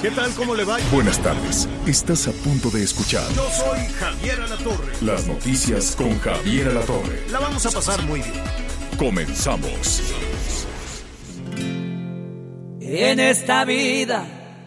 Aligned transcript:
¿Qué 0.00 0.10
tal? 0.12 0.32
¿Cómo 0.34 0.54
le 0.54 0.62
va? 0.62 0.76
Buenas 0.92 1.20
tardes. 1.20 1.68
Estás 1.84 2.28
a 2.28 2.32
punto 2.32 2.70
de 2.70 2.84
escuchar 2.84 3.28
Yo 3.34 3.48
soy 3.50 3.80
Javier 3.98 4.40
Alatorre. 4.40 4.92
las 5.00 5.26
noticias 5.26 5.96
con 5.96 6.16
Javier 6.20 6.68
Alatorre. 6.68 7.26
La 7.28 7.40
vamos 7.40 7.66
a 7.66 7.72
pasar 7.72 8.00
muy 8.02 8.20
bien. 8.20 8.40
Comenzamos. 8.96 10.00
En 12.80 13.18
esta 13.18 13.64
vida 13.64 14.24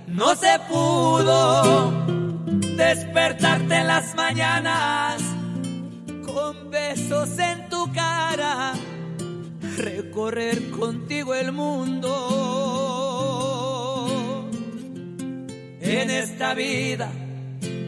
no 0.08 0.36
se 0.36 0.60
pudo 0.68 2.06
despertarte 2.76 3.76
en 3.76 3.88
las 3.88 4.14
mañanas 4.16 5.22
con 6.26 6.70
besos 6.70 7.30
en 7.40 7.70
tu 7.70 7.94
cara, 7.94 8.73
recorrer 9.78 10.70
contigo 10.72 11.34
el 11.34 11.54
mundo. 11.54 12.95
En 15.88 16.09
esta 16.09 16.53
vida 16.55 17.11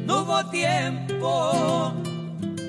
no 0.05 0.21
hubo 0.21 0.45
tiempo, 0.51 1.93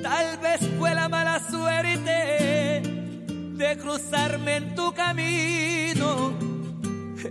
tal 0.02 0.38
vez 0.38 0.60
fue 0.78 0.94
la 0.94 1.08
mala 1.08 1.40
suerte 1.50 2.82
de 2.82 3.78
cruzarme 3.78 4.56
en 4.56 4.74
tu 4.74 4.92
camino 4.94 6.32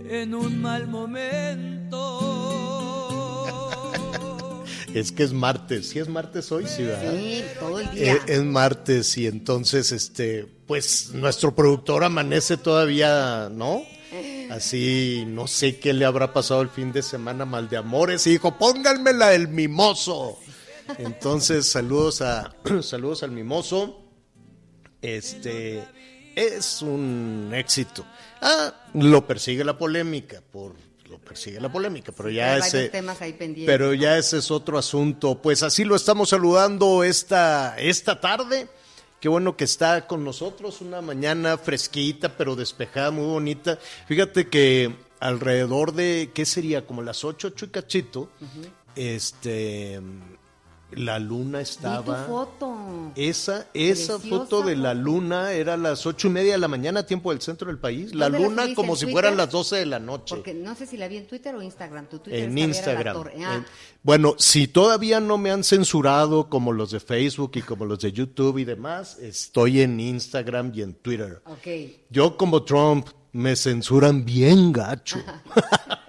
en 0.08 0.34
un 0.34 0.62
mal 0.62 0.86
momento. 0.86 1.88
Es 4.94 5.12
que 5.12 5.24
es 5.24 5.32
martes. 5.32 5.88
¿Sí 5.90 5.98
es 5.98 6.08
martes 6.08 6.50
hoy? 6.52 6.66
Sí, 6.66 6.84
¿verdad? 6.84 7.12
Sí, 7.12 7.44
todo 7.58 7.80
el 7.80 7.90
día. 7.90 8.14
Eh, 8.14 8.20
es 8.28 8.44
martes 8.44 9.18
y 9.18 9.26
entonces, 9.26 9.92
este, 9.92 10.46
pues 10.66 11.10
nuestro 11.14 11.54
productor 11.54 12.04
amanece 12.04 12.56
todavía, 12.56 13.50
¿no? 13.52 13.82
Así, 14.50 15.24
no 15.26 15.46
sé 15.46 15.78
qué 15.78 15.92
le 15.92 16.04
habrá 16.04 16.32
pasado 16.32 16.62
el 16.62 16.70
fin 16.70 16.92
de 16.92 17.02
semana 17.02 17.44
mal 17.44 17.68
de 17.68 17.76
amores 17.76 18.26
y 18.26 18.30
dijo, 18.30 18.56
pónganmela 18.56 19.34
el 19.34 19.48
mimoso. 19.48 20.38
Entonces, 20.96 21.66
saludos 21.66 22.22
a 22.22 22.54
saludos 22.82 23.22
al 23.22 23.32
mimoso. 23.32 24.04
Este 25.02 25.84
es 26.34 26.82
un 26.82 27.50
éxito. 27.52 28.04
Ah, 28.40 28.74
lo 28.94 29.26
persigue 29.26 29.64
la 29.64 29.76
polémica, 29.76 30.42
por 30.50 30.74
lo 31.08 31.18
persigue 31.18 31.60
la 31.60 31.70
polémica, 31.70 32.12
pero 32.12 32.30
ya 32.30 32.58
ese 32.58 32.90
temas 32.90 33.20
ahí 33.22 33.34
pero 33.66 33.94
ya 33.94 34.18
ese 34.18 34.38
es 34.38 34.50
otro 34.50 34.78
asunto. 34.78 35.40
Pues 35.40 35.62
así 35.62 35.84
lo 35.84 35.96
estamos 35.96 36.30
saludando 36.30 37.02
esta, 37.02 37.78
esta 37.78 38.20
tarde. 38.20 38.68
Qué 39.20 39.28
bueno 39.28 39.56
que 39.56 39.64
está 39.64 40.06
con 40.06 40.22
nosotros, 40.22 40.80
una 40.80 41.00
mañana 41.00 41.58
fresquita, 41.58 42.36
pero 42.36 42.54
despejada, 42.54 43.10
muy 43.10 43.26
bonita. 43.26 43.78
Fíjate 44.06 44.46
que 44.46 44.94
alrededor 45.18 45.92
de, 45.92 46.30
¿qué 46.32 46.46
sería? 46.46 46.86
Como 46.86 47.02
las 47.02 47.24
ocho, 47.24 47.48
ocho 47.48 47.66
y 47.66 47.68
cachito, 47.70 48.30
este, 48.94 50.00
la 50.92 51.18
luna 51.18 51.58
Vi 51.58 51.64
tu 51.64 51.70
estaba... 51.70 52.24
foto. 52.24 52.76
Esa, 53.14 53.66
esa 53.74 54.18
Preciosa 54.18 54.18
foto 54.20 54.62
de 54.62 54.74
la 54.76 54.94
luna 54.94 55.52
era 55.52 55.74
a 55.74 55.76
las 55.76 56.06
ocho 56.06 56.28
y 56.28 56.30
media 56.30 56.52
de 56.52 56.58
la 56.58 56.68
mañana, 56.68 57.04
tiempo 57.04 57.30
del 57.30 57.40
centro 57.42 57.68
del 57.68 57.78
país. 57.78 58.14
La 58.14 58.26
¿Dónde 58.30 58.38
la 58.40 58.46
luna 58.48 58.74
como 58.74 58.96
si 58.96 59.04
fueran 59.06 59.32
Twitter? 59.32 59.36
las 59.46 59.50
doce 59.52 59.76
de 59.76 59.86
la 59.86 59.98
noche. 59.98 60.34
Porque 60.34 60.54
no 60.54 60.74
sé 60.74 60.86
si 60.86 60.96
la 60.96 61.08
vi 61.08 61.18
en 61.18 61.26
Twitter 61.26 61.54
o 61.54 61.62
Instagram. 61.62 62.06
Tu 62.06 62.18
Twitter 62.20 62.44
En 62.44 62.56
Instagram. 62.56 63.16
Ah, 63.44 63.54
En- 63.56 63.66
bueno, 64.02 64.34
si 64.38 64.68
todavía 64.68 65.20
no 65.20 65.36
me 65.38 65.50
han 65.50 65.64
censurado 65.64 66.48
como 66.48 66.72
los 66.72 66.90
de 66.92 67.00
Facebook 67.00 67.52
y 67.56 67.62
como 67.62 67.84
los 67.84 67.98
de 68.00 68.12
YouTube 68.12 68.58
y 68.58 68.64
demás, 68.64 69.18
estoy 69.18 69.82
en 69.82 70.00
Instagram 70.00 70.72
y 70.74 70.82
en 70.82 70.94
Twitter. 70.94 71.42
ok. 71.46 71.66
Yo 72.10 72.36
como 72.36 72.62
Trump 72.64 73.08
me 73.32 73.54
censuran 73.56 74.24
bien 74.24 74.72
gacho. 74.72 75.18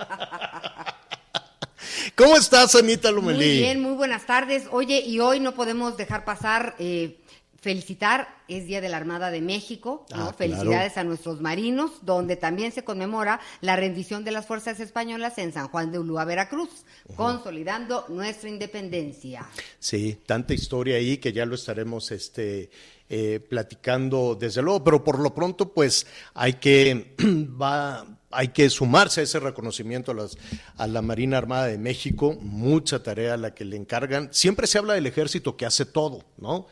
¿Cómo 2.16 2.38
estás, 2.38 2.75
Anita 2.75 3.12
Lomelí? 3.12 3.38
Muy 3.38 3.58
bien, 3.58 3.81
muy 3.81 3.94
buenas 3.94 4.25
tardes. 4.25 4.68
Oye, 4.72 5.02
y 5.02 5.20
hoy 5.20 5.40
no 5.40 5.53
podemos 5.53 5.97
dejar 5.97 6.25
pasar, 6.25 6.75
eh, 6.80 7.20
felicitar, 7.59 8.28
es 8.47 8.66
Día 8.66 8.81
de 8.81 8.90
la 8.90 8.97
Armada 8.97 9.31
de 9.31 9.42
México, 9.42 10.06
¿no? 10.09 10.16
Ah, 10.16 10.34
claro. 10.36 10.38
Felicidades 10.38 10.97
a 10.97 11.03
nuestros 11.03 11.42
marinos, 11.42 11.92
donde 12.03 12.36
también 12.36 12.72
se 12.72 12.84
conmemora 12.84 13.40
la 13.62 13.75
rendición 13.75 14.24
de 14.24 14.31
las 14.31 14.46
fuerzas 14.46 14.80
españolas 14.80 15.38
en 15.38 15.53
San 15.53 15.68
Juan 15.68 15.92
de 15.92 16.00
Ulúa, 16.00 16.25
Veracruz, 16.25 16.70
consolidando 17.16 18.06
nuestra 18.08 18.50
independencia. 18.50 19.46
Sí, 19.80 20.20
tanta 20.26 20.53
historia 20.53 20.96
ahí 20.96 21.18
que 21.18 21.34
ya 21.34 21.46
lo 21.46 21.56
estaremos 21.56 22.12
este, 22.12 22.70
eh, 23.09 23.40
platicando 23.40 24.36
desde 24.36 24.62
luego, 24.62 24.84
pero 24.84 25.03
por 25.03 25.20
lo 25.20 25.34
pronto 25.34 25.74
pues 25.74 26.08
hay 26.34 26.53
que, 26.53 27.16
va, 27.62 28.06
hay 28.31 28.50
que 28.50 28.69
sumarse 28.69 29.22
a 29.22 29.23
ese 29.23 29.40
reconocimiento 29.40 30.12
a, 30.12 30.16
las, 30.16 30.38
a 30.78 30.88
la 30.88 31.01
Marina 31.01 31.38
Armada 31.38 31.67
de 31.67 31.78
México, 31.78 32.38
mucha 32.41 33.01
tarea 33.01 33.34
a 33.34 33.38
la 33.38 33.53
que 33.53 33.66
le 33.66 33.75
encargan. 33.75 34.29
Siempre 34.31 34.67
se 34.67 34.78
habla 34.78 34.94
del 34.94 35.07
ejército 35.07 35.57
que 35.57 35.66
hace 35.66 35.85
todo, 35.85 36.23
¿no? 36.38 36.67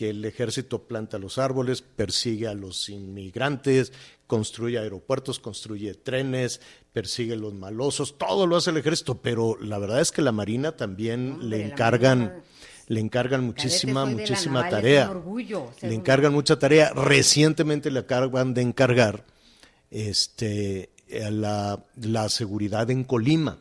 que 0.00 0.08
el 0.08 0.24
ejército 0.24 0.84
planta 0.84 1.18
los 1.18 1.36
árboles, 1.36 1.82
persigue 1.82 2.48
a 2.48 2.54
los 2.54 2.88
inmigrantes, 2.88 3.92
construye 4.26 4.78
aeropuertos, 4.78 5.40
construye 5.40 5.92
trenes, 5.92 6.62
persigue 6.94 7.34
a 7.34 7.36
los 7.36 7.52
malosos, 7.52 8.16
todo 8.16 8.46
lo 8.46 8.56
hace 8.56 8.70
el 8.70 8.78
ejército, 8.78 9.20
pero 9.20 9.58
la 9.60 9.76
verdad 9.78 10.00
es 10.00 10.10
que 10.10 10.22
la 10.22 10.32
Marina 10.32 10.72
también 10.72 11.32
Hombre, 11.32 11.48
le 11.48 11.64
encargan 11.66 12.42
le 12.86 13.00
encargan 13.00 13.44
muchísima, 13.44 14.06
muchísima 14.06 14.62
naval, 14.62 14.70
tarea. 14.70 15.10
orgullo 15.10 15.70
le 15.82 15.94
encargan 15.94 16.32
mucha 16.32 16.58
tarea. 16.58 16.94
Recientemente 16.94 17.90
le 17.90 18.00
acaban 18.00 18.54
de 18.54 18.62
encargar 18.62 19.26
este, 19.90 20.88
la, 21.30 21.84
la 22.00 22.28
seguridad 22.28 22.90
en 22.90 23.04
Colima. 23.04 23.58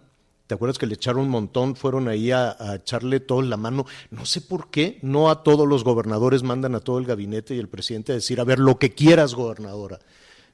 ¿Te 0.48 0.56
acuerdas 0.56 0.80
que 0.80 0.88
le 0.88 0.96
echaron 0.96 1.24
un 1.24 1.30
montón? 1.30 1.76
Fueron 1.76 2.08
ahí 2.08 2.32
a, 2.32 2.56
a 2.60 2.76
echarle 2.76 3.20
todo 3.20 3.42
en 3.42 3.52
la 3.52 3.58
mano. 3.58 3.86
No 4.10 4.26
sé 4.26 4.42
por 4.42 4.72
qué 4.72 4.98
no 5.04 5.30
a 5.30 5.44
todos 5.44 5.68
los 5.68 5.84
gobernadores 5.84 6.42
mandan 6.42 6.74
a 6.74 6.80
todo 6.80 6.98
el 6.98 7.06
gabinete 7.06 7.56
y 7.56 7.60
el 7.60 7.68
presidente 7.68 8.14
a 8.14 8.16
decir, 8.16 8.40
a 8.40 8.46
ver, 8.46 8.58
lo 8.58 8.80
que 8.80 8.94
quieras, 8.94 9.36
gobernadora. 9.36 10.00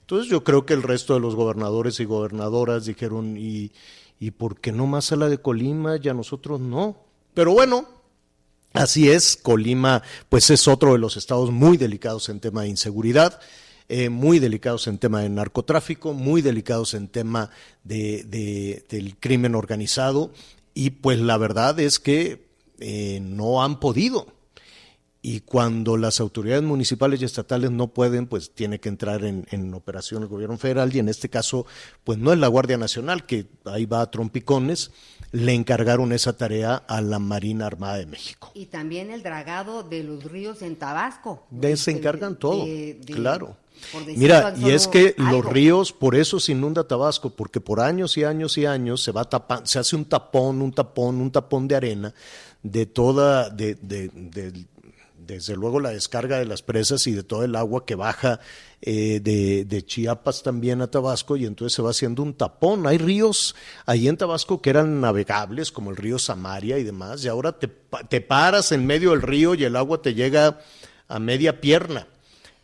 Entonces 0.01 0.29
yo 0.29 0.43
creo 0.43 0.65
que 0.65 0.73
el 0.73 0.83
resto 0.83 1.13
de 1.13 1.21
los 1.21 1.35
gobernadores 1.35 1.99
y 1.99 2.05
gobernadoras 2.05 2.85
dijeron, 2.85 3.37
¿y, 3.37 3.71
y 4.19 4.31
por 4.31 4.59
qué 4.59 4.71
no 4.71 4.85
más 4.85 5.11
a 5.11 5.15
la 5.15 5.29
de 5.29 5.37
Colima 5.37 5.97
y 6.01 6.09
a 6.09 6.13
nosotros 6.13 6.59
no? 6.59 6.97
Pero 7.33 7.53
bueno, 7.53 7.87
Así 8.75 9.09
es, 9.09 9.37
Colima, 9.37 10.03
pues 10.27 10.49
es 10.49 10.67
otro 10.67 10.91
de 10.91 10.99
los 10.99 11.15
estados 11.15 11.49
muy 11.49 11.77
delicados 11.77 12.27
en 12.27 12.41
tema 12.41 12.63
de 12.63 12.67
inseguridad, 12.67 13.39
eh, 13.89 14.09
muy 14.09 14.39
delicados 14.39 14.87
en 14.87 14.97
tema 14.97 15.21
de 15.21 15.29
narcotráfico, 15.29 16.13
muy 16.13 16.41
delicados 16.41 16.93
en 16.93 17.07
tema 17.07 17.49
de, 17.83 18.23
de- 18.23 18.85
del 18.89 19.15
crimen 19.17 19.55
organizado, 19.55 20.31
y 20.73 20.89
pues 20.91 21.19
la 21.19 21.37
verdad 21.37 21.79
es 21.79 21.99
que 21.99 22.45
eh, 22.79 23.19
no 23.21 23.63
han 23.63 23.79
podido. 23.79 24.27
Y 25.21 25.39
cuando 25.39 25.97
las 25.97 26.19
autoridades 26.19 26.61
municipales 26.63 27.19
y 27.19 27.25
estatales 27.25 27.71
no 27.71 27.87
pueden, 27.87 28.27
pues 28.27 28.51
tiene 28.53 28.79
que 28.79 28.89
entrar 28.89 29.23
en, 29.25 29.47
en 29.49 29.73
operación 29.73 30.21
el 30.21 30.29
gobierno 30.29 30.55
federal 30.59 30.95
y 30.95 30.99
en 30.99 31.09
este 31.09 31.29
caso, 31.29 31.65
pues 32.03 32.19
no 32.19 32.31
es 32.31 32.37
la 32.37 32.47
Guardia 32.47 32.77
Nacional, 32.77 33.25
que 33.25 33.47
ahí 33.65 33.87
va 33.87 34.01
a 34.01 34.11
trompicones, 34.11 34.91
le 35.31 35.53
encargaron 35.53 36.11
esa 36.13 36.37
tarea 36.37 36.75
a 36.75 37.01
la 37.01 37.17
Marina 37.17 37.65
Armada 37.65 37.97
de 37.97 38.05
México. 38.05 38.51
Y 38.53 38.67
también 38.67 39.09
el 39.09 39.23
dragado 39.23 39.81
de 39.81 40.03
los 40.03 40.23
ríos 40.25 40.61
en 40.61 40.75
Tabasco. 40.75 41.43
De- 41.49 41.75
se 41.75 41.91
De- 41.91 41.97
encargan 41.97 42.33
de- 42.33 42.39
todo, 42.39 42.65
de- 42.65 42.99
claro. 43.07 43.57
Mira, 44.15 44.53
y 44.57 44.69
es 44.71 44.87
que 44.87 45.15
algo. 45.17 45.31
los 45.43 45.45
ríos, 45.53 45.91
por 45.93 46.15
eso 46.15 46.39
se 46.39 46.51
inunda 46.53 46.87
Tabasco, 46.87 47.29
porque 47.29 47.59
por 47.61 47.79
años 47.79 48.17
y 48.17 48.23
años 48.23 48.57
y 48.57 48.65
años 48.65 49.01
se 49.03 49.11
va 49.11 49.29
tapa- 49.29 49.65
se 49.65 49.79
hace 49.79 49.95
un 49.95 50.05
tapón, 50.05 50.61
un 50.61 50.71
tapón, 50.73 51.15
un 51.21 51.31
tapón 51.31 51.67
de 51.67 51.75
arena 51.75 52.13
de 52.63 52.85
toda, 52.85 53.49
de, 53.49 53.75
de- 53.75 54.09
de- 54.13 54.65
desde 55.17 55.55
luego 55.55 55.79
la 55.79 55.89
descarga 55.89 56.37
de 56.37 56.45
las 56.45 56.61
presas 56.61 57.07
y 57.07 57.11
de 57.11 57.23
todo 57.23 57.43
el 57.43 57.55
agua 57.55 57.83
que 57.83 57.95
baja 57.95 58.39
eh, 58.83 59.19
de, 59.23 59.65
de 59.65 59.83
Chiapas 59.83 60.43
también 60.43 60.83
a 60.83 60.87
Tabasco 60.87 61.35
y 61.35 61.45
entonces 61.47 61.75
se 61.75 61.81
va 61.81 61.89
haciendo 61.89 62.21
un 62.21 62.35
tapón. 62.35 62.85
Hay 62.85 62.99
ríos 62.99 63.55
ahí 63.87 64.07
en 64.07 64.17
Tabasco 64.17 64.61
que 64.61 64.69
eran 64.69 65.01
navegables, 65.01 65.71
como 65.71 65.89
el 65.89 65.97
río 65.97 66.19
Samaria 66.19 66.77
y 66.77 66.83
demás, 66.83 67.25
y 67.25 67.27
ahora 67.27 67.53
te, 67.53 67.67
te 68.07 68.21
paras 68.21 68.71
en 68.71 68.85
medio 68.85 69.11
del 69.11 69.23
río 69.23 69.55
y 69.55 69.63
el 69.63 69.75
agua 69.75 69.99
te 69.99 70.13
llega 70.13 70.59
a 71.07 71.17
media 71.17 71.59
pierna. 71.59 72.07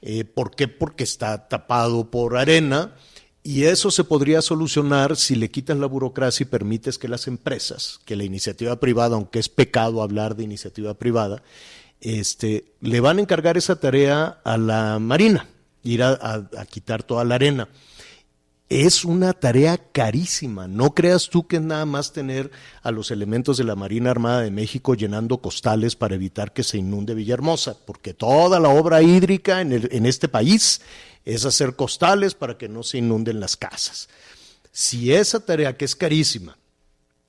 Eh, 0.01 0.23
¿Por 0.23 0.55
qué? 0.55 0.67
Porque 0.67 1.03
está 1.03 1.47
tapado 1.47 2.09
por 2.09 2.37
arena 2.37 2.95
Y 3.43 3.63
eso 3.63 3.91
se 3.91 4.03
podría 4.03 4.41
solucionar 4.41 5.15
si 5.15 5.35
le 5.35 5.51
quitas 5.51 5.77
la 5.77 5.87
burocracia 5.87 6.43
y 6.43 6.47
permites 6.47 6.97
que 6.97 7.07
las 7.07 7.27
empresas, 7.27 7.99
que 8.05 8.15
la 8.15 8.23
iniciativa 8.23 8.79
privada, 8.79 9.15
aunque 9.15 9.39
es 9.39 9.49
pecado 9.49 10.01
hablar 10.01 10.35
de 10.35 10.43
iniciativa 10.43 10.93
privada, 10.95 11.43
este, 12.01 12.65
le 12.81 12.99
van 12.99 13.17
a 13.17 13.21
encargar 13.21 13.57
esa 13.57 13.79
tarea 13.79 14.39
a 14.43 14.57
la 14.57 14.99
Marina, 14.99 15.47
ir 15.83 16.03
a, 16.03 16.11
a 16.57 16.65
quitar 16.65 17.03
toda 17.03 17.23
la 17.23 17.35
arena 17.35 17.67
es 18.71 19.03
una 19.03 19.33
tarea 19.33 19.77
carísima. 19.77 20.65
No 20.65 20.95
creas 20.95 21.29
tú 21.29 21.45
que 21.45 21.57
es 21.57 21.61
nada 21.61 21.85
más 21.85 22.13
tener 22.13 22.51
a 22.81 22.91
los 22.91 23.11
elementos 23.11 23.57
de 23.57 23.65
la 23.65 23.75
Marina 23.75 24.11
Armada 24.11 24.39
de 24.39 24.49
México 24.49 24.95
llenando 24.95 25.39
costales 25.39 25.97
para 25.97 26.15
evitar 26.15 26.53
que 26.53 26.63
se 26.63 26.77
inunde 26.77 27.13
Villahermosa, 27.13 27.75
porque 27.85 28.13
toda 28.13 28.61
la 28.61 28.69
obra 28.69 29.01
hídrica 29.01 29.59
en, 29.59 30.05
este 30.05 30.29
país 30.29 30.79
es 31.25 31.43
hacer 31.43 31.75
costales 31.75 32.33
para 32.33 32.57
que 32.57 32.69
no 32.69 32.81
se 32.81 32.99
inunden 32.99 33.41
las 33.41 33.57
casas. 33.57 34.07
Si 34.71 35.11
esa 35.11 35.45
tarea, 35.45 35.75
que 35.75 35.83
es 35.83 35.93
carísima, 35.97 36.57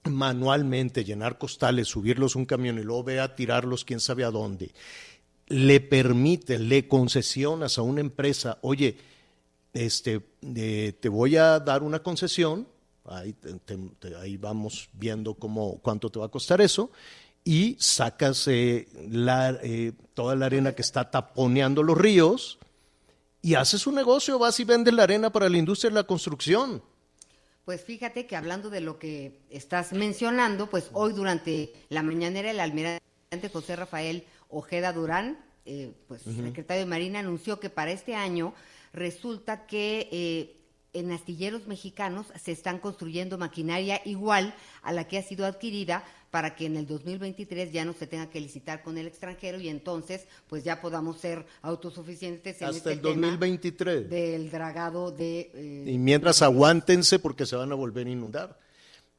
manualmente 0.05 1.03
llenar 1.03 1.39
costales, 1.39 1.89
subirlos 1.89 2.37
un 2.37 2.45
camión 2.45 2.79
y 2.79 2.85
luego 2.85 3.03
ve 3.03 3.29
tirarlos 3.35 3.85
quién 3.85 3.99
sabe 3.99 4.23
a 4.23 4.31
dónde, 4.31 4.71
le 5.49 5.81
permite, 5.81 6.61
le 6.61 6.87
concesionas 6.87 7.79
a 7.79 7.83
una 7.83 8.01
empresa, 8.01 8.59
oye, 8.63 8.97
este, 9.73 10.23
eh, 10.43 10.93
te 11.01 11.09
voy 11.09 11.37
a 11.37 11.59
dar 11.61 11.83
una 11.83 12.03
concesión, 12.03 12.67
ahí, 13.05 13.33
te, 13.33 13.55
te, 13.99 14.17
ahí, 14.17 14.37
vamos 14.37 14.89
viendo 14.93 15.35
cómo, 15.35 15.79
cuánto 15.83 16.11
te 16.11 16.19
va 16.19 16.27
a 16.27 16.31
costar 16.31 16.61
eso, 16.61 16.91
y 17.45 17.77
sacas 17.79 18.47
eh, 18.49 18.89
la, 19.11 19.59
eh, 19.63 19.93
toda 20.15 20.37
la 20.37 20.47
arena 20.47 20.75
que 20.75 20.83
está 20.83 21.11
taponeando 21.11 21.83
los 21.83 21.99
ríos 21.99 22.59
y 23.41 23.55
haces 23.55 23.87
un 23.87 23.97
negocio, 23.97 24.39
vas 24.39 24.61
y 24.61 24.65
vendes 24.65 24.95
la 24.95 25.03
arena 25.03 25.31
para 25.31 25.49
la 25.49 25.59
industria 25.59 25.91
de 25.91 25.97
la 25.97 26.05
construcción. 26.05 26.83
Pues 27.65 27.83
fíjate 27.83 28.27
que 28.27 28.37
hablando 28.37 28.71
de 28.71 28.81
lo 28.81 28.99
que 28.99 29.41
estás 29.51 29.93
mencionando, 29.93 30.69
pues 30.69 30.91
hoy 30.93 31.13
durante 31.13 31.73
la 31.89 32.03
mañanera 32.03 32.51
el 32.51 32.61
almirante 32.61 33.01
José 33.53 33.77
Rafael 33.77 34.25
Ojeda 34.49 34.93
Durán, 34.93 35.39
eh, 35.65 35.93
pues 36.09 36.27
uh 36.27 36.31
-huh. 36.31 36.45
secretario 36.45 36.83
de 36.85 36.91
Marina, 36.91 37.21
anunció 37.21 37.61
que 37.61 37.71
para 37.71 37.93
este 37.93 38.15
año 38.15 38.53
resulta 38.93 39.67
que 39.67 40.09
eh, 40.13 40.63
en 40.93 41.11
astilleros 41.11 41.67
mexicanos 41.67 42.27
se 42.43 42.53
están 42.53 42.79
construyendo 42.79 43.39
maquinaria 43.39 44.01
igual 44.05 44.55
a 44.83 44.93
la 44.93 45.09
que 45.09 45.19
ha 45.19 45.23
sido 45.23 45.47
adquirida 45.47 46.05
para 46.31 46.55
que 46.55 46.67
en 46.67 46.77
el 46.77 46.87
2023 46.87 47.73
ya 47.73 47.85
no 47.85 47.93
se 47.93 48.07
tenga 48.07 48.29
que 48.31 48.41
licitar 48.41 48.83
con 48.83 48.97
el 48.99 49.07
extranjero 49.07 49.61
y 49.61 49.69
entonces 49.69 50.27
pues 50.49 50.65
ya 50.65 50.81
podamos 50.81 51.19
ser 51.19 51.47
autosuficientes 51.61 52.61
en 52.61 52.69
hasta 52.69 52.77
este 52.77 52.93
el 52.93 53.03
2023 53.03 54.09
del 54.09 54.51
dragado 54.51 55.11
de 55.11 55.51
eh, 55.55 55.85
y 55.87 55.99
mientras 55.99 56.43
aguántense 56.43 57.19
porque 57.19 57.47
se 57.47 57.57
van 57.57 57.73
a 57.73 57.75
volver 57.75 58.07
a 58.07 58.11
inundar. 58.11 58.59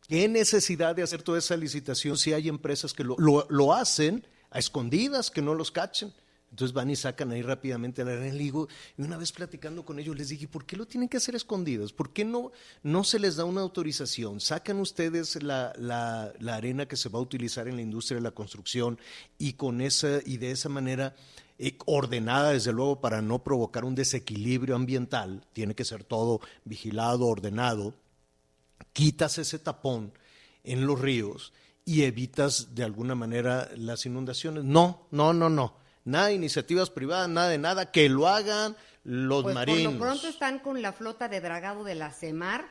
Qué 0.08 0.28
necesidad 0.28 0.96
de 0.96 1.04
hacer 1.04 1.24
toda 1.24 1.40
esa 1.40 1.56
licitación 1.56 2.18
si 2.18 2.34
hay 2.34 2.50
empresas 2.50 2.94
que 2.94 3.04
lo, 3.04 3.16
lo, 3.18 3.48
lo 3.50 3.74
hacen 3.74 4.28
a 4.52 4.60
escondidas 4.60 5.32
que 5.32 5.42
no 5.42 5.56
los 5.56 5.72
cachen 5.72 6.14
entonces 6.54 6.72
van 6.72 6.92
y 6.92 6.96
sacan 6.96 7.32
ahí 7.32 7.42
rápidamente 7.42 8.06
la 8.06 8.12
arena. 8.12 8.36
Y 8.36 8.38
digo, 8.38 8.68
y 8.96 9.02
una 9.02 9.18
vez 9.18 9.32
platicando 9.32 9.84
con 9.84 9.98
ellos 9.98 10.16
les 10.16 10.30
dije, 10.30 10.48
¿por 10.48 10.66
qué 10.66 10.78
lo 10.78 10.86
tienen 10.86 11.10
que 11.10 11.18
hacer 11.18 11.34
escondidos? 11.34 11.94
¿Por 11.94 12.14
qué 12.14 12.24
no, 12.24 12.52
no 12.84 13.04
se 13.04 13.18
les 13.18 13.38
da 13.38 13.44
una 13.44 13.62
autorización? 13.62 14.40
Sacan 14.40 14.80
ustedes 14.80 15.42
la, 15.42 15.74
la, 15.80 16.32
la, 16.40 16.56
arena 16.56 16.86
que 16.86 16.96
se 16.96 17.10
va 17.10 17.18
a 17.18 17.24
utilizar 17.24 17.68
en 17.68 17.76
la 17.76 17.82
industria 17.82 18.18
de 18.18 18.22
la 18.22 18.30
construcción 18.30 19.00
y 19.40 19.54
con 19.54 19.82
esa, 19.82 20.20
y 20.24 20.38
de 20.38 20.52
esa 20.52 20.70
manera 20.70 21.16
eh, 21.58 21.76
ordenada, 21.88 22.52
desde 22.52 22.72
luego, 22.72 23.02
para 23.02 23.24
no 23.24 23.44
provocar 23.44 23.84
un 23.84 23.96
desequilibrio 23.96 24.76
ambiental, 24.76 25.44
tiene 25.54 25.74
que 25.74 25.86
ser 25.86 26.04
todo 26.04 26.40
vigilado, 26.66 27.26
ordenado, 27.26 27.96
quitas 28.94 29.40
ese 29.40 29.58
tapón 29.58 30.14
en 30.64 30.86
los 30.86 31.02
ríos 31.02 31.52
y 31.84 32.04
evitas 32.04 32.76
de 32.76 32.84
alguna 32.84 33.16
manera 33.16 33.72
las 33.76 34.06
inundaciones. 34.06 34.64
No, 34.64 35.08
no, 35.10 35.34
no, 35.34 35.50
no 35.50 35.82
nada 36.06 36.28
de 36.28 36.34
iniciativas 36.34 36.90
privadas, 36.90 37.30
nada 37.30 37.50
de 37.50 37.58
nada, 37.58 37.92
que 37.92 38.10
lo 38.10 38.28
hagan 38.28 38.76
los 39.04 39.44
pues 39.44 39.56
marinos. 39.56 39.94
Por 39.94 39.94
lo 39.94 40.00
pronto 40.00 40.28
están 40.28 40.60
con 40.60 40.82
la 40.82 40.94
flota 40.94 41.28
de 41.28 41.42
dragado 41.42 41.84
de 41.84 41.96
la 41.96 42.12
CEMAR, 42.12 42.66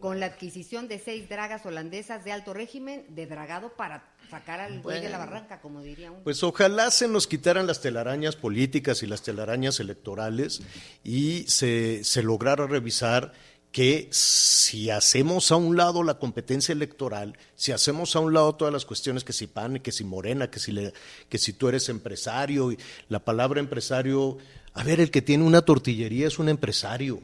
con 0.00 0.20
la 0.20 0.26
adquisición 0.26 0.88
de 0.88 0.98
seis 0.98 1.28
dragas 1.28 1.64
holandesas 1.66 2.24
de 2.24 2.32
alto 2.32 2.54
régimen 2.54 3.04
de 3.10 3.26
dragado 3.26 3.72
para 3.76 4.04
sacar 4.30 4.60
al 4.60 4.80
bueno, 4.80 5.02
de 5.02 5.08
la 5.08 5.18
barranca, 5.18 5.60
como 5.60 5.82
diría 5.82 6.10
uno. 6.10 6.22
Pues 6.24 6.42
ojalá 6.42 6.90
se 6.90 7.08
nos 7.08 7.26
quitaran 7.26 7.66
las 7.66 7.80
telarañas 7.80 8.36
políticas 8.36 9.02
y 9.02 9.06
las 9.06 9.22
telarañas 9.22 9.78
electorales 9.78 10.62
y 11.04 11.44
se, 11.46 12.02
se 12.04 12.22
lograra 12.22 12.66
revisar 12.66 13.32
que 13.72 14.08
si 14.10 14.90
hacemos 14.90 15.52
a 15.52 15.56
un 15.56 15.76
lado 15.76 16.02
la 16.02 16.18
competencia 16.18 16.72
electoral, 16.72 17.36
si 17.54 17.72
hacemos 17.72 18.16
a 18.16 18.20
un 18.20 18.32
lado 18.32 18.54
todas 18.54 18.72
las 18.72 18.86
cuestiones 18.86 19.22
que 19.22 19.32
si 19.32 19.46
PAN, 19.46 19.80
que 19.80 19.92
si 19.92 20.04
Morena, 20.04 20.50
que 20.50 20.58
si, 20.58 20.72
le, 20.72 20.92
que 21.28 21.38
si 21.38 21.52
tú 21.52 21.68
eres 21.68 21.88
empresario, 21.88 22.72
y 22.72 22.78
la 23.08 23.24
palabra 23.24 23.60
empresario, 23.60 24.38
a 24.72 24.82
ver, 24.82 25.00
el 25.00 25.10
que 25.10 25.22
tiene 25.22 25.44
una 25.44 25.62
tortillería 25.62 26.26
es 26.26 26.38
un 26.38 26.48
empresario, 26.48 27.20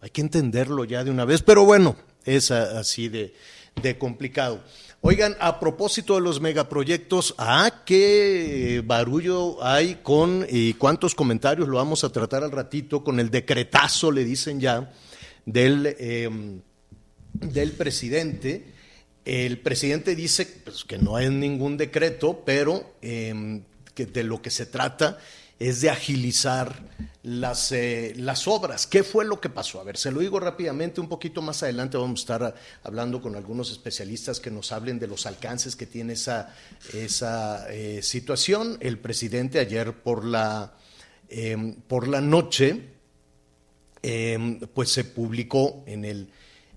hay 0.00 0.10
que 0.10 0.20
entenderlo 0.20 0.84
ya 0.84 1.04
de 1.04 1.10
una 1.10 1.24
vez, 1.24 1.42
pero 1.42 1.64
bueno, 1.64 1.96
es 2.24 2.50
así 2.50 3.08
de, 3.08 3.34
de 3.80 3.98
complicado. 3.98 4.62
Oigan, 5.00 5.36
a 5.38 5.60
propósito 5.60 6.14
de 6.14 6.22
los 6.22 6.40
megaproyectos, 6.40 7.34
¿ah, 7.36 7.82
qué 7.84 8.82
barullo 8.84 9.62
hay 9.62 9.96
con 9.96 10.46
y 10.48 10.72
cuántos 10.74 11.14
comentarios 11.14 11.68
lo 11.68 11.76
vamos 11.76 12.04
a 12.04 12.08
tratar 12.10 12.42
al 12.42 12.50
ratito 12.50 13.04
con 13.04 13.20
el 13.20 13.30
decretazo, 13.30 14.10
le 14.10 14.24
dicen 14.24 14.60
ya, 14.60 14.90
del, 15.46 15.94
eh, 15.98 16.30
del 17.32 17.72
presidente. 17.72 18.64
El 19.24 19.58
presidente 19.58 20.14
dice 20.14 20.46
pues, 20.64 20.84
que 20.84 20.98
no 20.98 21.16
hay 21.16 21.30
ningún 21.30 21.76
decreto, 21.76 22.42
pero 22.44 22.94
eh, 23.00 23.62
que 23.94 24.06
de 24.06 24.24
lo 24.24 24.42
que 24.42 24.50
se 24.50 24.66
trata 24.66 25.18
es 25.58 25.80
de 25.80 25.90
agilizar 25.90 26.74
las, 27.22 27.72
eh, 27.72 28.12
las 28.16 28.48
obras. 28.48 28.86
¿Qué 28.86 29.02
fue 29.02 29.24
lo 29.24 29.40
que 29.40 29.48
pasó? 29.48 29.80
A 29.80 29.84
ver, 29.84 29.96
se 29.96 30.10
lo 30.10 30.20
digo 30.20 30.40
rápidamente, 30.40 31.00
un 31.00 31.08
poquito 31.08 31.42
más 31.42 31.62
adelante 31.62 31.96
vamos 31.96 32.20
a 32.20 32.22
estar 32.22 32.54
hablando 32.82 33.20
con 33.22 33.36
algunos 33.36 33.70
especialistas 33.70 34.40
que 34.40 34.50
nos 34.50 34.72
hablen 34.72 34.98
de 34.98 35.06
los 35.06 35.26
alcances 35.26 35.76
que 35.76 35.86
tiene 35.86 36.14
esa, 36.14 36.54
esa 36.92 37.66
eh, 37.72 38.02
situación. 38.02 38.76
El 38.80 38.98
presidente 38.98 39.58
ayer 39.60 39.92
por 39.92 40.24
la, 40.24 40.74
eh, 41.28 41.76
por 41.86 42.08
la 42.08 42.20
noche 42.20 42.93
eh, 44.06 44.58
pues 44.74 44.90
se 44.90 45.04
publicó 45.04 45.82
en 45.86 46.04
el, 46.04 46.28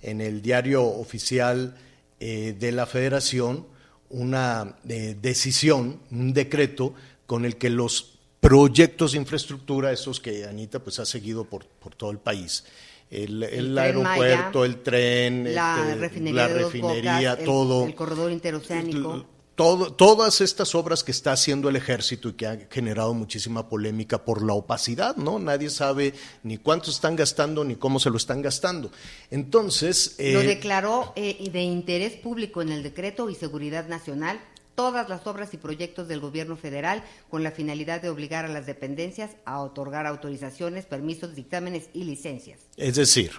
en 0.01 0.21
el 0.21 0.41
diario 0.41 0.85
oficial 0.85 1.75
eh, 2.21 2.55
de 2.57 2.71
la 2.71 2.85
Federación 2.85 3.67
una 4.09 4.77
eh, 4.87 5.17
decisión, 5.21 5.99
un 6.09 6.31
decreto 6.31 6.93
con 7.25 7.43
el 7.43 7.57
que 7.57 7.69
los 7.69 8.17
proyectos 8.39 9.11
de 9.11 9.17
infraestructura, 9.17 9.91
esos 9.91 10.21
que 10.21 10.45
Anita 10.45 10.79
pues 10.79 10.99
ha 10.99 11.05
seguido 11.05 11.43
por, 11.43 11.65
por 11.65 11.95
todo 11.95 12.11
el 12.11 12.19
país, 12.19 12.63
el, 13.11 13.43
el, 13.43 13.53
el 13.53 13.77
aeropuerto, 13.77 14.59
Maya, 14.59 14.65
el 14.65 14.81
tren, 14.81 15.53
la 15.53 15.81
este, 15.81 15.95
refinería, 15.95 16.47
la 16.47 16.53
refinería 16.53 17.29
Bocas, 17.31 17.45
todo. 17.45 17.83
El, 17.83 17.89
el, 17.89 17.95
corredor 17.95 18.31
interoceánico. 18.31 19.25
Todo, 19.57 19.91
todas 19.91 20.39
estas 20.41 20.75
obras 20.75 21.03
que 21.03 21.09
está 21.09 21.31
haciendo 21.31 21.67
el 21.67 21.75
ejército 21.75 22.29
y 22.29 22.33
que 22.33 22.45
han 22.45 22.67
generado 22.69 23.15
muchísima 23.15 23.67
polémica 23.67 24.23
por 24.23 24.45
la 24.45 24.53
opacidad, 24.53 25.15
¿no? 25.15 25.39
Nadie 25.39 25.71
sabe 25.71 26.13
ni 26.43 26.59
cuánto 26.59 26.91
están 26.91 27.15
gastando 27.15 27.63
ni 27.63 27.75
cómo 27.75 27.99
se 27.99 28.11
lo 28.11 28.17
están 28.17 28.43
gastando. 28.43 28.91
Entonces. 29.31 30.13
Eh, 30.19 30.33
lo 30.33 30.41
declaró 30.41 31.11
eh, 31.15 31.49
de 31.51 31.63
interés 31.63 32.13
público 32.13 32.61
en 32.61 32.71
el 32.71 32.83
decreto 32.83 33.31
y 33.31 33.33
seguridad 33.33 33.87
nacional 33.87 34.39
todas 34.75 35.09
las 35.09 35.25
obras 35.25 35.51
y 35.55 35.57
proyectos 35.57 36.07
del 36.07 36.19
gobierno 36.19 36.55
federal 36.55 37.03
con 37.27 37.41
la 37.41 37.49
finalidad 37.49 37.99
de 37.99 38.09
obligar 38.09 38.45
a 38.45 38.49
las 38.49 38.67
dependencias 38.67 39.31
a 39.43 39.59
otorgar 39.61 40.05
autorizaciones, 40.05 40.85
permisos, 40.85 41.33
dictámenes 41.33 41.89
y 41.95 42.03
licencias. 42.03 42.59
Es 42.77 42.95
decir, 42.95 43.31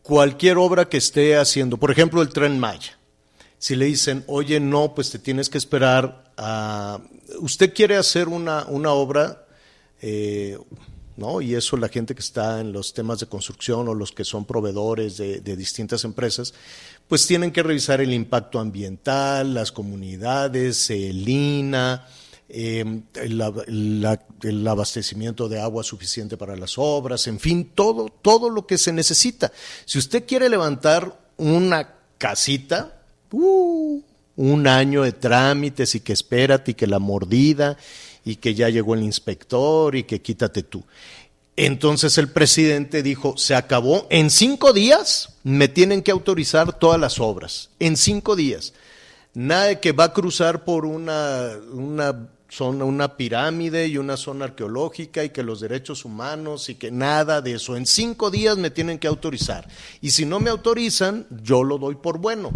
cualquier 0.00 0.56
obra 0.56 0.88
que 0.88 0.96
esté 0.96 1.36
haciendo, 1.36 1.76
por 1.76 1.90
ejemplo, 1.90 2.22
el 2.22 2.30
tren 2.30 2.58
Maya 2.58 2.96
si 3.62 3.76
le 3.76 3.84
dicen, 3.84 4.24
oye, 4.26 4.58
no, 4.58 4.92
pues 4.92 5.10
te 5.10 5.20
tienes 5.20 5.48
que 5.48 5.56
esperar 5.56 6.24
a... 6.36 6.98
Usted 7.38 7.72
quiere 7.72 7.96
hacer 7.96 8.26
una, 8.26 8.64
una 8.64 8.90
obra, 8.90 9.46
eh, 10.00 10.58
¿no? 11.16 11.40
Y 11.40 11.54
eso 11.54 11.76
la 11.76 11.88
gente 11.88 12.12
que 12.16 12.22
está 12.22 12.60
en 12.60 12.72
los 12.72 12.92
temas 12.92 13.20
de 13.20 13.26
construcción 13.26 13.86
o 13.86 13.94
los 13.94 14.10
que 14.10 14.24
son 14.24 14.46
proveedores 14.46 15.16
de, 15.16 15.40
distintas 15.56 16.02
empresas, 16.02 16.54
pues 17.06 17.24
tienen 17.28 17.52
que 17.52 17.62
revisar 17.62 18.00
el 18.00 18.12
impacto 18.12 18.58
ambiental, 18.58 19.54
las 19.54 19.70
comunidades, 19.70 20.90
el 20.90 21.28
INA, 21.28 22.04
la, 22.48 23.52
la, 23.68 24.26
el 24.42 24.66
abastecimiento 24.66 25.48
de 25.48 25.60
agua 25.60 25.84
suficiente 25.84 26.36
para 26.36 26.56
las 26.56 26.78
obras, 26.78 27.28
en 27.28 27.38
fin, 27.38 27.70
todo, 27.76 28.08
todo 28.08 28.50
lo 28.50 28.66
que 28.66 28.76
se 28.76 28.92
necesita. 28.92 29.52
Si 29.84 30.00
usted 30.00 30.26
quiere 30.26 30.48
levantar 30.48 31.16
una 31.36 31.94
casita, 32.18 32.98
uh, 33.32 34.02
un 34.36 34.66
año 34.66 35.02
de 35.02 35.12
trámites 35.12 35.94
y 35.94 36.00
que 36.00 36.12
espérate 36.12 36.72
y 36.72 36.74
que 36.74 36.86
la 36.86 36.98
mordida 36.98 37.76
y 38.24 38.36
que 38.36 38.54
ya 38.54 38.68
llegó 38.68 38.94
el 38.94 39.02
inspector 39.02 39.96
y 39.96 40.04
que 40.04 40.22
quítate 40.22 40.62
tú. 40.62 40.84
Entonces 41.56 42.16
el 42.16 42.28
presidente 42.28 43.02
dijo, 43.02 43.36
se 43.36 43.54
acabó, 43.54 44.06
en 44.10 44.30
cinco 44.30 44.72
días 44.72 45.36
me 45.42 45.68
tienen 45.68 46.02
que 46.02 46.10
autorizar 46.10 46.78
todas 46.78 46.98
las 46.98 47.20
obras, 47.20 47.70
en 47.78 47.96
cinco 47.96 48.36
días. 48.36 48.72
Nada 49.34 49.64
de 49.64 49.80
que 49.80 49.92
va 49.92 50.04
a 50.04 50.12
cruzar 50.12 50.64
por 50.64 50.86
una, 50.86 51.50
una 51.72 52.28
zona, 52.48 52.84
una 52.84 53.16
pirámide 53.16 53.86
y 53.86 53.96
una 53.96 54.16
zona 54.16 54.46
arqueológica 54.46 55.24
y 55.24 55.30
que 55.30 55.42
los 55.42 55.60
derechos 55.60 56.04
humanos 56.04 56.68
y 56.68 56.74
que 56.74 56.90
nada 56.90 57.40
de 57.40 57.54
eso. 57.54 57.76
En 57.76 57.86
cinco 57.86 58.30
días 58.30 58.58
me 58.58 58.70
tienen 58.70 58.98
que 58.98 59.08
autorizar. 59.08 59.66
Y 60.02 60.10
si 60.10 60.26
no 60.26 60.38
me 60.38 60.50
autorizan, 60.50 61.26
yo 61.42 61.64
lo 61.64 61.78
doy 61.78 61.94
por 61.94 62.18
bueno. 62.18 62.50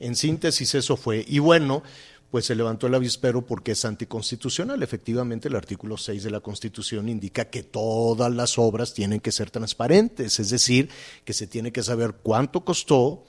En 0.00 0.16
síntesis 0.16 0.74
eso 0.74 0.96
fue. 0.96 1.24
Y 1.26 1.38
bueno, 1.38 1.82
pues 2.30 2.46
se 2.46 2.54
levantó 2.54 2.86
el 2.86 2.94
avispero 2.94 3.44
porque 3.46 3.72
es 3.72 3.84
anticonstitucional. 3.84 4.82
Efectivamente, 4.82 5.48
el 5.48 5.56
artículo 5.56 5.96
6 5.96 6.22
de 6.22 6.30
la 6.30 6.40
Constitución 6.40 7.08
indica 7.08 7.46
que 7.46 7.62
todas 7.62 8.32
las 8.32 8.58
obras 8.58 8.94
tienen 8.94 9.20
que 9.20 9.32
ser 9.32 9.50
transparentes, 9.50 10.38
es 10.38 10.50
decir, 10.50 10.90
que 11.24 11.32
se 11.32 11.46
tiene 11.46 11.72
que 11.72 11.82
saber 11.82 12.16
cuánto 12.22 12.64
costó 12.64 13.24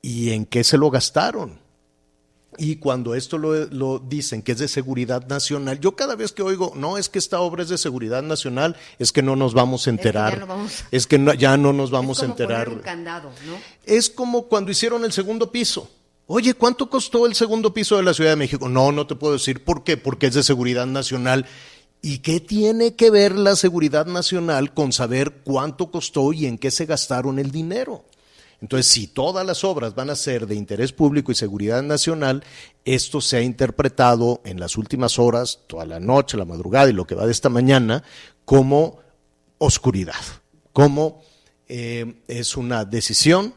y 0.00 0.30
en 0.30 0.46
qué 0.46 0.62
se 0.62 0.78
lo 0.78 0.90
gastaron. 0.90 1.66
Y 2.58 2.76
cuando 2.76 3.14
esto 3.14 3.36
lo, 3.36 3.98
dicen 3.98 4.40
que 4.40 4.52
es 4.52 4.58
de 4.58 4.68
seguridad 4.68 5.26
nacional, 5.26 5.78
yo 5.80 5.94
cada 5.94 6.16
vez 6.16 6.32
que 6.32 6.42
oigo, 6.42 6.72
no, 6.74 6.96
es 6.96 7.08
que 7.08 7.18
esta 7.18 7.40
obra 7.40 7.62
es 7.62 7.68
de 7.68 7.76
seguridad 7.76 8.22
nacional, 8.22 8.76
es 8.98 9.12
que 9.12 9.22
no 9.22 9.36
nos 9.36 9.52
vamos 9.52 9.86
a 9.86 9.90
enterar. 9.90 10.46
Es 10.90 11.06
que, 11.06 11.22
ya, 11.38 11.56
no, 11.56 11.72
nos 11.72 11.90
vamos 11.90 12.22
a 12.22 12.26
enterar. 12.26 12.70
Es 13.84 14.08
como 14.08 14.46
cuando 14.46 14.70
hicieron 14.70 15.04
el 15.04 15.12
segundo 15.12 15.52
piso. 15.52 15.90
Oye, 16.28 16.54
¿cuánto 16.54 16.90
costó 16.90 17.24
el 17.26 17.36
segundo 17.36 17.72
piso 17.72 17.96
de 17.96 18.02
la 18.02 18.12
Ciudad 18.12 18.30
de 18.30 18.36
México? 18.36 18.68
No, 18.68 18.90
no 18.90 19.06
te 19.06 19.14
puedo 19.14 19.34
decir 19.34 19.62
por 19.62 19.84
qué, 19.84 19.96
porque 19.96 20.26
es 20.26 20.34
de 20.34 20.42
seguridad 20.42 20.84
nacional. 20.84 21.46
¿Y 22.02 22.18
qué 22.18 22.40
tiene 22.40 22.96
que 22.96 23.10
ver 23.10 23.36
la 23.36 23.54
seguridad 23.54 24.06
nacional 24.06 24.74
con 24.74 24.92
saber 24.92 25.42
cuánto 25.44 25.92
costó 25.92 26.32
y 26.32 26.46
en 26.46 26.58
qué 26.58 26.72
se 26.72 26.84
gastaron 26.84 27.38
el 27.38 27.52
dinero? 27.52 28.04
Entonces, 28.60 28.90
si 28.90 29.06
todas 29.06 29.46
las 29.46 29.62
obras 29.62 29.94
van 29.94 30.10
a 30.10 30.16
ser 30.16 30.48
de 30.48 30.56
interés 30.56 30.92
público 30.92 31.30
y 31.30 31.36
seguridad 31.36 31.84
nacional, 31.84 32.42
esto 32.84 33.20
se 33.20 33.36
ha 33.36 33.42
interpretado 33.42 34.40
en 34.44 34.58
las 34.58 34.76
últimas 34.76 35.20
horas, 35.20 35.60
toda 35.68 35.86
la 35.86 36.00
noche, 36.00 36.36
la 36.36 36.44
madrugada 36.44 36.90
y 36.90 36.92
lo 36.92 37.06
que 37.06 37.14
va 37.14 37.26
de 37.26 37.32
esta 37.32 37.50
mañana, 37.50 38.02
como 38.44 38.98
oscuridad, 39.58 40.14
como 40.72 41.22
eh, 41.68 42.22
es 42.26 42.56
una 42.56 42.84
decisión 42.84 43.54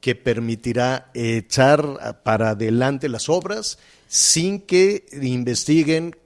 que 0.00 0.14
permitirá 0.14 1.10
echar 1.14 2.22
para 2.22 2.50
adelante 2.50 3.08
las 3.08 3.28
obras 3.28 3.78
sin 4.06 4.60
que 4.60 5.06
investiguen 5.20 6.16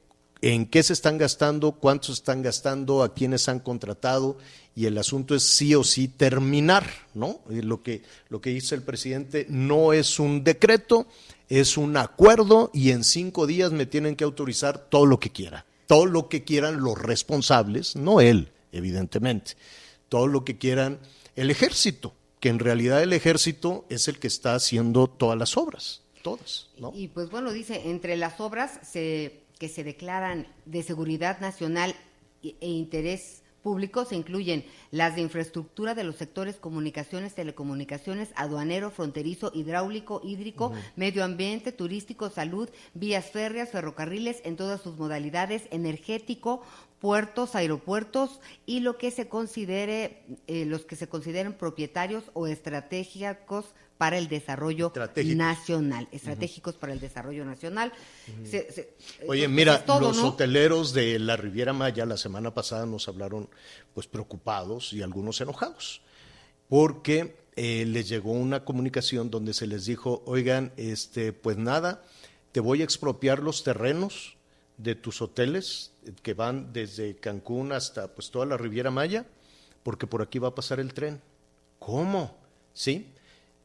en 0.42 0.66
qué 0.66 0.82
se 0.82 0.92
están 0.92 1.18
gastando, 1.18 1.72
cuántos 1.72 2.18
están 2.18 2.42
gastando, 2.42 3.02
a 3.02 3.14
quiénes 3.14 3.48
han 3.48 3.60
contratado 3.60 4.36
y 4.74 4.86
el 4.86 4.98
asunto 4.98 5.34
es 5.34 5.44
sí 5.44 5.74
o 5.74 5.84
sí 5.84 6.08
terminar, 6.08 6.84
¿no? 7.14 7.40
Lo 7.48 7.82
que, 7.82 8.02
lo 8.28 8.40
que 8.40 8.50
dice 8.50 8.74
el 8.74 8.82
presidente 8.82 9.46
no 9.48 9.92
es 9.92 10.18
un 10.18 10.42
decreto, 10.42 11.06
es 11.48 11.76
un 11.76 11.96
acuerdo 11.96 12.70
y 12.72 12.90
en 12.90 13.04
cinco 13.04 13.46
días 13.46 13.72
me 13.72 13.86
tienen 13.86 14.16
que 14.16 14.24
autorizar 14.24 14.78
todo 14.78 15.06
lo 15.06 15.20
que 15.20 15.30
quiera, 15.30 15.64
todo 15.86 16.06
lo 16.06 16.28
que 16.28 16.42
quieran 16.42 16.80
los 16.80 17.00
responsables, 17.00 17.96
no 17.96 18.20
él, 18.20 18.48
evidentemente, 18.72 19.52
todo 20.08 20.26
lo 20.26 20.44
que 20.44 20.58
quieran 20.58 20.98
el 21.36 21.50
ejército, 21.50 22.14
que 22.42 22.48
en 22.48 22.58
realidad 22.58 23.00
el 23.00 23.12
ejército 23.12 23.86
es 23.88 24.08
el 24.08 24.18
que 24.18 24.26
está 24.26 24.56
haciendo 24.56 25.06
todas 25.06 25.38
las 25.38 25.56
obras, 25.56 26.02
todas, 26.22 26.70
¿no? 26.76 26.92
Y, 26.92 27.06
pues 27.06 27.30
bueno, 27.30 27.52
dice, 27.52 27.82
entre 27.88 28.16
las 28.16 28.40
obras 28.40 28.80
se, 28.82 29.44
que 29.60 29.68
se 29.68 29.84
declaran 29.84 30.48
de 30.66 30.82
seguridad 30.82 31.38
nacional 31.38 31.94
e 32.42 32.68
interés 32.68 33.42
públicos 33.62 34.08
se 34.08 34.16
incluyen 34.16 34.64
las 34.90 35.14
de 35.14 35.20
infraestructura 35.20 35.94
de 35.94 36.02
los 36.02 36.16
sectores 36.16 36.56
comunicaciones, 36.56 37.34
telecomunicaciones, 37.34 38.30
aduanero, 38.34 38.90
fronterizo, 38.90 39.52
hidráulico, 39.54 40.20
hídrico, 40.24 40.72
medio 40.96 41.22
ambiente, 41.22 41.70
turístico, 41.70 42.28
salud, 42.28 42.68
vías 42.94 43.30
férreas, 43.30 43.70
ferrocarriles 43.70 44.40
en 44.44 44.56
todas 44.56 44.80
sus 44.82 44.96
modalidades, 44.96 45.62
energético, 45.70 46.62
puertos, 47.02 47.56
aeropuertos 47.56 48.38
y 48.64 48.78
lo 48.78 48.96
que 48.96 49.10
se 49.10 49.26
considere, 49.26 50.22
eh, 50.46 50.64
los 50.66 50.84
que 50.84 50.94
se 50.94 51.08
consideren 51.08 51.52
propietarios 51.52 52.22
o 52.32 52.46
estratégicos 52.46 53.74
para 53.98 54.18
el 54.18 54.28
desarrollo 54.28 54.92
nacional, 55.34 56.06
estratégicos 56.12 56.76
para 56.76 56.92
el 56.92 57.00
desarrollo 57.00 57.44
nacional. 57.44 57.92
Oye, 59.26 59.48
mira, 59.48 59.84
los 60.00 60.18
hoteleros 60.18 60.92
de 60.92 61.18
la 61.18 61.36
Riviera 61.36 61.72
Maya 61.72 62.06
la 62.06 62.16
semana 62.16 62.54
pasada 62.54 62.86
nos 62.86 63.08
hablaron 63.08 63.48
pues 63.94 64.06
preocupados 64.06 64.92
y 64.92 65.02
algunos 65.02 65.40
enojados, 65.40 66.02
porque 66.68 67.34
eh, 67.56 67.84
les 67.84 68.08
llegó 68.08 68.30
una 68.30 68.64
comunicación 68.64 69.28
donde 69.28 69.54
se 69.54 69.66
les 69.66 69.86
dijo, 69.86 70.22
oigan, 70.24 70.72
este, 70.76 71.32
pues 71.32 71.56
nada, 71.56 72.04
te 72.52 72.60
voy 72.60 72.80
a 72.80 72.84
expropiar 72.84 73.40
los 73.40 73.64
terrenos 73.64 74.36
de 74.82 74.94
tus 74.94 75.22
hoteles 75.22 75.92
que 76.22 76.34
van 76.34 76.72
desde 76.72 77.16
Cancún 77.16 77.72
hasta 77.72 78.14
pues 78.14 78.30
toda 78.30 78.46
la 78.46 78.56
Riviera 78.56 78.90
Maya, 78.90 79.26
porque 79.82 80.06
por 80.06 80.22
aquí 80.22 80.38
va 80.38 80.48
a 80.48 80.54
pasar 80.54 80.80
el 80.80 80.92
tren. 80.94 81.20
¿Cómo? 81.78 82.36
¿Sí? 82.72 83.12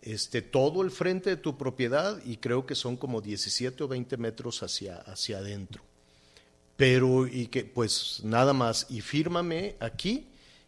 este, 0.01 0.41
todo 0.41 0.83
el 0.83 0.91
frente 0.91 1.31
de 1.31 1.37
tu 1.37 1.57
propiedad 1.57 2.21
y 2.25 2.37
creo 2.37 2.65
que 2.65 2.75
son 2.75 2.95
como 2.95 3.19
17 3.19 3.83
o 3.83 3.87
20 3.87 4.17
metros 4.17 4.63
hacia, 4.63 4.97
hacia 4.97 5.39
adentro. 5.39 5.83
Pero, 6.77 7.27
y 7.27 7.47
que, 7.47 7.65
pues 7.65 8.21
nada 8.23 8.53
más, 8.53 8.85
y 8.89 9.01
fírmame 9.01 9.75
aquí 9.79 10.27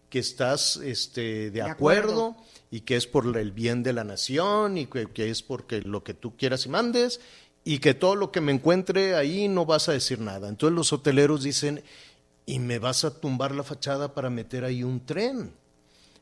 que 0.10 0.20
estás 0.20 0.78
este, 0.78 1.52
de, 1.52 1.62
acuerdo, 1.62 2.36
y 2.72 2.82
que 2.82 2.96
es 2.96 3.06
por 3.08 3.38
el 3.38 3.52
bien 3.52 3.84
de 3.84 3.94
la 3.94 4.04
nación 4.04 4.78
y 4.78 4.88
que, 4.88 5.06
que, 5.06 5.30
es 5.30 5.44
porque 5.44 5.82
lo 5.82 6.04
que 6.04 6.16
tú 6.16 6.36
quieras 6.36 6.66
y 6.66 6.70
mandes 6.70 7.22
y 7.64 7.80
que 7.80 7.94
todo 7.94 8.16
lo 8.16 8.32
que 8.32 8.42
me 8.42 8.52
encuentre 8.52 9.16
ahí 9.16 9.48
no 9.48 9.66
vas 9.66 9.90
a 9.90 9.94
decir 9.94 10.20
nada. 10.20 10.50
Entonces 10.50 10.76
los 10.76 10.92
hoteleros 10.94 11.44
dicen, 11.44 11.84
y 12.46 12.60
me 12.60 12.80
vas 12.80 13.06
a 13.06 13.20
tumbar 13.20 13.54
la 13.54 13.64
fachada 13.64 14.14
para 14.14 14.30
meter 14.30 14.64
ahí 14.64 14.84
un 14.84 15.06
tren 15.06 15.54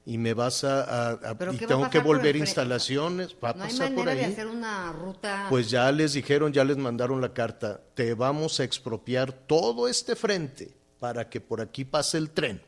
y 0.06 0.18
me 0.18 0.34
vas 0.34 0.64
a, 0.64 1.20
y 1.52 1.58
tengo 1.58 1.90
que 1.90 2.00
volver 2.00 2.38
instalaciones, 2.38 3.36
va 3.44 3.50
a 3.50 3.54
no 3.54 3.64
pasar 3.66 3.90
hay 3.90 3.94
por 3.94 4.08
ahí. 4.08 4.20
De 4.20 4.26
hacer 4.26 4.48
una 4.48 4.94
ruta. 4.94 5.48
Pues 5.50 5.70
ya 5.70 5.92
les 5.92 6.14
dijeron, 6.14 6.54
ya 6.54 6.64
les 6.64 6.78
mandaron 6.78 7.20
la 7.20 7.34
carta, 7.34 7.82
te 7.94 8.14
vamos 8.14 8.62
a 8.62 8.64
expropiar 8.64 9.34
todo 9.34 9.90
este 9.90 10.16
frente 10.16 10.72
para 11.00 11.30
que 11.30 11.42
por 11.42 11.60
aquí 11.60 11.84
pase 11.84 12.18
el 12.18 12.30
tren. 12.30 12.62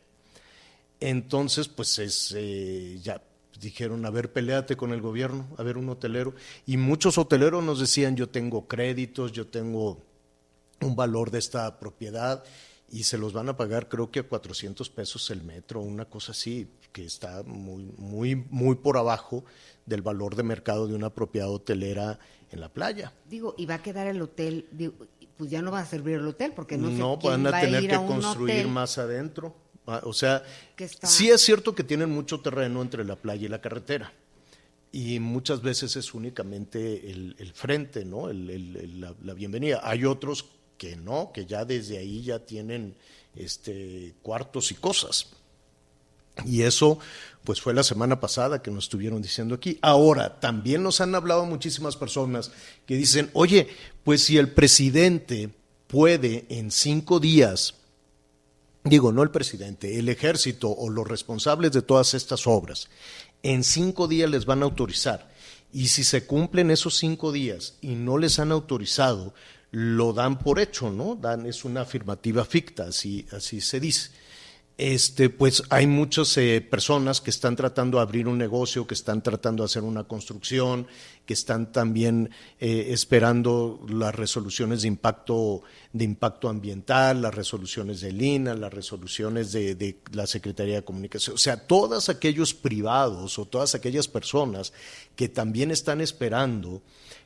Entonces, 0.99 1.69
pues 1.69 1.97
es 1.99 2.33
eh, 2.35 2.99
ya 3.01 3.21
dijeron, 3.59 4.05
a 4.05 4.09
ver, 4.09 4.31
peleate 4.31 4.77
con 4.77 4.93
el 4.93 5.01
gobierno, 5.01 5.47
a 5.57 5.63
ver 5.63 5.77
un 5.77 5.89
hotelero. 5.89 6.33
Y 6.65 6.77
muchos 6.77 7.17
hoteleros 7.17 7.63
nos 7.63 7.79
decían, 7.79 8.15
yo 8.15 8.29
tengo 8.29 8.67
créditos, 8.67 9.31
yo 9.31 9.47
tengo 9.47 10.01
un 10.81 10.95
valor 10.95 11.31
de 11.31 11.39
esta 11.39 11.79
propiedad 11.79 12.43
y 12.91 13.03
se 13.03 13.17
los 13.17 13.33
van 13.33 13.49
a 13.49 13.57
pagar 13.57 13.87
creo 13.87 14.09
que 14.09 14.19
a 14.19 14.27
400 14.27 14.89
pesos 14.89 15.29
el 15.29 15.43
metro, 15.43 15.81
una 15.81 16.05
cosa 16.05 16.31
así 16.31 16.67
que 16.91 17.05
está 17.05 17.43
muy, 17.43 17.93
muy, 17.97 18.35
muy 18.35 18.75
por 18.75 18.97
abajo 18.97 19.43
del 19.85 20.01
valor 20.01 20.35
de 20.35 20.43
mercado 20.43 20.87
de 20.87 20.95
una 20.95 21.11
propiedad 21.11 21.49
hotelera 21.49 22.19
en 22.51 22.61
la 22.61 22.69
playa. 22.69 23.13
Digo, 23.29 23.53
y 23.57 23.65
va 23.65 23.75
a 23.75 23.83
quedar 23.83 24.07
el 24.07 24.21
hotel, 24.21 24.65
pues 25.37 25.51
ya 25.51 25.61
no 25.61 25.71
va 25.71 25.81
a 25.81 25.85
servir 25.85 26.15
el 26.15 26.27
hotel 26.27 26.53
porque 26.55 26.77
no, 26.77 26.89
no 26.89 27.17
van 27.17 27.45
a 27.45 27.61
tener 27.61 27.87
que 27.87 27.95
construir 27.95 28.67
más 28.67 28.97
adentro. 28.97 29.55
Ah, 29.89 30.01
o 30.03 30.13
sea, 30.13 30.43
sí 31.01 31.31
es 31.31 31.41
cierto 31.41 31.73
que 31.73 31.83
tienen 31.83 32.11
mucho 32.11 32.41
terreno 32.41 32.83
entre 32.83 33.03
la 33.03 33.15
playa 33.15 33.45
y 33.45 33.49
la 33.49 33.59
carretera. 33.59 34.13
Y 34.91 35.19
muchas 35.19 35.61
veces 35.63 35.95
es 35.95 36.13
únicamente 36.13 37.09
el, 37.09 37.51
frente, 37.55 38.05
¿no? 38.05 38.29
El, 38.29 38.99
la, 39.01 39.15
la, 39.23 39.33
bienvenida. 39.33 39.81
Hay 39.83 40.05
otros 40.05 40.45
que 40.77 40.95
no, 40.95 41.31
que 41.33 41.47
ya 41.47 41.65
desde 41.65 41.97
ahí 41.97 42.21
ya 42.21 42.39
tienen 42.39 42.95
este, 43.35 44.13
cuartos 44.21 44.71
y 44.71 44.75
cosas. 44.75 45.27
Y 46.45 46.61
eso, 46.61 46.99
pues 47.43 47.59
fue 47.59 47.73
la 47.73 47.83
semana 47.83 48.19
pasada 48.19 48.61
que 48.61 48.71
nos 48.71 48.85
estuvieron 48.85 49.21
diciendo 49.21 49.55
aquí. 49.55 49.79
Ahora, 49.81 50.39
también 50.39 50.83
nos 50.83 51.01
han 51.01 51.15
hablado 51.15 51.45
muchísimas 51.45 51.97
personas 51.97 52.51
que 52.85 52.95
dicen, 52.95 53.29
oye, 53.33 53.67
pues 54.03 54.23
si 54.23 54.37
el 54.37 54.51
presidente 54.51 55.49
puede 55.87 56.45
en 56.49 56.69
cinco 56.69 57.19
días, 57.19 57.75
digo, 58.83 59.11
no 59.11 59.23
el 59.23 59.31
presidente, 59.31 59.99
el 59.99 60.09
ejército 60.09 60.69
o 60.69 60.89
los 60.89 61.07
responsables 61.07 61.71
de 61.71 61.81
todas 61.81 62.13
estas 62.13 62.47
obras, 62.47 62.89
en 63.43 63.63
cinco 63.63 64.07
días 64.07 64.29
les 64.29 64.45
van 64.45 64.61
a 64.61 64.65
autorizar. 64.65 65.29
Y 65.71 65.87
si 65.87 66.03
se 66.03 66.25
cumplen 66.25 66.71
esos 66.71 66.97
cinco 66.97 67.31
días 67.31 67.75
y 67.81 67.89
no 67.89 68.17
les 68.17 68.39
han 68.39 68.51
autorizado, 68.51 69.33
lo 69.71 70.13
dan 70.13 70.39
por 70.39 70.59
hecho, 70.59 70.89
¿no? 70.89 71.15
Dan, 71.15 71.45
es 71.45 71.63
una 71.63 71.81
afirmativa 71.81 72.43
ficta, 72.43 72.85
así, 72.85 73.27
así 73.31 73.61
se 73.61 73.79
dice. 73.79 74.09
Este, 74.79 75.29
pues 75.29 75.61
hay 75.69 75.87
muchas 75.87 76.37
eh, 76.37 76.61
personas 76.61 77.19
que 77.19 77.29
están 77.29 77.57
tratando 77.57 77.97
de 77.97 78.03
abrir 78.03 78.29
un 78.29 78.37
negocio, 78.37 78.87
que 78.87 78.93
están 78.93 79.21
tratando 79.21 79.63
de 79.63 79.65
hacer 79.65 79.83
una 79.83 80.05
construcción, 80.05 80.87
que 81.25 81.33
están 81.33 81.73
también 81.73 82.29
eh, 82.61 82.87
esperando 82.91 83.85
las 83.89 84.15
resoluciones 84.15 84.83
de 84.83 84.87
impacto, 84.87 85.63
de 85.91 86.05
impacto 86.05 86.47
ambiental, 86.47 87.21
las 87.21 87.35
resoluciones 87.35 87.99
del 87.99 88.21
INA, 88.21 88.53
las 88.55 88.73
resoluciones 88.73 89.51
de, 89.51 89.75
de 89.75 89.99
la 90.13 90.25
Secretaría 90.25 90.75
de 90.75 90.83
Comunicación. 90.85 91.35
O 91.35 91.39
sea, 91.39 91.67
todos 91.67 92.07
aquellos 92.07 92.53
privados 92.53 93.37
o 93.37 93.45
todas 93.45 93.75
aquellas 93.75 94.07
personas 94.07 94.71
que 95.17 95.27
también 95.27 95.71
están 95.71 95.99
esperando 95.99 96.81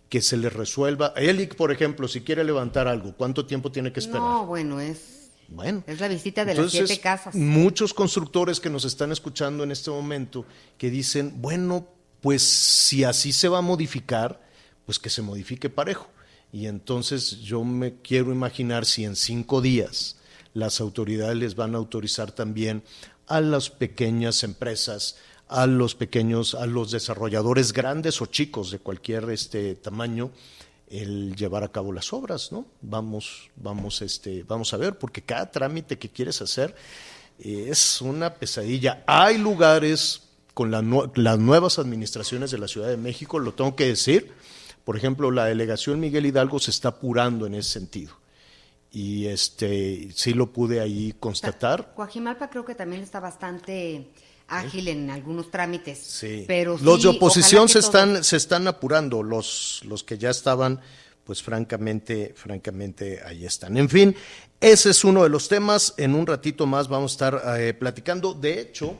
que 0.09 0.23
se 0.23 0.37
les 0.37 0.51
resuelva. 0.51 1.13
Elic, 1.15 1.55
por 1.55 1.71
ejemplo, 1.71 2.07
si 2.07 2.21
quiere 2.21 2.43
levantar 2.43 2.87
algo, 2.87 3.13
¿cuánto 3.15 3.45
tiempo 3.45 3.71
tiene 3.71 3.93
que 3.93 3.99
esperar? 3.99 4.21
No, 4.21 4.45
bueno, 4.47 4.79
es 4.79 5.22
bueno, 5.47 5.83
es 5.87 5.99
la 5.99 6.07
visita 6.07 6.45
de 6.45 6.55
las 6.55 6.71
siete 6.71 6.99
casas. 6.99 7.35
Muchos 7.35 7.93
constructores 7.93 8.59
que 8.59 8.69
nos 8.69 8.85
están 8.85 9.11
escuchando 9.11 9.63
en 9.63 9.71
este 9.71 9.91
momento 9.91 10.45
que 10.77 10.89
dicen, 10.89 11.41
bueno, 11.41 11.87
pues 12.21 12.41
si 12.41 13.03
así 13.03 13.33
se 13.33 13.49
va 13.49 13.59
a 13.59 13.61
modificar, 13.61 14.41
pues 14.85 14.99
que 14.99 15.09
se 15.09 15.21
modifique 15.21 15.69
parejo. 15.69 16.07
Y 16.51 16.67
entonces 16.67 17.41
yo 17.41 17.63
me 17.63 17.95
quiero 18.01 18.31
imaginar 18.31 18.85
si 18.85 19.05
en 19.05 19.15
cinco 19.15 19.61
días 19.61 20.17
las 20.53 20.79
autoridades 20.79 21.35
les 21.35 21.55
van 21.55 21.75
a 21.75 21.79
autorizar 21.79 22.31
también 22.31 22.83
a 23.27 23.41
las 23.41 23.69
pequeñas 23.69 24.43
empresas, 24.43 25.17
a 25.47 25.67
los 25.67 25.95
pequeños, 25.95 26.55
a 26.55 26.65
los 26.65 26.91
desarrolladores 26.91 27.73
grandes 27.73 28.21
o 28.21 28.27
chicos 28.27 28.71
de 28.71 28.79
cualquier 28.79 29.29
este 29.31 29.75
tamaño, 29.75 30.31
el 30.93 31.35
llevar 31.35 31.63
a 31.63 31.71
cabo 31.71 31.91
las 31.91 32.13
obras, 32.13 32.51
¿no? 32.51 32.67
Vamos, 32.81 33.49
vamos, 33.55 34.01
este, 34.01 34.43
vamos 34.43 34.73
a 34.73 34.77
ver, 34.77 34.97
porque 34.97 35.23
cada 35.23 35.49
trámite 35.49 35.97
que 35.97 36.09
quieres 36.09 36.41
hacer 36.41 36.75
es 37.39 37.99
una 38.01 38.35
pesadilla. 38.35 39.03
Hay 39.07 39.39
lugares 39.39 40.29
con 40.53 40.69
las 40.69 41.39
nuevas 41.39 41.79
administraciones 41.79 42.51
de 42.51 42.59
la 42.59 42.67
Ciudad 42.67 42.89
de 42.89 42.97
México, 42.97 43.39
lo 43.39 43.53
tengo 43.55 43.75
que 43.75 43.87
decir, 43.87 44.31
por 44.83 44.95
ejemplo, 44.95 45.31
la 45.31 45.45
delegación 45.45 45.99
Miguel 45.99 46.27
Hidalgo 46.27 46.59
se 46.59 46.71
está 46.71 46.89
apurando 46.89 47.47
en 47.47 47.55
ese 47.55 47.71
sentido. 47.71 48.13
Y 48.91 49.25
este 49.25 50.09
sí 50.13 50.33
lo 50.33 50.53
pude 50.53 50.79
ahí 50.79 51.15
constatar. 51.19 51.95
Coajimalpa 51.95 52.49
creo 52.51 52.63
que 52.63 52.75
también 52.75 53.01
está 53.01 53.19
bastante 53.19 54.11
ágil 54.47 54.87
en 54.87 55.09
algunos 55.09 55.49
trámites. 55.51 55.99
Sí. 55.99 56.45
Pero 56.47 56.77
los 56.81 57.01
de 57.03 57.09
oposición 57.09 57.67
se 57.69 57.79
todo- 57.79 57.87
están 57.87 58.23
se 58.23 58.37
están 58.37 58.67
apurando, 58.67 59.23
los 59.23 59.81
los 59.85 60.03
que 60.03 60.17
ya 60.17 60.29
estaban 60.29 60.79
pues 61.23 61.41
francamente 61.41 62.33
francamente 62.35 63.21
ahí 63.25 63.45
están. 63.45 63.77
En 63.77 63.87
fin, 63.87 64.13
ese 64.59 64.89
es 64.89 65.03
uno 65.05 65.23
de 65.23 65.29
los 65.29 65.47
temas. 65.47 65.93
En 65.97 66.15
un 66.15 66.27
ratito 66.27 66.65
más 66.65 66.87
vamos 66.89 67.11
a 67.11 67.15
estar 67.15 67.59
eh, 67.61 67.73
platicando. 67.73 68.33
De 68.33 68.59
hecho, 68.59 68.97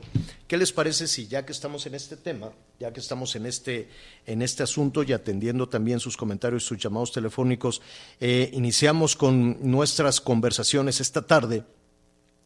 ¿qué 0.48 0.56
les 0.56 0.72
parece 0.72 1.06
si 1.06 1.26
ya 1.28 1.44
que 1.44 1.52
estamos 1.52 1.84
en 1.86 1.94
este 1.94 2.16
tema, 2.16 2.50
ya 2.80 2.92
que 2.94 3.00
estamos 3.00 3.36
en 3.36 3.44
este 3.44 3.90
en 4.26 4.40
este 4.40 4.62
asunto 4.62 5.02
y 5.02 5.12
atendiendo 5.12 5.68
también 5.68 6.00
sus 6.00 6.16
comentarios, 6.16 6.64
sus 6.64 6.78
llamados 6.78 7.12
telefónicos, 7.12 7.82
eh, 8.20 8.48
iniciamos 8.54 9.14
con 9.16 9.58
nuestras 9.70 10.18
conversaciones 10.22 11.00
esta 11.02 11.20
tarde? 11.26 11.62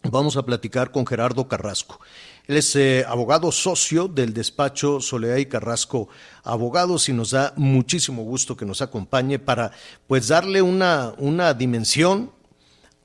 Vamos 0.03 0.37
a 0.37 0.45
platicar 0.45 0.91
con 0.93 1.07
Gerardo 1.07 1.47
Carrasco. 1.49 2.01
Él 2.49 2.57
es 2.57 2.75
eh, 2.77 3.05
abogado 3.07 3.53
socio 3.53 4.09
del 4.09 4.33
despacho 4.33 5.03
Soledad 5.03 5.37
y 5.37 5.45
Carrasco 5.45 6.09
Abogados 6.45 7.11
y 7.11 7.13
nos 7.13 7.33
da 7.33 7.53
muchísimo 7.57 8.23
gusto 8.23 8.57
que 8.57 8.65
nos 8.65 8.81
acompañe 8.81 9.39
para 9.39 9.71
pues 10.07 10.29
darle 10.29 10.63
una, 10.63 11.13
una 11.19 11.53
dimensión 11.53 12.31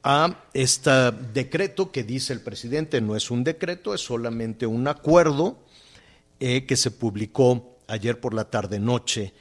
a 0.01 0.45
este 0.53 1.11
decreto 1.33 1.91
que 1.91 2.05
dice 2.05 2.31
el 2.31 2.39
presidente. 2.39 3.01
No 3.01 3.17
es 3.17 3.29
un 3.31 3.43
decreto, 3.43 3.93
es 3.93 3.99
solamente 3.99 4.65
un 4.65 4.87
acuerdo 4.87 5.57
eh, 6.39 6.65
que 6.65 6.77
se 6.77 6.91
publicó 6.91 7.79
ayer 7.89 8.21
por 8.21 8.33
la 8.33 8.49
tarde-noche 8.49 9.33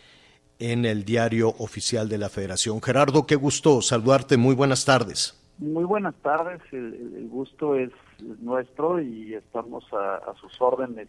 en 0.58 0.84
el 0.84 1.04
diario 1.04 1.54
oficial 1.58 2.08
de 2.08 2.18
la 2.18 2.28
Federación. 2.28 2.82
Gerardo, 2.82 3.24
qué 3.24 3.36
gusto 3.36 3.80
saludarte. 3.80 4.36
Muy 4.36 4.56
buenas 4.56 4.84
tardes. 4.84 5.36
Muy 5.58 5.84
buenas 5.84 6.16
tardes, 6.22 6.60
el, 6.72 7.28
gusto 7.30 7.76
es 7.76 7.90
nuestro 8.40 9.00
y 9.00 9.34
estamos 9.34 9.84
a, 9.92 10.16
a 10.16 10.34
sus 10.40 10.52
órdenes 10.60 11.08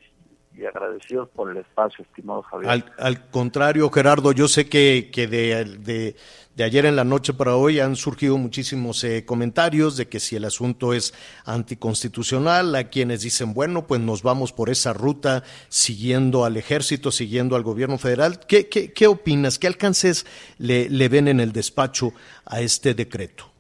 y 0.56 0.66
agradecidos 0.66 1.30
por 1.30 1.50
el 1.50 1.58
espacio, 1.58 2.06
estimado 2.06 2.44
Javier. 2.44 2.84
Al, 3.00 3.30
contrario, 3.32 3.90
Gerardo, 3.90 4.32
yo 4.34 4.48
sé 4.48 4.70
que, 4.70 5.10
que 5.12 5.28
de, 5.28 5.66
de- 5.66 6.16
de 6.56 6.64
ayer 6.64 6.86
en 6.86 6.96
la 6.96 7.04
noche 7.04 7.34
para 7.34 7.56
hoy 7.56 7.80
han 7.80 7.96
surgido 7.96 8.38
muchísimos 8.38 9.04
eh, 9.04 9.26
comentarios 9.26 9.98
de 9.98 10.08
que 10.08 10.20
si 10.20 10.36
el 10.36 10.46
asunto 10.46 10.94
es 10.94 11.16
anticonstitucional, 11.46 12.76
hay 12.76 12.86
quienes 12.86 13.22
dicen, 13.22 13.56
bueno, 13.56 13.88
pues 13.88 14.02
nos 14.02 14.22
vamos 14.22 14.54
por 14.54 14.70
esa 14.70 14.94
ruta 14.94 15.44
siguiendo 15.70 16.46
al 16.46 16.56
ejército, 16.58 17.12
siguiendo 17.12 17.56
al 17.56 17.64
gobierno 17.64 17.98
federal. 17.98 18.40
¿Qué, 18.48 18.70
qué, 18.70 18.94
qué 18.94 19.08
opinas? 19.08 19.58
¿Qué 19.58 19.66
alcances 19.66 20.28
le, 20.60 20.90
le 20.90 21.10
ven 21.10 21.28
en 21.28 21.40
el 21.40 21.52
despacho 21.52 22.14
a 22.46 22.62
este 22.62 22.94
decreto? 22.94 23.53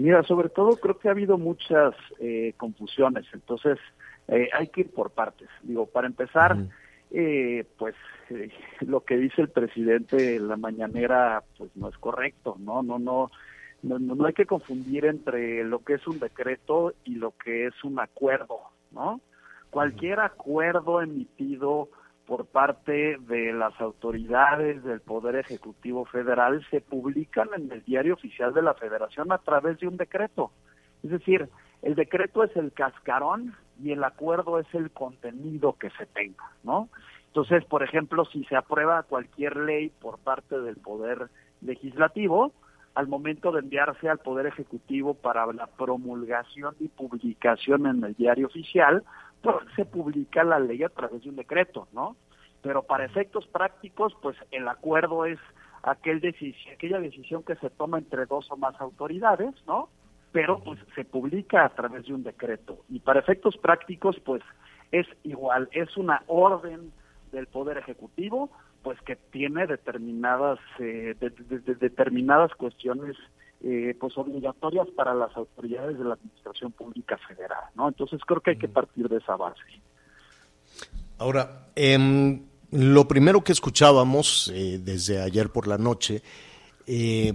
Mira, 0.00 0.22
sobre 0.22 0.48
todo 0.48 0.76
creo 0.76 0.98
que 0.98 1.08
ha 1.08 1.10
habido 1.10 1.36
muchas 1.36 1.94
eh, 2.20 2.54
confusiones, 2.56 3.26
entonces 3.34 3.78
eh, 4.28 4.48
hay 4.50 4.68
que 4.68 4.80
ir 4.80 4.90
por 4.90 5.10
partes. 5.10 5.50
Digo, 5.62 5.84
para 5.84 6.06
empezar, 6.06 6.56
eh, 7.10 7.66
pues 7.76 7.94
eh, 8.30 8.48
lo 8.80 9.04
que 9.04 9.18
dice 9.18 9.42
el 9.42 9.50
presidente 9.50 10.36
en 10.36 10.48
la 10.48 10.56
mañanera, 10.56 11.44
pues 11.58 11.70
no 11.76 11.90
es 11.90 11.98
correcto, 11.98 12.56
¿no? 12.58 12.82
No, 12.82 12.98
no, 12.98 13.30
no, 13.82 13.98
no, 13.98 14.14
no 14.14 14.24
hay 14.24 14.32
que 14.32 14.46
confundir 14.46 15.04
entre 15.04 15.64
lo 15.64 15.80
que 15.84 15.94
es 15.94 16.06
un 16.08 16.18
decreto 16.18 16.94
y 17.04 17.16
lo 17.16 17.32
que 17.32 17.66
es 17.66 17.84
un 17.84 18.00
acuerdo, 18.00 18.58
¿no? 18.92 19.20
Cualquier 19.68 20.20
acuerdo 20.20 21.02
emitido 21.02 21.90
por 22.30 22.46
parte 22.46 23.16
de 23.18 23.52
las 23.52 23.80
autoridades 23.80 24.84
del 24.84 25.00
Poder 25.00 25.34
Ejecutivo 25.34 26.04
Federal 26.04 26.64
se 26.70 26.80
publican 26.80 27.48
en 27.56 27.72
el 27.72 27.82
diario 27.82 28.14
oficial 28.14 28.54
de 28.54 28.62
la 28.62 28.74
Federación 28.74 29.32
a 29.32 29.38
través 29.38 29.80
de 29.80 29.88
un 29.88 29.96
decreto. 29.96 30.52
Es 31.02 31.10
decir, 31.10 31.48
el 31.82 31.96
decreto 31.96 32.44
es 32.44 32.56
el 32.56 32.70
cascarón 32.70 33.56
y 33.82 33.90
el 33.90 34.04
acuerdo 34.04 34.60
es 34.60 34.72
el 34.74 34.92
contenido 34.92 35.72
que 35.72 35.90
se 35.90 36.06
tenga, 36.06 36.44
¿no? 36.62 36.88
Entonces, 37.26 37.64
por 37.64 37.82
ejemplo, 37.82 38.24
si 38.26 38.44
se 38.44 38.54
aprueba 38.54 39.02
cualquier 39.02 39.56
ley 39.56 39.90
por 40.00 40.20
parte 40.20 40.56
del 40.60 40.76
Poder 40.76 41.30
Legislativo, 41.62 42.52
al 42.94 43.08
momento 43.08 43.50
de 43.50 43.58
enviarse 43.58 44.08
al 44.08 44.18
Poder 44.18 44.46
Ejecutivo 44.46 45.14
para 45.14 45.52
la 45.52 45.66
promulgación 45.66 46.76
y 46.78 46.86
publicación 46.86 47.88
en 47.88 48.04
el 48.04 48.14
diario 48.14 48.46
oficial, 48.46 49.02
se 49.76 49.84
publica 49.84 50.44
la 50.44 50.58
ley 50.58 50.82
a 50.82 50.88
través 50.88 51.22
de 51.22 51.30
un 51.30 51.36
decreto, 51.36 51.88
¿no? 51.92 52.16
Pero 52.62 52.82
para 52.82 53.04
efectos 53.04 53.46
prácticos, 53.46 54.14
pues 54.20 54.36
el 54.50 54.68
acuerdo 54.68 55.24
es 55.24 55.38
aquel 55.82 56.20
decisión, 56.20 56.74
aquella 56.74 57.00
decisión 57.00 57.42
que 57.42 57.56
se 57.56 57.70
toma 57.70 57.98
entre 57.98 58.26
dos 58.26 58.50
o 58.50 58.56
más 58.56 58.78
autoridades, 58.80 59.54
¿no? 59.66 59.88
Pero 60.32 60.60
pues 60.62 60.78
se 60.94 61.04
publica 61.04 61.64
a 61.64 61.70
través 61.70 62.04
de 62.06 62.12
un 62.14 62.22
decreto. 62.22 62.78
Y 62.88 63.00
para 63.00 63.20
efectos 63.20 63.56
prácticos, 63.56 64.20
pues 64.24 64.42
es 64.92 65.06
igual, 65.24 65.68
es 65.72 65.96
una 65.96 66.22
orden 66.26 66.92
del 67.32 67.46
Poder 67.46 67.78
Ejecutivo, 67.78 68.50
pues 68.82 69.00
que 69.02 69.16
tiene 69.16 69.66
determinadas 69.66 70.58
eh, 70.78 71.14
de- 71.18 71.30
de- 71.30 71.58
de- 71.60 71.74
determinadas 71.76 72.52
cuestiones 72.54 73.16
eh, 73.62 73.94
pues 74.00 74.16
obligatorias 74.16 74.88
para 74.96 75.14
las 75.14 75.36
autoridades 75.36 75.98
de 75.98 76.04
la 76.04 76.14
Administración 76.14 76.72
Pública 76.72 77.18
Federal, 77.28 77.64
¿no? 77.74 77.88
Entonces 77.88 78.20
creo 78.26 78.40
que 78.40 78.52
hay 78.52 78.58
que 78.58 78.68
partir 78.68 79.08
de 79.08 79.18
esa 79.18 79.36
base. 79.36 79.60
Ahora, 81.18 81.68
em, 81.76 82.42
lo 82.70 83.06
primero 83.06 83.44
que 83.44 83.52
escuchábamos 83.52 84.50
eh, 84.54 84.80
desde 84.82 85.20
ayer 85.20 85.50
por 85.50 85.66
la 85.66 85.76
noche, 85.76 86.22
eh, 86.86 87.34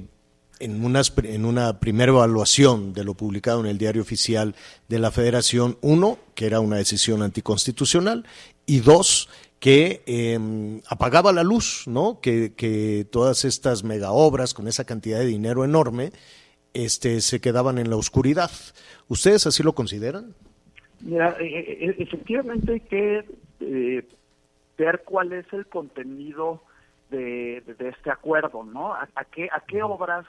en, 0.59 0.83
unas, 0.83 1.13
en 1.17 1.45
una 1.45 1.79
primera 1.79 2.11
evaluación 2.11 2.93
de 2.93 3.03
lo 3.03 3.13
publicado 3.13 3.59
en 3.59 3.67
el 3.67 3.77
diario 3.77 4.01
oficial 4.01 4.55
de 4.87 4.99
la 4.99 5.11
Federación, 5.11 5.77
uno, 5.81 6.17
que 6.33 6.47
era 6.47 6.59
una 6.59 6.77
decisión 6.77 7.21
anticonstitucional, 7.21 8.25
y 8.65 8.79
dos, 8.79 9.29
que 9.59 10.03
em, 10.05 10.81
apagaba 10.89 11.31
la 11.31 11.43
luz, 11.43 11.83
¿no? 11.87 12.19
Que, 12.21 12.53
que 12.55 13.05
todas 13.09 13.45
estas 13.45 13.83
mega 13.83 14.11
obras 14.11 14.53
con 14.53 14.67
esa 14.67 14.85
cantidad 14.85 15.19
de 15.19 15.25
dinero 15.25 15.63
enorme 15.65 16.11
este, 16.73 17.21
se 17.21 17.39
quedaban 17.41 17.77
en 17.77 17.89
la 17.89 17.95
oscuridad. 17.95 18.51
¿Ustedes 19.07 19.47
así 19.47 19.63
lo 19.63 19.73
consideran? 19.73 20.35
Mira, 21.01 21.35
eh, 21.39 21.77
eh, 21.87 21.95
efectivamente 21.99 22.73
hay 22.73 22.79
que 22.81 23.25
eh, 23.61 24.07
ver 24.77 25.03
cuál 25.05 25.33
es 25.33 25.45
el 25.53 25.65
contenido 25.67 26.61
de, 27.09 27.61
de- 27.65 27.73
de 27.75 27.89
este 27.89 28.11
acuerdo, 28.11 28.63
¿no? 28.63 28.93
¿A, 28.93 29.07
a 29.15 29.25
qué, 29.25 29.47
¿A 29.51 29.61
qué 29.65 29.81
obras 29.83 30.25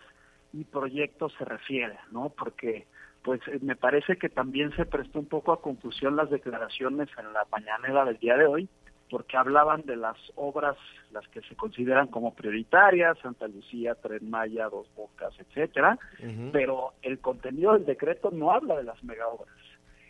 y 0.53 0.65
proyectos 0.65 1.33
se 1.39 1.45
refiere, 1.45 1.99
¿no? 2.13 2.31
Porque 2.31 2.87
pues 3.23 3.41
eh, 3.49 3.59
me 3.61 3.75
parece 3.77 4.17
que 4.17 4.29
también 4.29 4.75
se 4.77 4.87
prestó 4.87 5.19
un 5.19 5.27
poco 5.27 5.53
a 5.53 5.61
confusión 5.61 6.15
las 6.17 6.31
declaraciones 6.31 7.09
en 7.19 7.33
la 7.33 7.45
mañanera 7.51 8.05
del 8.05 8.19
día 8.19 8.37
de 8.37 8.47
hoy, 8.47 8.69
porque 9.11 9.37
hablaban 9.37 9.83
de 9.83 9.97
las 9.97 10.17
obras, 10.35 10.77
las 11.13 11.27
que 11.29 11.41
se 11.43 11.55
consideran 11.55 12.09
como 12.09 12.35
prioritarias, 12.35 13.19
Santa 13.19 13.47
Lucía, 13.47 13.95
Tren 13.95 14.29
Maya, 14.29 14.69
Dos 14.69 14.89
Bocas, 14.97 15.33
etcétera, 15.39 15.99
pero 16.53 16.95
el 17.03 17.19
contenido 17.21 17.75
del 17.75 17.87
decreto 17.87 18.31
no 18.31 18.51
habla 18.51 18.77
de 18.77 18.85
las 18.85 19.03
megaobras. 19.05 19.55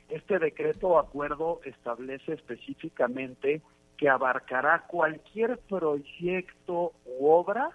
Este 0.09 0.39
decreto 0.39 0.89
o 0.89 0.99
acuerdo 0.99 1.61
establece 1.65 2.33
específicamente 2.33 3.61
que 3.97 4.09
abarcará 4.09 4.85
cualquier 4.87 5.59
proyecto 5.59 6.93
u 7.05 7.29
obra 7.29 7.71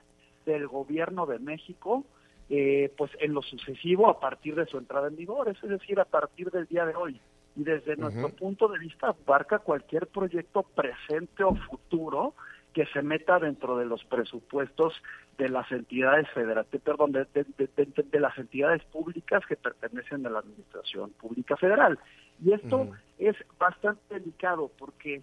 del 0.45 0.67
gobierno 0.67 1.25
de 1.25 1.39
México, 1.39 2.05
eh, 2.49 2.91
pues 2.97 3.11
en 3.19 3.33
lo 3.33 3.41
sucesivo 3.41 4.09
a 4.09 4.19
partir 4.19 4.55
de 4.55 4.65
su 4.65 4.77
entrada 4.77 5.07
en 5.07 5.15
vigor, 5.15 5.49
es 5.49 5.61
decir, 5.61 5.99
a 5.99 6.05
partir 6.05 6.51
del 6.51 6.65
día 6.67 6.85
de 6.85 6.95
hoy. 6.95 7.19
Y 7.55 7.63
desde 7.63 7.97
nuestro 7.97 8.29
punto 8.29 8.67
de 8.69 8.79
vista 8.79 9.07
abarca 9.09 9.59
cualquier 9.59 10.07
proyecto 10.07 10.63
presente 10.63 11.43
o 11.43 11.55
futuro 11.55 12.33
que 12.73 12.85
se 12.87 13.01
meta 13.01 13.39
dentro 13.39 13.77
de 13.77 13.85
los 13.85 14.03
presupuestos 14.05 14.93
de 15.37 15.49
las 15.49 15.69
entidades 15.71 16.29
federativas, 16.29 16.83
perdón, 16.83 17.11
de, 17.11 17.25
de, 17.33 18.19
las 18.19 18.37
entidades 18.37 18.83
públicas 18.85 19.45
que 19.45 19.57
pertenecen 19.57 20.25
a 20.25 20.29
la 20.29 20.39
administración 20.39 21.11
pública 21.11 21.57
federal. 21.57 21.99
Y 22.43 22.53
esto 22.53 22.89
es 23.19 23.35
bastante 23.59 24.19
delicado 24.19 24.71
porque 24.77 25.21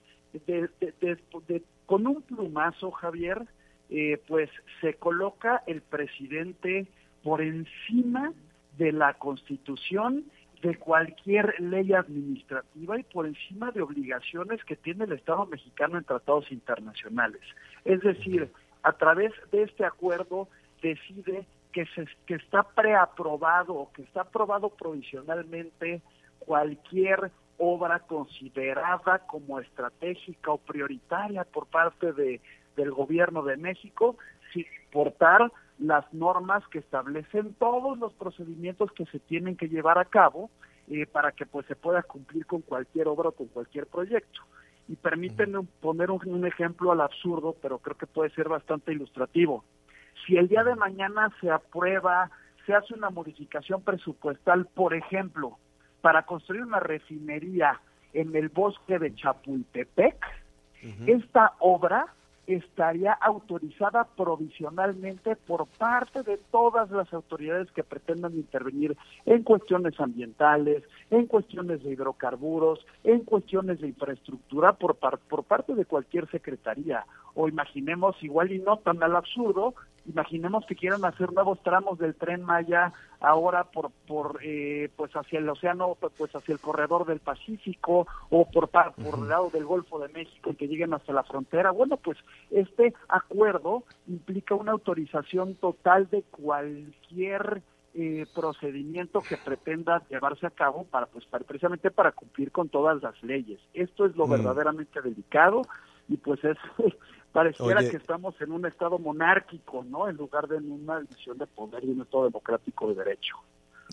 con 1.87 2.07
un 2.07 2.23
plumazo, 2.23 2.91
Javier, 2.91 3.47
eh, 3.91 4.21
pues 4.27 4.51
se 4.81 4.95
coloca 4.95 5.63
el 5.67 5.81
presidente 5.81 6.87
por 7.23 7.41
encima 7.41 8.33
de 8.77 8.93
la 8.93 9.15
Constitución, 9.15 10.25
de 10.63 10.77
cualquier 10.77 11.55
ley 11.61 11.93
administrativa 11.93 12.99
y 12.99 13.03
por 13.05 13.27
encima 13.27 13.71
de 13.71 13.83
obligaciones 13.83 14.63
que 14.65 14.77
tiene 14.77 15.05
el 15.05 15.13
Estado 15.13 15.47
mexicano 15.47 15.99
en 15.99 16.05
tratados 16.05 16.51
internacionales. 16.51 17.41
Es 17.85 18.01
decir, 18.01 18.51
a 18.83 18.93
través 18.93 19.33
de 19.53 19.63
este 19.63 19.85
acuerdo 19.85 20.49
decide 20.83 21.47
que, 21.73 21.87
se, 21.95 22.07
que 22.27 22.35
está 22.35 22.63
preaprobado 22.63 23.75
o 23.75 23.93
que 23.93 24.03
está 24.03 24.23
aprobado 24.23 24.71
provisionalmente 24.71 26.03
cualquier 26.39 27.31
obra 27.59 28.01
considerada 28.01 29.19
como 29.27 29.61
estratégica 29.61 30.53
o 30.53 30.59
prioritaria 30.59 31.45
por 31.45 31.67
parte 31.67 32.13
de, 32.13 32.41
del 32.77 32.93
gobierno 32.93 33.43
de 33.43 33.57
México 33.57 34.17
sin 34.53 34.65
importar 34.85 35.53
las 35.79 36.13
normas 36.13 36.67
que 36.69 36.79
establecen 36.79 37.55
todos 37.55 37.99
los 37.99 38.13
procedimientos 38.15 38.91
que 38.93 39.07
se 39.07 39.21
tienen 39.21 39.57
que 39.57 39.69
llevar 39.69 39.99
a 39.99 40.05
cabo 40.05 40.51
eh, 40.89 41.07
para 41.07 41.33
que 41.33 41.47
pues 41.47 41.67
se 41.67 41.77
pueda 41.77 42.03
cumplir 42.03 42.47
con 42.47 42.63
cualquier 42.63 43.09
obra 43.09 43.29
o 43.29 43.33
con 43.33 43.47
cualquier 43.49 43.87
proyecto. 43.87 44.41
Y 44.89 44.97
permítanme 44.97 45.67
poner 45.81 46.11
un, 46.11 46.21
un 46.27 46.47
ejemplo 46.47 46.93
al 46.93 47.01
absurdo, 47.01 47.55
pero 47.61 47.79
creo 47.79 47.97
que 47.97 48.07
puede 48.07 48.31
ser 48.31 48.49
bastante 48.49 48.93
ilustrativo. 48.93 49.65
Si 50.27 50.37
el 50.37 50.49
día 50.49 50.65
de 50.65 50.75
mañana 50.75 51.31
se 51.41 51.51
aprueba, 51.51 52.31
se 52.67 52.75
hace 52.75 52.95
una 52.95 53.11
modificación 53.11 53.83
presupuestal, 53.83 54.67
por 54.67 54.95
ejemplo, 54.95 55.59
para 56.01 56.25
construir 56.25 56.63
una 56.63 56.81
refinería 56.81 57.81
en 58.13 58.35
el 58.35 58.49
bosque 58.49 58.99
de 58.99 59.15
Chapultepec, 59.15 60.17
esta 61.07 61.55
obra 61.59 62.15
estaría 62.49 63.13
autorizada 63.13 64.05
provisionalmente 64.17 65.37
por 65.37 65.67
parte 65.67 66.23
de 66.23 66.39
todas 66.51 66.91
las 66.91 67.13
autoridades 67.13 67.71
que 67.73 67.85
pretendan 67.85 68.35
intervenir 68.35 68.97
en 69.27 69.43
cuestiones 69.43 70.01
ambientales, 70.01 70.83
en 71.11 71.27
cuestiones 71.27 71.83
de 71.83 71.93
hidrocarburos, 71.93 72.85
en 73.05 73.21
cuestiones 73.21 73.81
de 73.81 73.89
infraestructura 73.89 74.73
por, 74.73 74.97
por 74.97 75.45
parte 75.45 75.75
de 75.75 75.85
cualquier 75.85 76.29
secretaría. 76.31 77.05
O 77.35 77.49
imaginemos, 77.49 78.17
igual 78.23 78.51
y 78.51 78.59
no 78.59 78.79
tan 78.79 79.03
al 79.03 79.15
absurdo, 79.15 79.75
imaginemos 80.09 80.65
que 80.67 80.75
quieran 80.75 81.05
hacer 81.05 81.33
nuevos 81.33 81.63
tramos 81.63 81.99
del 81.99 82.15
tren 82.15 82.43
Maya 82.43 82.93
ahora 83.21 83.65
por 83.65 83.91
por 84.07 84.39
eh, 84.43 84.91
pues 84.97 85.13
hacia 85.13 85.39
el 85.39 85.49
océano 85.49 85.97
pues 86.17 86.35
hacia 86.35 86.53
el 86.53 86.61
corredor 86.61 87.07
del 87.07 87.21
Pacífico 87.21 88.07
o 88.31 88.51
por 88.51 88.69
por 88.69 89.19
el 89.19 89.29
lado 89.29 89.51
del 89.51 89.65
Golfo 89.65 89.99
de 89.99 90.09
México 90.09 90.51
y 90.51 90.55
que 90.55 90.69
lleguen 90.69 90.95
hasta 90.95 91.13
la 91.13 91.25
frontera. 91.25 91.71
Bueno 91.71 91.97
pues 91.97 92.19
este 92.51 92.95
acuerdo 93.09 93.85
implica 94.07 94.55
una 94.55 94.73
autorización 94.73 95.55
total 95.57 96.09
de 96.11 96.23
cualquier 96.23 97.63
eh, 97.95 98.27
procedimiento 98.35 99.21
que 99.21 99.37
pretenda 99.37 100.03
llevarse 100.09 100.47
a 100.47 100.51
cabo 100.51 100.85
para 100.85 101.07
pues 101.07 101.25
precisamente 101.27 101.91
para 101.91 102.13
cumplir 102.13 102.53
con 102.53 102.69
todas 102.69 103.03
las 103.03 103.21
leyes. 103.23 103.61
Esto 103.75 104.07
es 104.07 104.15
lo 104.17 104.27
mm. 104.27 104.31
verdaderamente 104.31 105.03
delicado 105.03 105.63
y 106.09 106.17
pues 106.17 106.43
es 106.45 106.57
pareciera 107.33 107.89
que 107.89 107.97
estamos 107.97 108.35
en 108.41 108.53
un 108.53 108.67
estado 108.67 108.99
monárquico, 108.99 109.85
¿no? 109.85 110.09
En 110.09 110.17
lugar 110.17 110.49
de 110.49 110.57
en 110.57 110.71
una 110.71 111.01
división 111.01 111.39
de 111.39 111.47
poder 111.47 111.85
y 111.85 111.91
un 111.91 112.03
estado 112.03 112.25
democrático 112.25 112.89
de 112.89 112.95
derecho. 112.95 113.37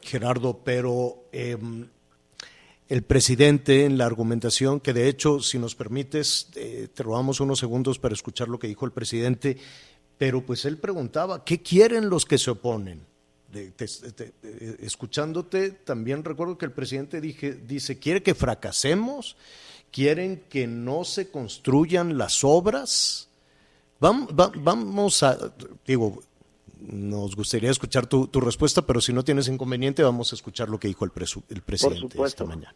Gerardo, 0.02 0.60
pero 0.64 1.26
em, 1.32 1.88
el 2.88 3.04
presidente 3.04 3.86
en 3.86 3.98
la 3.98 4.06
argumentación, 4.06 4.80
que 4.80 4.94
de 4.94 5.08
hecho, 5.08 5.40
si 5.40 5.60
nos 5.60 5.76
permites, 5.76 6.52
eh, 6.56 6.88
te 6.94 7.04
robamos 7.04 7.40
unos 7.40 7.60
segundos 7.60 8.00
para 8.00 8.14
escuchar 8.14 8.48
lo 8.48 8.60
que 8.60 8.68
dijo 8.68 8.86
el 8.86 8.92
presidente, 8.92 9.58
pero 10.18 10.42
pues 10.42 10.66
él 10.66 10.78
preguntaba, 10.78 11.44
¿qué 11.44 11.62
quieren 11.62 12.10
los 12.10 12.26
que 12.26 12.38
se 12.38 12.52
oponen? 12.52 13.06
escuchándote, 14.82 15.72
también 15.72 16.26
recuerdo 16.26 16.58
que 16.58 16.66
el 16.66 16.74
presidente 16.74 17.22
dije, 17.22 17.54
dice, 17.54 18.00
¿quiere 18.00 18.22
que 18.22 18.36
fracasemos? 18.36 19.38
¿Quieren 19.96 20.44
que 20.50 20.68
no 20.68 21.06
se 21.06 21.32
construyan 21.32 22.18
las 22.18 22.44
obras? 22.44 23.30
Vamos, 24.02 25.24
a, 25.24 25.54
digo, 25.88 26.22
nos 26.82 27.34
gustaría 27.34 27.72
escuchar 27.72 28.06
tu, 28.06 28.28
respuesta, 28.42 28.82
pero 28.82 29.00
si 29.00 29.14
no 29.14 29.24
tienes 29.24 29.48
inconveniente, 29.48 30.04
vamos 30.04 30.34
a 30.34 30.36
escuchar 30.36 30.68
lo 30.68 30.82
que 30.82 30.90
dijo 30.90 31.06
el, 31.06 31.14
el 31.48 31.62
presidente 31.62 32.22
esta 32.22 32.44
mañana. 32.44 32.76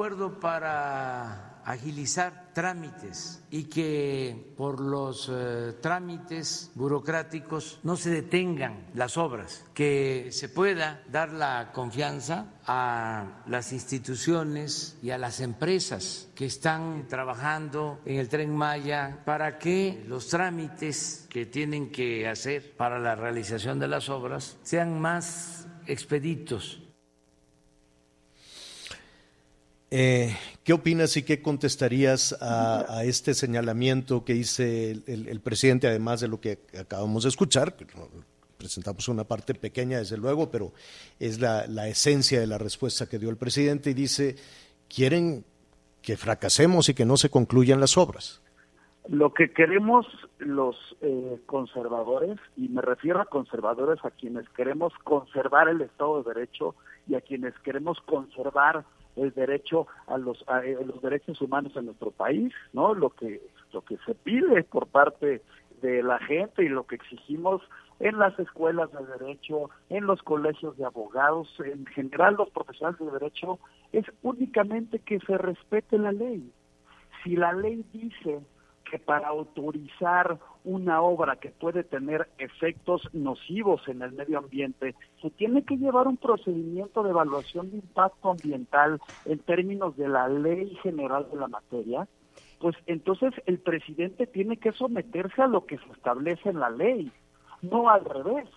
Acuerdo 0.00 0.40
para 0.40 1.60
agilizar 1.62 2.54
trámites 2.54 3.44
y 3.50 3.64
que 3.64 4.54
por 4.56 4.80
los 4.80 5.30
eh, 5.30 5.74
trámites 5.82 6.70
burocráticos 6.74 7.80
no 7.82 7.96
se 7.96 8.08
detengan 8.08 8.86
las 8.94 9.18
obras, 9.18 9.62
que 9.74 10.28
se 10.32 10.48
pueda 10.48 11.02
dar 11.12 11.32
la 11.32 11.70
confianza 11.74 12.46
a 12.64 13.42
las 13.46 13.74
instituciones 13.74 14.96
y 15.02 15.10
a 15.10 15.18
las 15.18 15.40
empresas 15.40 16.30
que 16.34 16.46
están 16.46 17.06
trabajando 17.06 18.00
en 18.06 18.20
el 18.20 18.30
tren 18.30 18.56
Maya 18.56 19.18
para 19.26 19.58
que 19.58 20.02
los 20.08 20.28
trámites 20.28 21.26
que 21.28 21.44
tienen 21.44 21.92
que 21.92 22.26
hacer 22.26 22.74
para 22.74 22.98
la 22.98 23.16
realización 23.16 23.78
de 23.78 23.88
las 23.88 24.08
obras 24.08 24.56
sean 24.62 24.98
más 24.98 25.66
expeditos 25.86 26.80
eh, 29.90 30.36
¿Qué 30.62 30.72
opinas 30.72 31.16
y 31.16 31.24
qué 31.24 31.42
contestarías 31.42 32.36
a, 32.40 33.02
este 33.04 33.34
señalamiento 33.34 34.24
que 34.24 34.34
dice 34.34 34.92
el, 35.06 35.40
presidente, 35.40 35.88
además 35.88 36.20
de 36.20 36.28
lo 36.28 36.40
que 36.40 36.60
acabamos 36.78 37.24
de 37.24 37.30
escuchar? 37.30 37.74
Presentamos 38.56 39.08
una 39.08 39.24
parte 39.24 39.54
pequeña, 39.54 39.98
desde 39.98 40.16
luego, 40.16 40.48
pero 40.50 40.72
es 41.18 41.40
la, 41.40 41.88
esencia 41.88 42.38
de 42.38 42.46
la 42.46 42.58
respuesta 42.58 43.08
que 43.08 43.18
dio 43.18 43.30
el 43.30 43.36
presidente 43.36 43.90
y 43.90 43.94
dice, 43.94 44.36
quieren 44.88 45.44
que 46.02 46.16
fracasemos 46.16 46.88
y 46.88 46.94
que 46.94 47.04
no 47.04 47.16
se 47.16 47.30
concluyan 47.30 47.80
las 47.80 47.98
obras. 47.98 48.40
Lo 49.08 49.34
que 49.34 49.52
queremos 49.52 50.06
los 50.38 50.76
eh, 51.00 51.40
conservadores, 51.46 52.38
y 52.56 52.68
me 52.68 52.80
refiero 52.80 53.20
a 53.20 53.24
conservadores 53.24 53.98
a 54.04 54.10
quienes 54.10 54.48
queremos 54.50 54.92
conservar 55.02 55.68
el 55.68 55.80
Estado 55.80 56.22
de 56.22 56.32
Derecho 56.32 56.76
y 57.08 57.16
a 57.16 57.20
quienes 57.20 57.58
queremos 57.60 57.98
conservar 58.02 58.84
el 59.20 59.32
derecho 59.32 59.86
a 60.06 60.18
los 60.18 60.44
eh, 60.64 60.78
los 60.84 61.00
derechos 61.02 61.40
humanos 61.40 61.76
en 61.76 61.86
nuestro 61.86 62.10
país, 62.10 62.52
¿no? 62.72 62.94
Lo 62.94 63.10
que 63.10 63.40
lo 63.72 63.82
que 63.82 63.96
se 64.06 64.14
pide 64.14 64.64
por 64.64 64.86
parte 64.86 65.42
de 65.82 66.02
la 66.02 66.18
gente 66.18 66.64
y 66.64 66.68
lo 66.68 66.86
que 66.86 66.96
exigimos 66.96 67.62
en 68.00 68.18
las 68.18 68.38
escuelas 68.38 68.90
de 68.92 69.04
derecho, 69.18 69.70
en 69.90 70.06
los 70.06 70.22
colegios 70.22 70.76
de 70.78 70.86
abogados, 70.86 71.48
en 71.64 71.86
general 71.86 72.34
los 72.38 72.50
profesionales 72.50 72.98
de 72.98 73.10
derecho, 73.10 73.58
es 73.92 74.06
únicamente 74.22 74.98
que 75.00 75.20
se 75.20 75.36
respete 75.36 75.98
la 75.98 76.12
ley. 76.12 76.50
Si 77.22 77.36
la 77.36 77.52
ley 77.52 77.84
dice 77.92 78.40
que 78.88 78.98
para 78.98 79.28
autorizar 79.28 80.38
una 80.64 81.00
obra 81.00 81.36
que 81.36 81.50
puede 81.50 81.84
tener 81.84 82.28
efectos 82.38 83.02
nocivos 83.12 83.86
en 83.88 84.02
el 84.02 84.12
medio 84.12 84.38
ambiente, 84.38 84.94
se 85.22 85.30
tiene 85.30 85.64
que 85.64 85.76
llevar 85.76 86.06
un 86.06 86.16
procedimiento 86.16 87.02
de 87.02 87.10
evaluación 87.10 87.70
de 87.70 87.78
impacto 87.78 88.30
ambiental 88.30 89.00
en 89.24 89.38
términos 89.38 89.96
de 89.96 90.08
la 90.08 90.28
ley 90.28 90.74
general 90.82 91.28
de 91.30 91.38
la 91.38 91.48
materia, 91.48 92.06
pues 92.58 92.76
entonces 92.86 93.32
el 93.46 93.58
presidente 93.58 94.26
tiene 94.26 94.58
que 94.58 94.72
someterse 94.72 95.40
a 95.40 95.46
lo 95.46 95.64
que 95.64 95.78
se 95.78 95.92
establece 95.92 96.50
en 96.50 96.60
la 96.60 96.68
ley, 96.68 97.10
no 97.62 97.88
al 97.88 98.04
revés. 98.04 98.48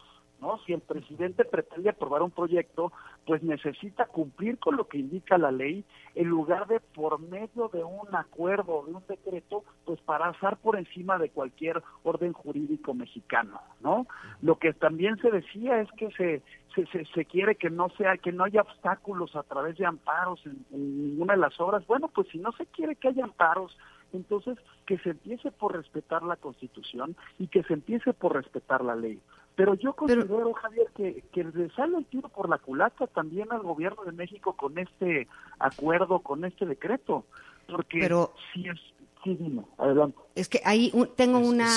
¿No? 0.43 0.59
Si 0.65 0.73
el 0.73 0.81
presidente 0.81 1.45
pretende 1.45 1.89
aprobar 1.89 2.21
un 2.21 2.31
proyecto, 2.31 2.91
pues 3.25 3.41
necesita 3.41 4.05
cumplir 4.05 4.59
con 4.59 4.75
lo 4.75 4.87
que 4.87 4.97
indica 4.97 5.37
la 5.37 5.51
ley 5.51 5.85
en 6.15 6.27
lugar 6.27 6.67
de 6.67 6.81
por 6.81 7.19
medio 7.19 7.69
de 7.69 7.83
un 7.83 8.13
acuerdo, 8.13 8.83
de 8.85 8.93
un 8.93 9.03
decreto, 9.07 9.63
pues 9.85 9.99
pasar 10.01 10.57
por 10.57 10.77
encima 10.77 11.17
de 11.17 11.29
cualquier 11.29 11.81
orden 12.03 12.33
jurídico 12.33 12.93
mexicano, 12.93 13.61
¿no? 13.79 14.05
Lo 14.41 14.59
que 14.59 14.73
también 14.73 15.17
se 15.17 15.31
decía 15.31 15.79
es 15.79 15.89
que 15.93 16.11
se 16.11 16.41
se, 16.75 17.05
se, 17.05 17.25
quiere 17.25 17.55
que 17.55 17.69
no 17.69 17.89
sea 17.97 18.17
que 18.17 18.31
no 18.31 18.43
haya 18.43 18.61
obstáculos 18.61 19.35
a 19.35 19.43
través 19.43 19.77
de 19.77 19.85
amparos 19.85 20.43
en, 20.45 20.65
ninguna 20.71 21.33
de 21.33 21.39
las 21.39 21.59
obras. 21.59 21.85
Bueno, 21.85 22.09
pues 22.13 22.27
si 22.29 22.39
no 22.39 22.51
se 22.53 22.65
quiere 22.65 22.95
que 22.95 23.09
haya 23.09 23.23
amparos, 23.23 23.77
entonces 24.11 24.57
que 24.85 24.97
se 24.99 25.11
empiece 25.11 25.51
por 25.51 25.75
respetar 25.75 26.23
la 26.23 26.35
Constitución 26.35 27.15
y 27.39 27.47
que 27.47 27.63
se 27.63 27.73
empiece 27.73 28.13
por 28.13 28.33
respetar 28.33 28.83
la 28.83 28.95
ley. 28.95 29.19
Pero 29.55 29.75
yo 29.75 29.93
considero, 29.93 30.53
Javier, 30.53 30.87
que, 30.95 31.23
que 31.31 31.43
le 31.43 31.69
sale 31.71 31.97
el 31.97 32.05
tiro 32.05 32.29
por 32.29 32.49
la 32.49 32.57
culata 32.57 33.07
también 33.07 33.51
al 33.51 33.61
gobierno 33.61 34.03
de 34.03 34.11
México 34.11 34.53
con 34.53 34.77
este 34.79 35.27
acuerdo, 35.59 36.19
con 36.19 36.43
este 36.43 36.65
decreto. 36.65 37.25
Porque 37.67 37.99
Pero... 37.99 38.33
si 38.53 38.67
es, 38.67 38.79
Sí, 39.23 39.37
adelante. 39.77 40.17
Es 40.35 40.49
que 40.49 40.61
ahí 40.65 40.91
tengo 41.15 41.39
una... 41.39 41.73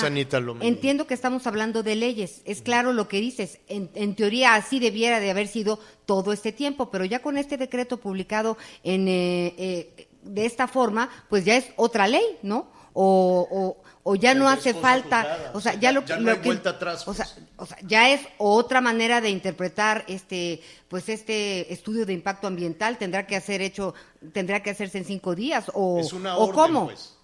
Entiendo 0.59 1.07
que 1.07 1.13
estamos 1.13 1.47
hablando 1.47 1.81
de 1.81 1.95
leyes, 1.95 2.41
es 2.43 2.61
claro 2.61 2.91
lo 2.91 3.07
que 3.07 3.21
dices, 3.21 3.61
en, 3.69 3.89
en, 3.95 4.15
teoría 4.15 4.55
así 4.55 4.81
debiera 4.81 5.21
de 5.21 5.31
haber 5.31 5.47
sido 5.47 5.79
todo 6.05 6.33
este 6.33 6.51
tiempo, 6.51 6.91
pero 6.91 7.05
ya 7.05 7.21
con 7.21 7.37
este 7.37 7.55
decreto 7.55 7.97
publicado 7.97 8.57
en, 8.83 9.07
eh, 9.07 9.55
eh, 9.57 10.07
de 10.23 10.45
esta 10.45 10.67
forma, 10.67 11.09
pues 11.29 11.45
ya 11.45 11.55
es 11.55 11.71
otra 11.77 12.07
ley, 12.07 12.37
¿no? 12.43 12.67
O, 12.99 13.77
o, 14.03 14.15
ya 14.15 14.33
no 14.33 14.49
hace 14.49 14.73
falta, 14.73 15.51
o 15.53 15.59
sea, 15.59 15.75
ya 15.75 15.91
lo, 15.91 16.03
ya 16.03 16.17
no 16.17 16.31
hay 16.31 16.39
vuelta 16.39 16.71
atrás, 16.71 17.07
o, 17.07 17.13
sea, 17.13 17.25
pues. 17.25 17.47
o 17.57 17.65
sea, 17.67 17.77
ya 17.83 18.09
es 18.09 18.27
otra 18.39 18.81
manera 18.81 19.21
de 19.21 19.29
interpretar 19.29 20.03
este, 20.07 20.61
pues 20.87 21.07
este 21.07 21.71
estudio 21.71 22.07
de 22.07 22.13
impacto 22.13 22.47
ambiental 22.47 22.97
tendrá 22.97 23.27
que 23.27 23.35
hacer 23.35 23.61
hecho, 23.61 23.93
tendrá 24.33 24.63
que 24.63 24.71
hacerse 24.71 24.97
en 24.97 25.05
cinco 25.05 25.35
días 25.35 25.69
o, 25.75 25.99
es 25.99 26.11
una 26.11 26.37
o 26.37 26.51
cómo. 26.51 26.85
Pues. 26.85 27.15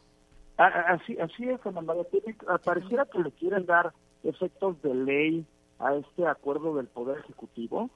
Así, 0.57 1.17
así 1.17 1.49
es, 1.49 1.59
Fernanda. 1.61 1.95
Pareciera 2.63 3.05
que 3.05 3.19
le 3.19 3.31
quieren 3.31 3.65
dar 3.65 3.91
efectos 4.23 4.79
de 4.83 4.93
ley 4.93 5.45
a 5.79 5.95
este 5.95 6.27
acuerdo 6.27 6.75
del 6.75 6.85
Poder 6.85 7.17
Ejecutivo, 7.19 7.89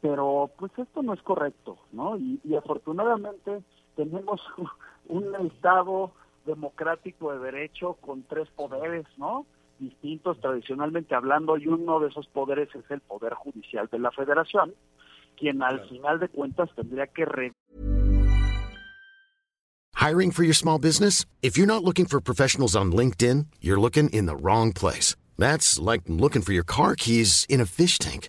pero 0.00 0.52
pues 0.56 0.70
esto 0.78 1.02
no 1.02 1.14
es 1.14 1.22
correcto, 1.22 1.78
¿no? 1.90 2.16
Y, 2.16 2.40
y 2.44 2.54
afortunadamente 2.54 3.64
tenemos 3.96 4.40
un 5.08 5.34
Estado 5.46 6.12
democrático 6.46 7.32
de 7.32 7.38
derecho 7.38 7.94
con 8.00 8.22
tres 8.24 8.48
poderes, 8.50 9.06
¿no? 9.16 9.46
Distintos 9.78 10.40
tradicionalmente 10.40 11.14
hablando, 11.14 11.56
y 11.56 11.66
uno 11.66 12.00
de 12.00 12.08
esos 12.08 12.26
poderes 12.28 12.68
es 12.74 12.88
el 12.90 13.00
Poder 13.00 13.34
Judicial 13.34 13.88
de 13.90 13.98
la 13.98 14.10
Federación, 14.12 14.74
quien 15.36 15.62
al 15.62 15.86
final 15.88 16.20
de 16.20 16.28
cuentas 16.28 16.70
tendría 16.74 17.06
que 17.08 17.24
Hiring 20.04 20.32
for 20.32 20.44
your 20.44 20.54
small 20.54 20.78
business? 20.78 21.24
If 21.40 21.56
you're 21.56 21.66
not 21.66 21.82
looking 21.82 22.04
for 22.04 22.20
professionals 22.20 22.76
on 22.76 22.92
LinkedIn, 22.92 23.46
you're 23.60 23.80
looking 23.80 24.10
in 24.10 24.26
the 24.26 24.36
wrong 24.36 24.72
place. 24.72 25.16
That's 25.38 25.78
like 25.78 26.02
looking 26.08 26.42
for 26.42 26.52
your 26.52 26.62
car 26.62 26.94
keys 26.94 27.46
in 27.48 27.58
a 27.60 27.66
fish 27.66 27.98
tank. 27.98 28.28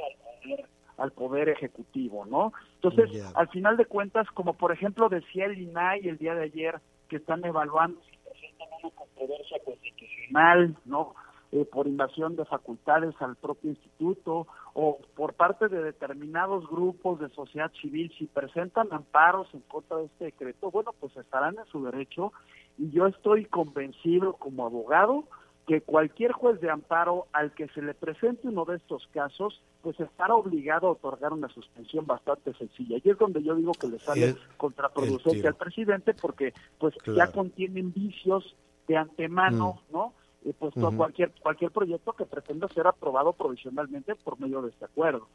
al 0.00 0.40
poder, 0.42 0.68
al 0.98 1.12
poder 1.12 1.48
ejecutivo, 1.48 2.26
¿no? 2.26 2.52
Entonces, 2.74 3.10
yeah. 3.10 3.30
al 3.34 3.48
final 3.48 3.76
de 3.76 3.86
cuentas, 3.86 4.26
como 4.34 4.54
por 4.54 4.72
ejemplo 4.72 5.08
decía 5.08 5.46
el 5.46 5.58
INAI 5.58 6.08
el 6.08 6.18
día 6.18 6.34
de 6.34 6.44
ayer, 6.44 6.80
que 7.08 7.16
están 7.16 7.44
evaluando 7.44 8.00
si 8.10 8.16
presentan 8.18 8.68
una 8.82 8.90
controversia 8.94 9.58
constitucional, 9.64 10.76
¿no? 10.84 11.14
Eh, 11.52 11.64
por 11.64 11.86
invasión 11.86 12.34
de 12.34 12.44
facultades 12.44 13.14
al 13.20 13.36
propio 13.36 13.70
instituto 13.70 14.48
o 14.74 14.98
por 15.14 15.34
parte 15.34 15.68
de 15.68 15.80
determinados 15.80 16.68
grupos 16.68 17.20
de 17.20 17.28
sociedad 17.30 17.70
civil, 17.80 18.12
si 18.18 18.26
presentan 18.26 18.88
amparos 18.90 19.46
en 19.54 19.60
contra 19.60 19.98
de 19.98 20.06
este 20.06 20.24
decreto, 20.24 20.72
bueno, 20.72 20.92
pues 20.98 21.16
estarán 21.16 21.56
en 21.56 21.64
su 21.66 21.84
derecho 21.84 22.32
y 22.76 22.90
yo 22.90 23.06
estoy 23.06 23.44
convencido 23.44 24.34
como 24.34 24.66
abogado 24.66 25.24
que 25.66 25.80
cualquier 25.80 26.32
juez 26.32 26.60
de 26.60 26.70
amparo 26.70 27.26
al 27.32 27.52
que 27.52 27.66
se 27.68 27.82
le 27.82 27.92
presente 27.92 28.46
uno 28.46 28.64
de 28.64 28.76
estos 28.76 29.08
casos, 29.08 29.60
pues 29.82 29.98
estará 29.98 30.34
obligado 30.34 30.86
a 30.86 30.92
otorgar 30.92 31.32
una 31.32 31.48
suspensión 31.48 32.06
bastante 32.06 32.54
sencilla. 32.54 32.98
Y 33.02 33.10
es 33.10 33.18
donde 33.18 33.42
yo 33.42 33.54
digo 33.56 33.72
que 33.72 33.88
le 33.88 33.98
sale 33.98 34.26
el, 34.26 34.38
contraproducente 34.56 35.40
el 35.40 35.46
al 35.48 35.56
presidente 35.56 36.14
porque 36.14 36.54
pues 36.78 36.94
claro. 37.02 37.18
ya 37.18 37.32
contienen 37.32 37.92
vicios 37.92 38.54
de 38.86 38.96
antemano, 38.96 39.80
mm. 39.88 39.92
¿no? 39.92 40.12
Y 40.44 40.52
pues 40.52 40.76
uh 40.76 40.80
-huh. 40.80 40.96
cualquier 40.96 41.32
cualquier 41.42 41.72
proyecto 41.72 42.12
que 42.12 42.24
pretenda 42.24 42.68
ser 42.68 42.86
aprobado 42.86 43.32
provisionalmente 43.32 44.14
por 44.14 44.38
medio 44.38 44.62
de 44.62 44.70
este 44.70 44.84
acuerdo. 44.84 45.26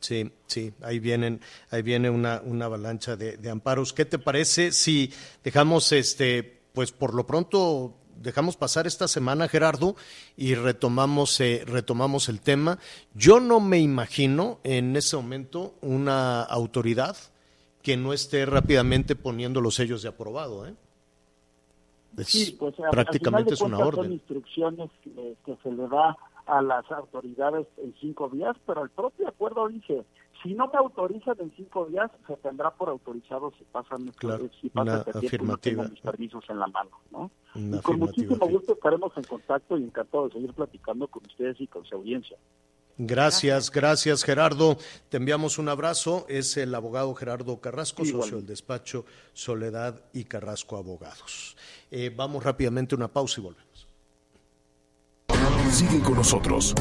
Sí, 0.00 0.32
sí, 0.46 0.72
ahí 0.80 0.98
vienen, 0.98 1.40
ahí 1.70 1.82
viene 1.82 2.08
una, 2.08 2.40
una 2.42 2.66
avalancha 2.66 3.16
de, 3.16 3.36
de 3.36 3.50
amparos. 3.50 3.92
¿Qué 3.92 4.06
te 4.06 4.18
parece 4.18 4.72
si 4.72 5.12
dejamos 5.44 5.92
este, 5.92 6.62
pues 6.72 6.92
por 6.92 7.14
lo 7.14 7.26
pronto 7.26 7.94
dejamos 8.20 8.56
pasar 8.56 8.86
esta 8.86 9.08
semana, 9.08 9.48
Gerardo, 9.48 9.96
y 10.36 10.54
retomamos, 10.54 11.40
eh, 11.40 11.64
retomamos 11.66 12.28
el 12.28 12.40
tema. 12.40 12.78
Yo 13.14 13.40
no 13.40 13.60
me 13.60 13.78
imagino 13.78 14.58
en 14.64 14.96
ese 14.96 15.16
momento 15.16 15.74
una 15.80 16.42
autoridad 16.42 17.16
que 17.82 17.96
no 17.96 18.12
esté 18.12 18.44
rápidamente 18.46 19.16
poniendo 19.16 19.60
los 19.60 19.74
sellos 19.74 20.02
de 20.02 20.08
aprobado. 20.08 20.66
¿eh? 20.66 20.74
Es, 22.16 22.28
sí, 22.28 22.56
pues, 22.58 22.74
prácticamente 22.90 23.54
es 23.54 23.60
una 23.60 23.78
orden. 23.78 24.04
Son 24.04 24.12
instrucciones 24.12 24.90
que, 25.02 25.36
que 25.44 25.56
se 25.62 25.70
le 25.70 25.86
da 25.88 26.16
a 26.46 26.62
las 26.62 26.90
autoridades 26.90 27.66
en 27.76 27.94
cinco 28.00 28.28
días, 28.30 28.56
pero 28.66 28.82
el 28.82 28.90
propio 28.90 29.28
acuerdo 29.28 29.68
dice 29.68 30.04
si 30.42 30.54
no 30.54 30.68
me 30.68 30.78
autorizan 30.78 31.36
en 31.40 31.52
cinco 31.56 31.86
días, 31.86 32.10
se 32.26 32.36
tendrá 32.36 32.70
por 32.70 32.88
autorizado 32.88 33.52
si 33.58 33.64
pasan, 33.64 34.12
claro, 34.16 34.48
si 34.60 34.68
pasa 34.70 35.04
una 35.04 35.18
afirmativa. 35.18 35.84
No 35.84 35.90
mis 35.90 36.00
permisos 36.00 36.44
en 36.48 36.58
la 36.58 36.66
mano, 36.68 36.90
¿no? 37.10 37.30
Una 37.54 37.78
y 37.78 37.80
con 37.80 37.98
muchísimo 37.98 38.46
gusto 38.46 38.74
estaremos 38.74 39.12
en 39.16 39.24
contacto 39.24 39.76
y 39.76 39.84
encantado 39.84 40.28
de 40.28 40.34
seguir 40.34 40.52
platicando 40.54 41.08
con 41.08 41.24
ustedes 41.26 41.60
y 41.60 41.66
con 41.66 41.84
su 41.84 41.94
audiencia. 41.96 42.36
Gracias, 43.00 43.70
gracias 43.70 44.24
Gerardo. 44.24 44.76
Te 45.08 45.18
enviamos 45.18 45.58
un 45.58 45.68
abrazo. 45.68 46.26
Es 46.28 46.56
el 46.56 46.74
abogado 46.74 47.14
Gerardo 47.14 47.60
Carrasco, 47.60 48.04
socio 48.04 48.38
del 48.38 48.46
despacho 48.46 49.04
Soledad 49.32 50.02
y 50.12 50.24
Carrasco 50.24 50.76
Abogados. 50.76 51.56
Eh, 51.92 52.12
vamos 52.14 52.42
rápidamente 52.42 52.96
a 52.96 52.98
una 52.98 53.08
pausa 53.08 53.40
y 53.40 53.44
volvemos. 53.44 53.67
Sigue 55.70 56.00
con 56.00 56.14
nosotros. 56.14 56.74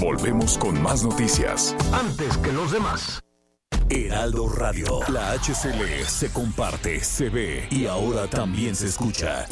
Volvemos 0.00 0.56
con 0.56 0.82
más 0.82 1.04
noticias. 1.04 1.76
Antes 1.92 2.36
que 2.38 2.50
los 2.52 2.72
demás. 2.72 3.20
Heraldo 3.90 4.48
Radio. 4.48 5.00
La 5.08 5.32
HCL 5.32 6.04
se 6.06 6.32
comparte, 6.32 7.04
se 7.04 7.28
ve 7.28 7.68
y 7.70 7.86
ahora 7.86 8.28
también 8.28 8.74
se 8.74 8.86
escucha. 8.86 9.46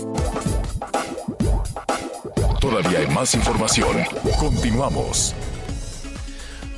Todavía 2.61 3.01
hay 3.01 3.07
más 3.09 3.35
información. 3.35 3.97
Continuamos. 4.39 5.35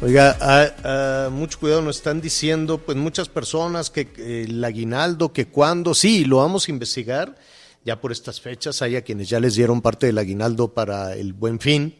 Oiga, 0.02 0.36
ah, 0.40 0.66
ah, 0.84 1.28
mucho 1.30 1.60
cuidado, 1.60 1.82
nos 1.82 1.96
están 1.96 2.20
diciendo 2.20 2.78
pues 2.78 2.98
muchas 2.98 3.28
personas 3.28 3.90
que 3.90 4.08
eh, 4.16 4.46
el 4.48 4.64
aguinaldo, 4.64 5.32
que 5.32 5.46
cuándo, 5.46 5.94
sí, 5.94 6.24
lo 6.24 6.38
vamos 6.38 6.66
a 6.66 6.70
investigar 6.70 7.36
ya 7.84 8.00
por 8.00 8.12
estas 8.12 8.40
fechas, 8.40 8.82
hay 8.82 8.96
a 8.96 9.02
quienes 9.02 9.28
ya 9.28 9.40
les 9.40 9.54
dieron 9.54 9.80
parte 9.80 10.06
del 10.06 10.18
aguinaldo 10.18 10.74
para 10.74 11.14
el 11.14 11.32
buen 11.32 11.60
fin. 11.60 11.99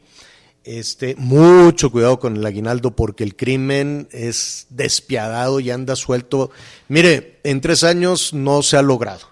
Este, 0.65 1.15
mucho 1.17 1.91
cuidado 1.91 2.19
con 2.19 2.37
el 2.37 2.45
aguinaldo 2.45 2.91
porque 2.91 3.25
el 3.25 3.35
crimen 3.35 4.09
es 4.13 4.67
despiadado 4.69 5.59
y 5.59 5.71
anda 5.71 5.97
suelto. 5.97 6.51
Mire, 6.89 7.39
en 7.45 7.63
tres 7.63 7.83
años 7.83 8.35
no 8.35 8.61
se 8.63 8.77
ha 8.77 8.83
logrado, 8.83 9.27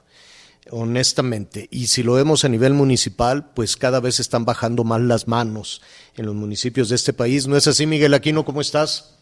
honestamente. 0.71 1.69
Y 1.71 1.89
si 1.89 2.03
lo 2.03 2.15
vemos 2.15 2.47
a 2.47 2.49
nivel 2.49 2.73
municipal, 2.73 3.51
pues 3.55 3.77
cada 3.77 4.01
vez 4.01 4.21
están 4.21 4.47
bajando 4.47 4.85
más 4.85 5.03
las 5.03 5.29
manos 5.29 5.83
en 6.17 6.25
los 6.25 6.35
municipios 6.35 6.89
de 6.89 6.97
este 6.97 7.13
país. 7.13 7.47
¿No 7.47 7.57
es 7.57 7.67
así, 7.67 7.87
Miguel 7.87 8.15
Aquino? 8.15 8.47
¿Cómo 8.47 8.63
estás? 8.63 9.19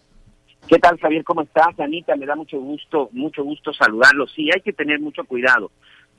¿Qué 0.69 0.79
tal, 0.79 0.99
Javier? 0.99 1.25
¿Cómo 1.25 1.43
estás? 1.43 1.79
Anita, 1.79 2.15
me 2.17 2.27
da 2.27 2.37
mucho 2.37 2.59
gusto, 2.59 3.09
mucho 3.13 3.43
gusto 3.43 3.73
saludarlo. 3.73 4.27
Sí, 4.29 4.49
hay 4.53 4.61
que 4.61 4.73
tener 4.73 5.01
mucho 5.01 5.25
cuidado 5.25 5.73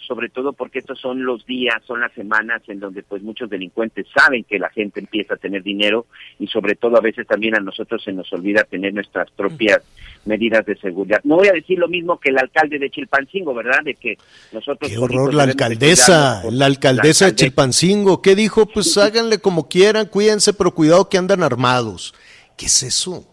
sobre 0.06 0.30
todo 0.30 0.54
porque 0.54 0.80
estos 0.80 1.00
son 1.00 1.24
los 1.24 1.46
días, 1.46 1.76
son 1.86 2.02
las 2.02 2.12
semanas 2.14 2.62
en 2.68 2.80
donde 2.80 3.04
pues 3.04 3.22
muchos 3.24 3.50
delincuentes 3.50 4.06
saben 4.16 4.44
que 4.44 4.60
la 4.60 4.70
gente 4.70 5.00
empieza 5.00 5.36
a 5.36 5.38
tener 5.38 5.64
dinero 5.64 6.06
y 6.40 6.48
sobre 6.48 6.76
todo 6.76 6.98
a 6.98 7.02
veces 7.02 7.26
también 7.28 7.56
a 7.56 7.60
nosotros 7.60 8.04
se 8.04 8.12
nos 8.12 8.32
olvida 8.34 8.64
tener 8.64 8.94
nuestras 8.94 9.30
propias 9.32 9.80
medidas 10.26 10.66
de 10.66 10.78
seguridad. 10.78 11.22
No 11.24 11.38
voy 11.38 11.48
a 11.48 11.54
decir 11.54 11.80
lo 11.80 11.88
mismo 11.88 12.20
que 12.20 12.30
el 12.30 12.38
alcalde 12.38 12.80
de 12.80 12.90
Chilpancingo, 12.90 13.54
¿verdad? 13.54 13.80
De 13.84 13.96
que 13.96 14.18
nosotros... 14.52 14.90
Qué 14.90 14.98
horror 14.98 15.34
la 15.34 15.44
alcaldesa, 15.44 16.44
la 16.52 16.66
alcaldesa 16.66 17.28
de 17.28 17.36
Chilpancingo, 17.36 18.22
¿qué 18.22 18.36
dijo? 18.36 18.66
Pues 18.66 18.98
háganle 18.98 19.40
como 19.40 19.68
quieran, 19.68 20.08
cuídense, 20.08 20.54
pero 20.54 20.74
cuidado 20.74 21.10
que 21.10 21.18
andan 21.18 21.44
armados. 21.44 22.14
¿Qué 22.58 22.66
es 22.66 22.84
eso? 22.84 23.26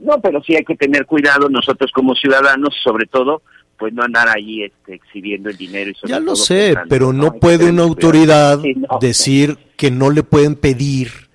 No, 0.00 0.20
pero 0.20 0.42
sí 0.42 0.54
hay 0.54 0.64
que 0.64 0.76
tener 0.76 1.06
cuidado 1.06 1.48
nosotros 1.48 1.90
como 1.92 2.14
ciudadanos, 2.14 2.74
sobre 2.82 3.06
todo 3.06 3.42
pues 3.78 3.92
no 3.92 4.02
andar 4.02 4.28
ahí 4.28 4.62
este, 4.64 4.94
exhibiendo 4.94 5.50
el 5.50 5.56
dinero. 5.56 5.90
Y 5.90 6.08
ya 6.08 6.20
lo 6.20 6.36
sé, 6.36 6.74
pero 6.88 7.12
no, 7.12 7.34
puede 7.34 7.70
una 7.70 7.82
autoridad 7.82 8.58
decir 9.00 9.58
que 9.76 9.90
no 9.90 10.10
le 10.10 10.22
pueden 10.22 10.54
pedir 10.54 11.26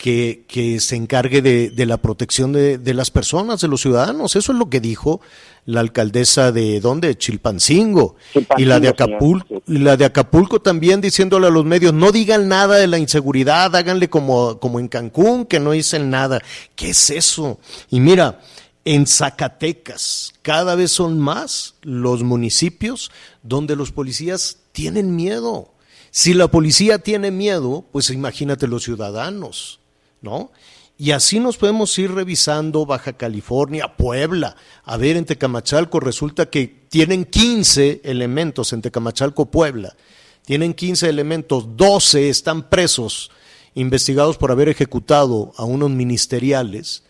que, 0.00 0.44
que 0.48 0.80
se 0.80 0.96
encargue 0.96 1.42
de, 1.42 1.68
de 1.68 1.86
la 1.86 1.98
protección 1.98 2.52
de, 2.52 2.78
de, 2.78 2.94
las 2.94 3.10
personas, 3.10 3.60
de 3.60 3.68
los 3.68 3.82
ciudadanos. 3.82 4.34
Eso 4.34 4.52
es 4.52 4.58
lo 4.58 4.70
que 4.70 4.80
dijo 4.80 5.20
la 5.66 5.80
alcaldesa 5.80 6.52
de 6.52 6.80
¿dónde? 6.80 7.16
Chilpancingo. 7.18 8.16
y 8.56 8.64
la 8.64 8.80
de 8.80 8.88
Acapulco, 8.88 9.62
y 9.66 9.78
la 9.78 9.98
de 9.98 10.06
Acapulco 10.06 10.60
también 10.60 11.02
diciéndole 11.02 11.48
a 11.48 11.50
los 11.50 11.66
medios, 11.66 11.92
no 11.92 12.12
digan 12.12 12.48
nada 12.48 12.76
de 12.76 12.86
la 12.86 12.98
inseguridad, 12.98 13.76
háganle 13.76 14.08
como, 14.08 14.58
como 14.58 14.80
en 14.80 14.88
Cancún, 14.88 15.44
que 15.44 15.60
no 15.60 15.72
dicen 15.72 16.08
nada. 16.08 16.40
¿Qué 16.74 16.90
es 16.90 17.10
eso? 17.10 17.58
Y 17.90 18.00
mira, 18.00 18.40
en 18.84 19.06
Zacatecas, 19.06 20.34
cada 20.42 20.74
vez 20.74 20.90
son 20.90 21.18
más 21.18 21.74
los 21.82 22.22
municipios 22.22 23.10
donde 23.42 23.76
los 23.76 23.92
policías 23.92 24.58
tienen 24.72 25.14
miedo. 25.14 25.72
Si 26.10 26.34
la 26.34 26.48
policía 26.48 26.98
tiene 26.98 27.30
miedo, 27.30 27.84
pues 27.92 28.10
imagínate 28.10 28.66
los 28.66 28.84
ciudadanos, 28.84 29.80
¿no? 30.22 30.50
Y 30.98 31.12
así 31.12 31.40
nos 31.40 31.56
podemos 31.56 31.98
ir 31.98 32.12
revisando 32.12 32.84
Baja 32.84 33.14
California, 33.14 33.96
Puebla. 33.96 34.56
A 34.84 34.96
ver, 34.98 35.16
en 35.16 35.24
Tecamachalco 35.24 35.98
resulta 35.98 36.50
que 36.50 36.66
tienen 36.90 37.24
15 37.24 38.02
elementos 38.04 38.72
en 38.72 38.82
Tecamachalco, 38.82 39.50
Puebla. 39.50 39.96
Tienen 40.44 40.74
15 40.74 41.08
elementos, 41.08 41.76
12 41.76 42.28
están 42.28 42.68
presos, 42.68 43.30
investigados 43.74 44.36
por 44.36 44.50
haber 44.50 44.68
ejecutado 44.68 45.52
a 45.56 45.64
unos 45.64 45.90
ministeriales 45.90 47.04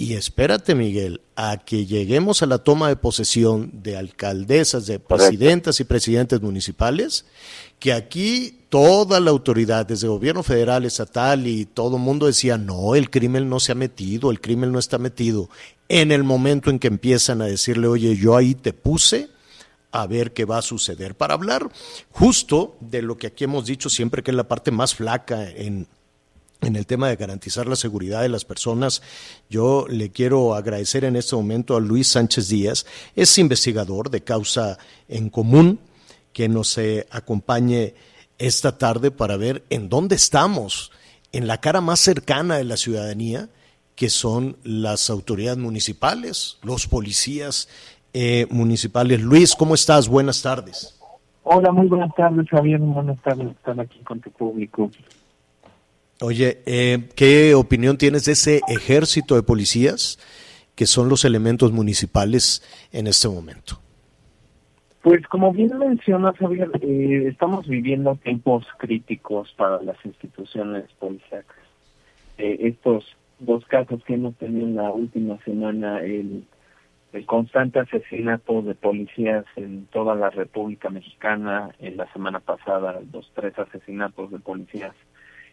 y 0.00 0.14
espérate, 0.14 0.74
Miguel, 0.74 1.20
a 1.36 1.58
que 1.58 1.84
lleguemos 1.84 2.42
a 2.42 2.46
la 2.46 2.56
toma 2.56 2.88
de 2.88 2.96
posesión 2.96 3.70
de 3.82 3.98
alcaldesas, 3.98 4.86
de 4.86 4.98
presidentas 4.98 5.78
y 5.78 5.84
presidentes 5.84 6.40
municipales, 6.40 7.26
que 7.78 7.92
aquí 7.92 8.60
toda 8.70 9.20
la 9.20 9.30
autoridad, 9.30 9.84
desde 9.84 10.08
gobierno 10.08 10.42
federal, 10.42 10.86
estatal 10.86 11.46
y 11.46 11.66
todo 11.66 11.98
el 11.98 12.02
mundo 12.02 12.24
decía, 12.24 12.56
no, 12.56 12.94
el 12.94 13.10
crimen 13.10 13.50
no 13.50 13.60
se 13.60 13.72
ha 13.72 13.74
metido, 13.74 14.30
el 14.30 14.40
crimen 14.40 14.72
no 14.72 14.78
está 14.78 14.96
metido. 14.96 15.50
En 15.90 16.12
el 16.12 16.24
momento 16.24 16.70
en 16.70 16.78
que 16.78 16.88
empiezan 16.88 17.42
a 17.42 17.44
decirle, 17.44 17.86
oye, 17.86 18.16
yo 18.16 18.38
ahí 18.38 18.54
te 18.54 18.72
puse, 18.72 19.28
a 19.92 20.06
ver 20.06 20.32
qué 20.32 20.46
va 20.46 20.56
a 20.56 20.62
suceder, 20.62 21.14
para 21.14 21.34
hablar 21.34 21.70
justo 22.10 22.78
de 22.80 23.02
lo 23.02 23.18
que 23.18 23.26
aquí 23.26 23.44
hemos 23.44 23.66
dicho 23.66 23.90
siempre, 23.90 24.22
que 24.22 24.30
es 24.30 24.36
la 24.38 24.48
parte 24.48 24.70
más 24.70 24.94
flaca 24.94 25.46
en 25.46 25.88
en 26.62 26.76
el 26.76 26.86
tema 26.86 27.08
de 27.08 27.16
garantizar 27.16 27.66
la 27.66 27.76
seguridad 27.76 28.22
de 28.22 28.28
las 28.28 28.44
personas. 28.44 29.02
Yo 29.48 29.86
le 29.88 30.10
quiero 30.10 30.54
agradecer 30.54 31.04
en 31.04 31.16
este 31.16 31.36
momento 31.36 31.76
a 31.76 31.80
Luis 31.80 32.08
Sánchez 32.08 32.48
Díaz, 32.48 32.86
es 33.16 33.36
investigador 33.38 34.10
de 34.10 34.22
causa 34.22 34.78
en 35.08 35.30
común, 35.30 35.78
que 36.32 36.48
nos 36.48 36.76
eh, 36.78 37.06
acompañe 37.10 37.94
esta 38.38 38.78
tarde 38.78 39.10
para 39.10 39.36
ver 39.36 39.64
en 39.70 39.88
dónde 39.88 40.14
estamos, 40.14 40.92
en 41.32 41.46
la 41.46 41.58
cara 41.58 41.80
más 41.80 42.00
cercana 42.00 42.56
de 42.56 42.64
la 42.64 42.76
ciudadanía, 42.76 43.48
que 43.94 44.08
son 44.08 44.56
las 44.64 45.10
autoridades 45.10 45.58
municipales, 45.58 46.58
los 46.62 46.86
policías 46.86 47.68
eh, 48.14 48.46
municipales. 48.50 49.20
Luis, 49.20 49.54
¿cómo 49.54 49.74
estás? 49.74 50.08
Buenas 50.08 50.40
tardes. 50.40 50.98
Hola, 51.42 51.72
muy 51.72 51.86
buenas 51.86 52.14
tardes, 52.14 52.48
Javier. 52.48 52.80
Buenas 52.80 53.20
tardes, 53.22 53.48
estar 53.48 53.78
aquí 53.78 53.98
con 54.00 54.20
tu 54.20 54.30
público. 54.30 54.90
Oye, 56.22 56.60
eh, 56.66 57.08
¿qué 57.16 57.54
opinión 57.54 57.96
tienes 57.96 58.26
de 58.26 58.32
ese 58.32 58.60
ejército 58.68 59.36
de 59.36 59.42
policías 59.42 60.18
que 60.74 60.84
son 60.84 61.08
los 61.08 61.24
elementos 61.24 61.72
municipales 61.72 62.62
en 62.92 63.06
este 63.06 63.26
momento? 63.26 63.80
Pues 65.00 65.26
como 65.28 65.50
bien 65.50 65.78
mencionas, 65.78 66.36
Javier, 66.36 66.70
eh, 66.82 67.24
estamos 67.26 67.66
viviendo 67.66 68.16
tiempos 68.16 68.66
críticos 68.76 69.50
para 69.56 69.82
las 69.82 69.96
instituciones 70.04 70.92
policiales. 70.98 71.46
Eh, 72.36 72.58
estos 72.68 73.16
dos 73.38 73.64
casos 73.64 74.04
que 74.04 74.12
hemos 74.12 74.34
tenido 74.36 74.66
en 74.66 74.76
la 74.76 74.90
última 74.90 75.38
semana, 75.44 76.00
el, 76.00 76.44
constante 77.24 77.78
asesinato 77.78 78.60
de 78.60 78.74
policías 78.74 79.46
en 79.56 79.86
toda 79.86 80.14
la 80.14 80.28
República 80.28 80.90
Mexicana, 80.90 81.74
en 81.78 81.96
la 81.96 82.12
semana 82.12 82.40
pasada 82.40 83.00
los 83.10 83.32
tres 83.34 83.58
asesinatos 83.58 84.30
de 84.30 84.38
policías 84.38 84.94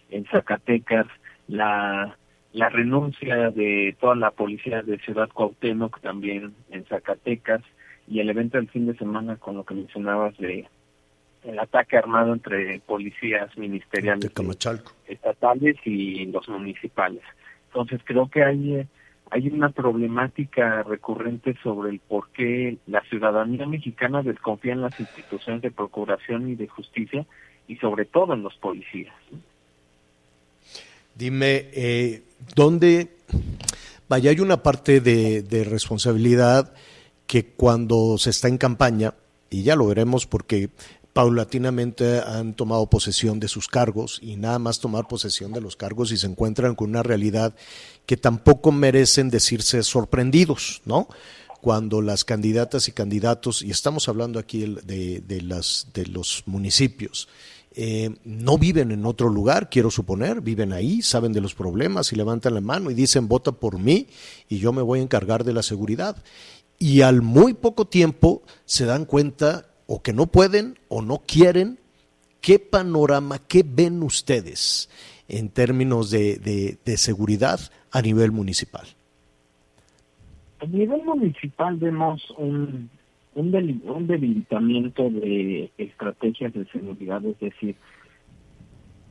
en 0.10 0.26
Zacatecas, 0.26 1.08
la, 1.48 2.18
la 2.54 2.70
renuncia 2.70 3.52
de 3.52 3.96
toda 4.00 4.16
la 4.16 4.32
policía 4.32 4.82
de 4.82 4.98
Ciudad 5.00 5.30
Cuauhtémoc 5.30 6.00
también 6.02 6.54
en 6.70 6.86
Zacatecas 6.86 7.62
y 8.08 8.20
el 8.20 8.30
evento 8.30 8.58
del 8.58 8.70
fin 8.70 8.88
de 8.88 8.98
semana 8.98 9.36
con 9.38 9.56
lo 9.56 9.66
que 9.66 9.76
mencionabas 9.76 10.38
de 10.38 10.68
el 11.44 11.60
ataque 11.60 11.98
armado 11.98 12.34
entre 12.34 12.80
policías 12.82 13.56
ministeriales 13.58 14.32
estatales 15.08 15.78
y 15.86 16.26
los 16.26 16.50
municipales. 16.50 17.22
Entonces 17.68 18.02
creo 18.06 18.30
que 18.30 18.44
hay 18.44 18.88
hay 19.30 19.50
una 19.50 19.70
problemática 19.70 20.84
recurrente 20.84 21.56
sobre 21.62 21.90
el 21.92 22.00
por 22.00 22.30
qué 22.30 22.78
la 22.88 23.02
ciudadanía 23.02 23.66
mexicana 23.66 24.24
desconfía 24.24 24.74
en 24.74 24.82
las 24.82 24.98
instituciones 25.00 25.62
de 25.62 25.72
procuración 25.72 26.50
y 26.50 26.56
de 26.56 26.68
justicia 26.68 27.26
y 27.68 27.76
sobre 27.78 28.06
todo 28.06 28.34
en 28.34 28.44
los 28.44 28.56
policías. 28.56 29.14
Dime, 31.18 31.70
eh, 31.74 32.26
¿dónde, 32.56 33.18
vaya, 34.08 34.30
hay 34.30 34.40
una 34.40 34.62
parte 34.62 35.02
de, 35.02 35.64
responsabilidad 35.68 36.74
que 37.26 37.48
cuando 37.48 38.20
se 38.20 38.30
está 38.30 38.50
en 38.50 38.60
campaña, 38.60 39.16
y 39.50 39.64
ya 39.64 39.76
lo 39.76 39.88
veremos 39.88 40.28
porque 40.28 40.70
paulatinamente 41.14 42.20
han 42.20 42.54
tomado 42.54 42.88
posesión 42.88 43.40
de 43.40 43.48
sus 43.48 43.68
cargos 43.68 44.20
y 44.22 44.36
nada 44.36 44.60
más 44.60 44.80
tomar 44.80 45.08
posesión 45.08 45.54
de 45.54 45.62
los 45.62 45.76
cargos 45.76 46.12
y 46.12 46.18
se 46.18 46.28
encuentran 46.28 46.76
con 46.76 46.92
una 46.92 47.02
realidad 47.02 47.56
que 48.06 48.18
tampoco 48.18 48.72
merecen 48.72 49.32
decirse 49.32 49.82
sorprendidos, 49.82 50.84
¿no? 50.86 51.08
Cuando 51.62 52.04
las 52.04 52.26
candidatas 52.26 52.88
y 52.90 52.92
candidatos, 52.92 53.64
y 53.64 53.72
estamos 53.72 54.08
hablando 54.08 54.38
aquí 54.38 54.60
de 54.86 55.42
los 56.12 56.44
municipios, 56.46 57.28
eh, 57.80 58.10
no 58.26 58.58
viven 58.58 58.92
en 58.92 59.06
otro 59.06 59.30
lugar, 59.30 59.70
quiero 59.70 59.92
suponer, 59.92 60.42
viven 60.42 60.74
ahí, 60.74 61.04
saben 61.04 61.32
de 61.32 61.42
los 61.42 61.54
problemas 61.54 62.12
y 62.12 62.16
levantan 62.16 62.56
la 62.56 62.62
mano 62.62 62.90
y 62.90 62.96
dicen 62.96 63.28
vota 63.28 63.52
por 63.52 63.78
mí 63.78 64.08
y 64.50 64.58
yo 64.58 64.74
me 64.74 64.82
voy 64.82 64.98
a 64.98 65.04
encargar 65.04 65.44
de 65.44 65.54
la 65.54 65.62
seguridad. 65.62 66.18
Y 66.80 67.02
al 67.02 67.22
muy 67.22 67.54
poco 67.54 67.86
tiempo 67.86 68.42
se 68.66 68.86
dan 68.86 69.06
cuenta 69.06 69.68
o 69.86 70.02
que 70.02 70.12
no 70.12 70.26
pueden 70.26 70.80
o 70.88 71.04
no 71.04 71.20
quieren. 71.20 71.78
¿Qué 72.42 72.58
panorama, 72.58 73.38
qué 73.48 73.64
ven 73.64 74.02
ustedes 74.02 74.90
en 75.28 75.50
términos 75.50 76.10
de, 76.10 76.80
de 76.84 76.98
seguridad 76.98 77.60
a 77.92 78.02
nivel 78.02 78.32
municipal? 78.32 78.88
A 80.62 80.66
nivel 80.66 81.04
municipal 81.04 81.78
vemos 81.78 82.24
un, 82.40 82.90
un, 83.38 84.08
debilitamiento 84.08 85.10
de 85.10 85.72
estrategias 85.78 86.54
de 86.54 86.66
seguridad, 86.66 87.24
es 87.24 87.40
decir, 87.40 87.76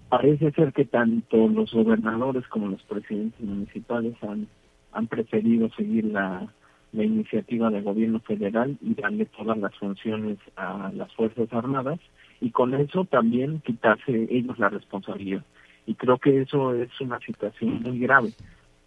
parece 0.08 0.50
ser 0.52 0.72
que 0.72 0.84
tanto 0.84 1.48
los 1.48 1.72
gobernadores 1.72 2.46
como 2.48 2.68
los 2.68 2.82
presidentes 2.82 3.40
municipales 3.40 4.14
han, 4.22 4.48
han 4.92 5.06
preferido 5.06 5.70
seguir 5.76 6.06
la, 6.06 6.52
la 6.92 7.04
iniciativa 7.04 7.70
del 7.70 7.84
gobierno 7.84 8.18
federal 8.20 8.76
y 8.80 8.94
darle 8.94 9.26
todas 9.26 9.58
las 9.58 9.74
funciones 9.76 10.38
a 10.56 10.90
las 10.92 11.12
Fuerzas 11.14 11.52
Armadas 11.52 12.00
y 12.40 12.50
con 12.50 12.74
eso 12.74 13.04
también 13.04 13.60
quitarse 13.60 14.26
ellos 14.30 14.58
la 14.58 14.70
responsabilidad. 14.70 15.44
Y 15.86 15.94
creo 15.94 16.18
que 16.18 16.40
eso 16.40 16.74
es 16.74 16.90
una 17.00 17.20
situación 17.20 17.80
muy 17.82 18.00
grave, 18.00 18.30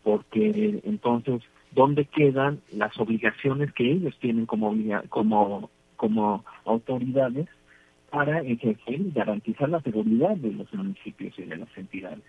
porque 0.03 0.81
entonces 0.83 1.41
dónde 1.71 2.05
quedan 2.05 2.61
las 2.71 2.97
obligaciones 2.99 3.71
que 3.73 3.91
ellos 3.91 4.15
tienen 4.19 4.45
como 4.45 4.75
como 5.09 5.69
como 5.95 6.45
autoridades 6.65 7.47
para 8.09 8.41
ejercer 8.41 9.01
y 9.01 9.11
garantizar 9.11 9.69
la 9.69 9.81
seguridad 9.81 10.35
de 10.37 10.51
los 10.51 10.73
municipios 10.73 11.37
y 11.37 11.43
de 11.43 11.57
las 11.57 11.69
entidades. 11.77 12.23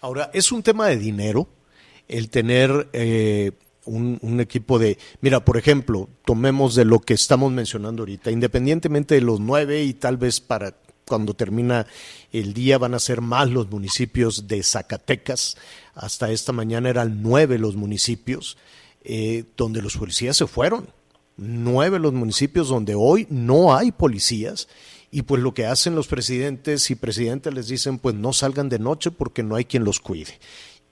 Ahora, 0.00 0.30
¿es 0.32 0.50
un 0.50 0.62
tema 0.62 0.86
de 0.86 0.96
dinero 0.96 1.48
el 2.08 2.30
tener 2.30 2.88
eh, 2.92 3.52
un, 3.84 4.40
equipo 4.40 4.78
de, 4.78 4.98
mira, 5.20 5.44
por 5.44 5.56
ejemplo, 5.56 6.08
tomemos 6.24 6.74
de 6.74 6.84
lo 6.84 7.00
que 7.00 7.14
estamos 7.14 7.52
mencionando 7.52 8.02
ahorita, 8.02 8.30
independientemente 8.30 9.14
de 9.14 9.20
los 9.20 9.40
nueve 9.40 9.82
y 9.84 9.94
tal 9.94 10.16
vez 10.16 10.40
para 10.40 10.74
cuando 11.10 11.34
termina 11.34 11.88
el 12.30 12.54
día 12.54 12.78
van 12.78 12.94
a 12.94 13.00
ser 13.00 13.20
más 13.20 13.50
los 13.50 13.68
municipios 13.68 14.46
de 14.46 14.62
Zacatecas, 14.62 15.56
hasta 15.92 16.30
esta 16.30 16.52
mañana 16.52 16.88
eran 16.88 17.20
nueve 17.20 17.58
los 17.58 17.74
municipios 17.74 18.56
eh, 19.02 19.42
donde 19.56 19.82
los 19.82 19.96
policías 19.96 20.36
se 20.36 20.46
fueron, 20.46 20.88
nueve 21.36 21.98
los 21.98 22.12
municipios 22.12 22.68
donde 22.68 22.94
hoy 22.94 23.26
no 23.28 23.74
hay 23.74 23.90
policías 23.90 24.68
y 25.10 25.22
pues 25.22 25.42
lo 25.42 25.52
que 25.52 25.66
hacen 25.66 25.96
los 25.96 26.06
presidentes 26.06 26.88
y 26.92 26.94
presidentes 26.94 27.52
les 27.52 27.66
dicen 27.66 27.98
pues 27.98 28.14
no 28.14 28.32
salgan 28.32 28.68
de 28.68 28.78
noche 28.78 29.10
porque 29.10 29.42
no 29.42 29.56
hay 29.56 29.64
quien 29.64 29.82
los 29.82 29.98
cuide 29.98 30.38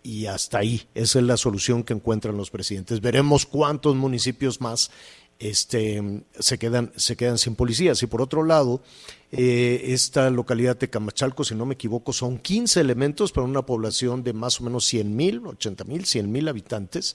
y 0.03 0.27
hasta 0.27 0.59
ahí. 0.59 0.89
Esa 0.95 1.21
es 1.21 1.25
la 1.25 1.37
solución 1.37 1.85
que 1.85 1.93
encuentran 1.93 2.37
los 2.37 2.51
presidentes. 2.51 3.01
Veremos 3.01 3.47
cuántos 3.47 3.95
municipios 3.95 4.61
más 4.61 4.91
este, 5.39 6.22
se, 6.39 6.59
quedan, 6.59 6.93
se 6.97 7.16
quedan 7.16 7.39
sin 7.39 7.55
policías. 7.55 8.03
Y 8.03 8.07
por 8.07 8.20
otro 8.20 8.45
lado, 8.45 8.82
eh, 9.30 9.93
esta 9.93 10.30
localidad 10.30 10.76
de 10.76 10.91
Camachalco, 10.91 11.45
si 11.45 11.55
no 11.55 11.66
me 11.66 11.74
equivoco, 11.74 12.12
son 12.12 12.39
15 12.39 12.80
elementos 12.80 13.30
para 13.30 13.47
una 13.47 13.62
población 13.62 14.24
de 14.24 14.32
más 14.32 14.61
o 14.61 14.64
menos 14.64 14.84
100 14.86 15.14
mil, 15.14 15.47
80 15.47 15.84
mil, 15.84 16.05
100 16.05 16.32
mil 16.32 16.49
habitantes. 16.49 17.14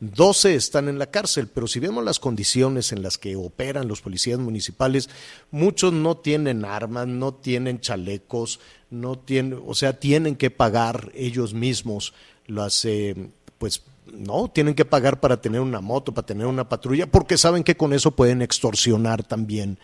12 0.00 0.54
están 0.54 0.88
en 0.88 0.98
la 0.98 1.10
cárcel, 1.10 1.48
pero 1.52 1.66
si 1.66 1.80
vemos 1.80 2.04
las 2.04 2.20
condiciones 2.20 2.92
en 2.92 3.02
las 3.02 3.18
que 3.18 3.34
operan 3.34 3.88
los 3.88 4.02
policías 4.02 4.38
municipales, 4.38 5.08
muchos 5.50 5.92
no 5.92 6.16
tienen 6.16 6.64
armas, 6.64 7.08
no 7.08 7.34
tienen 7.34 7.80
chalecos, 7.80 8.60
no 8.90 9.18
tienen, 9.18 9.60
o 9.66 9.74
sea, 9.74 9.98
tienen 9.98 10.36
que 10.36 10.50
pagar 10.50 11.10
ellos 11.14 11.54
mismos 11.54 12.14
las, 12.46 12.84
eh, 12.84 13.30
pues, 13.58 13.82
no, 14.12 14.48
tienen 14.48 14.74
que 14.74 14.84
pagar 14.84 15.20
para 15.20 15.40
tener 15.40 15.60
una 15.60 15.80
moto, 15.80 16.12
para 16.12 16.26
tener 16.26 16.46
una 16.46 16.68
patrulla, 16.68 17.06
porque 17.06 17.36
saben 17.36 17.64
que 17.64 17.76
con 17.76 17.92
eso 17.92 18.14
pueden 18.14 18.42
extorsionar 18.42 19.22
también 19.22 19.78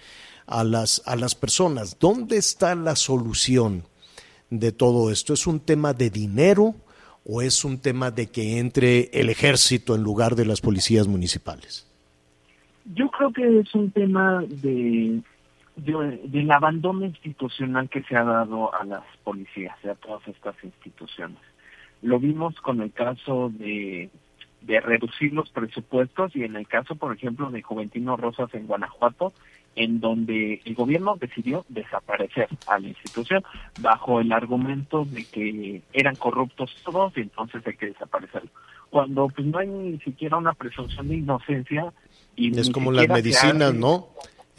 a 0.47 0.65
las, 0.65 1.03
a 1.07 1.17
las 1.17 1.35
personas. 1.35 1.99
¿Dónde 1.99 2.37
está 2.37 2.75
la 2.75 2.97
solución 2.97 3.85
de 4.51 4.73
todo 4.73 5.11
esto? 5.11 5.33
¿Es 5.33 5.47
un 5.47 5.61
tema 5.61 5.93
de 5.95 6.11
dinero 6.11 6.75
o 7.25 7.43
es 7.43 7.65
un 7.65 7.79
tema 7.79 8.11
de 8.11 8.27
que 8.29 8.59
entre 8.59 9.11
el 9.13 9.31
ejército 9.31 9.95
en 9.95 10.03
lugar 10.03 10.35
de 10.35 10.45
las 10.45 10.61
policías 10.61 11.07
municipales? 11.07 11.87
Yo 12.95 13.09
creo 13.11 13.33
que 13.33 13.61
es 13.61 13.75
un 13.75 13.91
tema 13.91 14.43
de, 14.49 15.21
del 15.77 16.51
abandono 16.51 17.05
institucional 17.05 17.89
que 17.89 18.03
se 18.03 18.17
ha 18.17 18.25
dado 18.25 18.75
a 18.75 18.85
las 18.85 19.05
policías, 19.23 19.77
a 19.85 19.95
todas 19.95 20.27
estas 20.29 20.57
instituciones. 20.65 21.39
Lo 22.03 22.19
vimos 22.19 22.55
con 22.61 22.81
el 22.81 22.93
caso 22.93 23.51
de, 23.53 24.11
de 24.63 24.81
reducir 24.81 25.33
los 25.33 25.51
presupuestos 25.51 26.35
y 26.35 26.45
en 26.45 26.57
el 26.57 26.67
caso, 26.67 26.95
por 26.95 27.15
ejemplo, 27.15 27.51
de 27.51 27.63
Juventino 27.63 28.17
Rosas 28.17 28.53
en 28.55 28.67
Guanajuato, 28.67 29.33
en 29.77 30.01
donde 30.01 30.61
el 30.65 30.75
gobierno 30.75 31.17
decidió 31.17 31.65
desaparecer 31.69 32.49
a 32.67 32.79
la 32.79 32.89
institución 32.89 33.43
bajo 33.81 34.21
el 34.21 34.33
argumento 34.33 35.05
de 35.05 35.25
que 35.25 35.83
eran 35.93 36.17
corruptos 36.17 36.75
todos 36.85 37.17
y 37.17 37.21
entonces 37.21 37.67
hay 37.67 37.75
que 37.75 37.87
desaparecerlo. 37.87 38.51
Cuando 38.91 39.29
pues 39.29 39.47
no 39.47 39.59
hay 39.59 39.69
ni 39.69 39.99
siquiera 39.99 40.37
una 40.37 40.53
presunción 40.55 41.09
de 41.09 41.17
inocencia 41.17 41.93
y 42.35 42.59
es 42.59 42.71
como 42.71 42.91
las 42.91 43.09
medicinas, 43.09 43.75
¿no? 43.75 44.09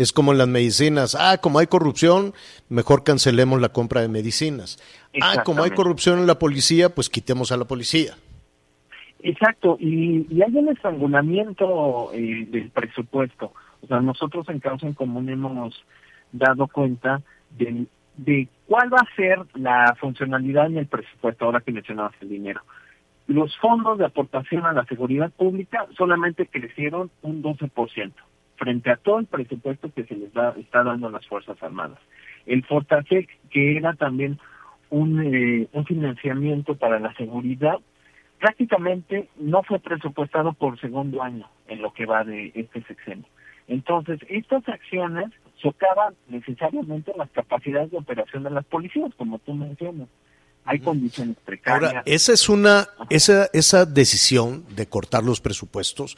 Es 0.02 0.12
como 0.12 0.32
en 0.32 0.40
las 0.40 0.48
medicinas. 0.48 1.16
Ah, 1.20 1.38
como 1.40 1.60
hay 1.60 1.68
corrupción, 1.68 2.34
mejor 2.70 3.04
cancelemos 3.04 3.62
la 3.62 3.70
compra 3.70 4.02
de 4.02 4.08
medicinas. 4.08 4.80
Ah, 5.22 5.44
como 5.44 5.64
hay 5.64 5.72
corrupción 5.72 6.18
en 6.18 6.26
la 6.26 6.40
policía, 6.40 6.90
pues 6.90 7.08
quitemos 7.08 7.52
a 7.52 7.58
la 7.58 7.66
policía. 7.66 8.16
Exacto, 9.20 9.78
y, 9.80 10.26
hay 10.42 10.56
un 10.56 10.70
estrangulamiento 10.70 12.10
eh, 12.14 12.48
del 12.50 12.72
presupuesto. 12.72 13.54
O 13.84 13.88
sea, 13.88 14.00
nosotros 14.00 14.50
en 14.50 14.60
Causa 14.60 14.88
en 14.88 14.94
Común 14.94 15.30
hemos 15.30 15.84
dado 16.32 16.66
cuenta 16.66 17.22
de, 17.52 17.86
de 18.18 18.48
cuál 18.66 18.92
va 18.92 19.02
a 19.02 19.16
ser 19.16 19.40
la 19.54 19.96
funcionalidad 20.00 20.66
en 20.66 20.78
el 20.78 20.88
presupuesto, 20.88 21.46
ahora 21.46 21.62
que 21.62 21.72
mencionabas 21.72 22.14
el 22.22 22.30
dinero. 22.30 22.62
Los 23.28 23.56
fondos 23.58 24.00
de 24.00 24.06
aportación 24.06 24.66
a 24.66 24.74
la 24.74 24.84
seguridad 24.86 25.30
pública 25.30 25.86
solamente 25.96 26.48
crecieron 26.48 27.12
un 27.22 27.44
12% 27.44 28.12
frente 28.62 28.92
a 28.92 28.98
todo 28.98 29.18
el 29.18 29.26
presupuesto 29.26 29.92
que 29.92 30.04
se 30.04 30.14
les 30.16 30.32
da, 30.34 30.54
está 30.56 30.84
dando 30.84 31.08
a 31.08 31.12
las 31.12 31.26
Fuerzas 31.26 31.62
Armadas. 31.64 31.98
El 32.46 32.64
Fortasec, 32.64 33.28
que 33.50 33.76
era 33.76 33.96
también 33.96 34.38
un, 34.92 35.20
eh, 35.20 35.68
un 35.74 35.86
financiamiento 35.86 36.76
para 36.76 37.00
la 37.00 37.12
seguridad, 37.16 37.80
prácticamente 38.40 39.30
no 39.40 39.64
fue 39.64 39.80
presupuestado 39.80 40.54
por 40.54 40.80
segundo 40.80 41.24
año 41.24 41.50
en 41.68 41.82
lo 41.82 41.92
que 41.92 42.06
va 42.06 42.24
de 42.24 42.52
este 42.54 42.84
sexenio. 42.84 43.26
Entonces, 43.68 44.20
estas 44.30 44.68
acciones 44.70 45.32
socavan 45.60 46.14
necesariamente 46.28 47.14
las 47.18 47.32
capacidades 47.32 47.90
de 47.90 47.98
operación 47.98 48.44
de 48.44 48.52
las 48.52 48.66
policías, 48.66 49.12
como 49.18 49.40
tú 49.40 49.56
mencionas. 49.56 50.08
Hay 50.66 50.80
condiciones 50.80 51.38
precarias. 51.44 51.92
Ahora, 51.92 52.04
esa 52.06 52.34
es 52.34 52.48
una, 52.48 52.88
esa, 53.10 53.48
esa 53.54 53.88
decisión 53.88 54.64
de 54.76 54.86
cortar 54.86 55.24
los 55.24 55.42
presupuestos, 55.42 56.16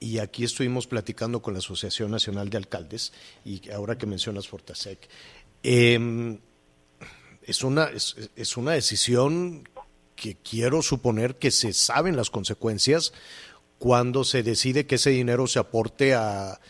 y 0.00 0.18
aquí 0.18 0.44
estuvimos 0.44 0.86
platicando 0.86 1.42
con 1.42 1.54
la 1.54 1.58
Asociación 1.58 2.10
Nacional 2.10 2.50
de 2.50 2.56
Alcaldes, 2.56 3.12
y 3.44 3.70
ahora 3.70 3.98
que 3.98 4.06
mencionas 4.06 4.48
Fortasec, 4.48 5.08
em, 5.62 6.38
es, 7.42 7.64
una, 7.64 7.84
es, 7.86 8.16
es 8.36 8.56
una 8.56 8.72
decisión 8.72 9.68
que 10.14 10.36
quiero 10.36 10.82
suponer 10.82 11.36
que 11.36 11.50
se 11.50 11.72
saben 11.72 12.16
las 12.16 12.30
consecuencias 12.30 13.12
cuando 13.78 14.24
se 14.24 14.42
decide 14.42 14.86
que 14.86 14.96
ese 14.96 15.10
dinero 15.10 15.46
se 15.46 15.58
aporte 15.58 16.14
a, 16.14 16.60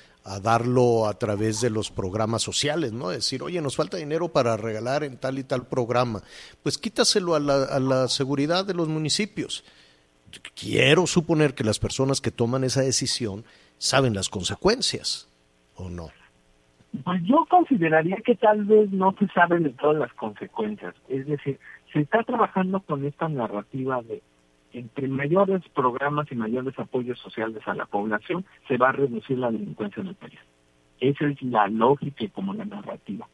darlo 0.42 1.06
a 1.06 1.18
través 1.18 1.62
de 1.62 1.70
los 1.70 1.90
programas 1.90 2.42
sociales, 2.42 2.92
¿no? 2.92 3.08
Decir, 3.08 3.42
oye, 3.42 3.62
nos 3.62 3.76
falta 3.76 3.96
dinero 3.96 4.28
para 4.28 4.58
regalar 4.58 5.02
en 5.02 5.16
tal 5.16 5.38
y 5.38 5.42
tal 5.42 5.66
programa. 5.66 6.22
Pues 6.62 6.76
quítaselo 6.76 7.34
a 7.34 7.40
la, 7.40 7.62
a 7.62 7.80
la 7.80 8.08
seguridad 8.08 8.66
de 8.66 8.74
los 8.74 8.88
municipios. 8.88 9.64
Quiero 10.54 11.06
suponer 11.06 11.54
que 11.54 11.64
las 11.64 11.78
personas 11.78 12.20
que 12.20 12.30
toman 12.30 12.64
esa 12.64 12.82
decisión 12.82 13.44
saben 13.78 14.14
las 14.14 14.28
consecuencias, 14.28 15.28
¿o 15.76 15.88
no? 15.88 16.08
Pues 17.04 17.22
yo 17.24 17.46
consideraría 17.48 18.16
que 18.16 18.34
tal 18.34 18.64
vez 18.64 18.90
no 18.90 19.14
se 19.18 19.28
saben 19.28 19.62
de 19.62 19.70
todas 19.70 19.98
las 19.98 20.12
consecuencias. 20.14 20.94
Es 21.08 21.26
decir, 21.26 21.58
se 21.92 22.00
está 22.00 22.22
trabajando 22.22 22.80
con 22.80 23.04
esta 23.04 23.28
narrativa 23.28 24.02
de 24.02 24.22
entre 24.72 25.08
mayores 25.08 25.62
programas 25.74 26.30
y 26.30 26.34
mayores 26.34 26.78
apoyos 26.78 27.18
sociales 27.20 27.62
a 27.66 27.74
la 27.74 27.86
población, 27.86 28.44
se 28.66 28.76
va 28.76 28.90
a 28.90 28.92
reducir 28.92 29.38
la 29.38 29.50
delincuencia 29.50 30.00
en 30.00 30.08
el 30.08 30.14
país. 30.14 30.38
Esa 31.00 31.26
es 31.26 31.40
la 31.42 31.68
lógica 31.68 32.24
y 32.24 32.28
como 32.28 32.54
la 32.54 32.64
narrativa. 32.64 33.28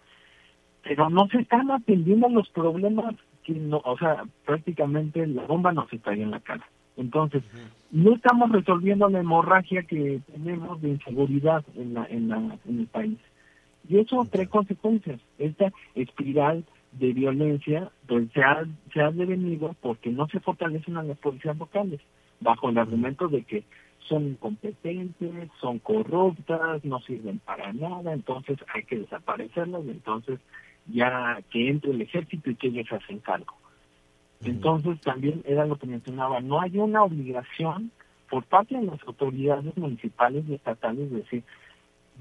Pero 0.82 1.08
no 1.10 1.26
se 1.28 1.38
están 1.40 1.70
atendiendo 1.70 2.28
los 2.28 2.48
problemas 2.50 3.14
que 3.42 3.52
no, 3.52 3.80
o 3.84 3.98
sea, 3.98 4.24
prácticamente 4.44 5.26
la 5.26 5.42
bomba 5.42 5.72
nos 5.72 5.92
está 5.92 6.10
ahí 6.10 6.22
en 6.22 6.30
la 6.30 6.40
cara. 6.40 6.66
Entonces, 6.96 7.42
no 7.90 8.14
estamos 8.14 8.50
resolviendo 8.50 9.08
la 9.08 9.20
hemorragia 9.20 9.82
que 9.82 10.20
tenemos 10.32 10.80
de 10.80 10.90
inseguridad 10.90 11.64
en, 11.74 11.94
la, 11.94 12.06
en, 12.06 12.28
la, 12.28 12.58
en 12.66 12.80
el 12.80 12.86
país. 12.86 13.18
Y 13.88 13.98
eso 13.98 14.26
trae 14.30 14.46
consecuencias. 14.46 15.20
Esta 15.38 15.72
espiral 15.94 16.64
de 16.92 17.12
violencia 17.12 17.90
pues 18.06 18.30
se 18.32 18.42
ha, 18.42 18.64
se 18.92 19.00
ha 19.00 19.10
devenido 19.10 19.74
porque 19.80 20.10
no 20.10 20.28
se 20.28 20.40
fortalecen 20.40 20.96
a 20.96 21.02
las 21.02 21.18
policías 21.18 21.58
locales, 21.58 22.00
bajo 22.40 22.70
el 22.70 22.78
argumento 22.78 23.28
de 23.28 23.42
que 23.42 23.64
son 24.08 24.28
incompetentes, 24.28 25.50
son 25.60 25.78
corruptas, 25.78 26.84
no 26.84 27.00
sirven 27.00 27.38
para 27.40 27.72
nada, 27.72 28.12
entonces 28.12 28.58
hay 28.72 28.84
que 28.84 28.98
desaparecerlas, 28.98 29.82
entonces 29.86 30.40
ya 30.86 31.40
que 31.50 31.68
entre 31.68 31.92
el 31.92 32.02
ejército 32.02 32.50
y 32.50 32.54
que 32.56 32.68
ellos 32.68 32.86
hacen 32.92 33.18
cargo. 33.20 33.54
Entonces 34.44 35.00
también 35.00 35.42
era 35.46 35.66
lo 35.66 35.76
que 35.76 35.86
mencionaba, 35.86 36.40
no 36.40 36.60
hay 36.60 36.78
una 36.78 37.02
obligación 37.02 37.90
por 38.28 38.44
parte 38.44 38.76
de 38.76 38.82
las 38.82 39.02
autoridades 39.06 39.76
municipales 39.76 40.44
y 40.48 40.54
estatales 40.54 41.10
de 41.10 41.18
decir, 41.18 41.44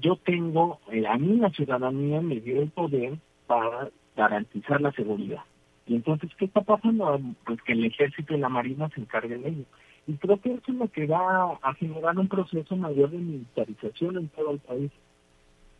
yo 0.00 0.16
tengo, 0.16 0.80
eh, 0.90 1.06
a 1.06 1.16
mí 1.16 1.36
la 1.36 1.50
ciudadanía 1.50 2.20
me 2.20 2.40
dio 2.40 2.62
el 2.62 2.70
poder 2.70 3.18
para 3.46 3.90
garantizar 4.16 4.80
la 4.80 4.92
seguridad. 4.92 5.42
Y 5.86 5.96
entonces, 5.96 6.30
¿qué 6.38 6.46
está 6.46 6.62
pasando? 6.62 7.20
Pues 7.44 7.60
que 7.62 7.72
el 7.72 7.84
ejército 7.84 8.34
y 8.34 8.38
la 8.38 8.48
marina 8.48 8.88
se 8.94 9.00
encarguen 9.00 9.42
de 9.42 9.50
ello. 9.50 9.64
Y 10.06 10.14
creo 10.14 10.40
que 10.40 10.52
eso 10.52 10.64
es 10.68 10.74
lo 10.74 10.88
que 10.88 11.06
va 11.06 11.58
a 11.62 11.74
generar 11.74 12.18
un 12.18 12.28
proceso 12.28 12.76
mayor 12.76 13.10
de 13.10 13.18
militarización 13.18 14.16
en 14.16 14.28
todo 14.28 14.52
el 14.52 14.58
país. 14.58 14.90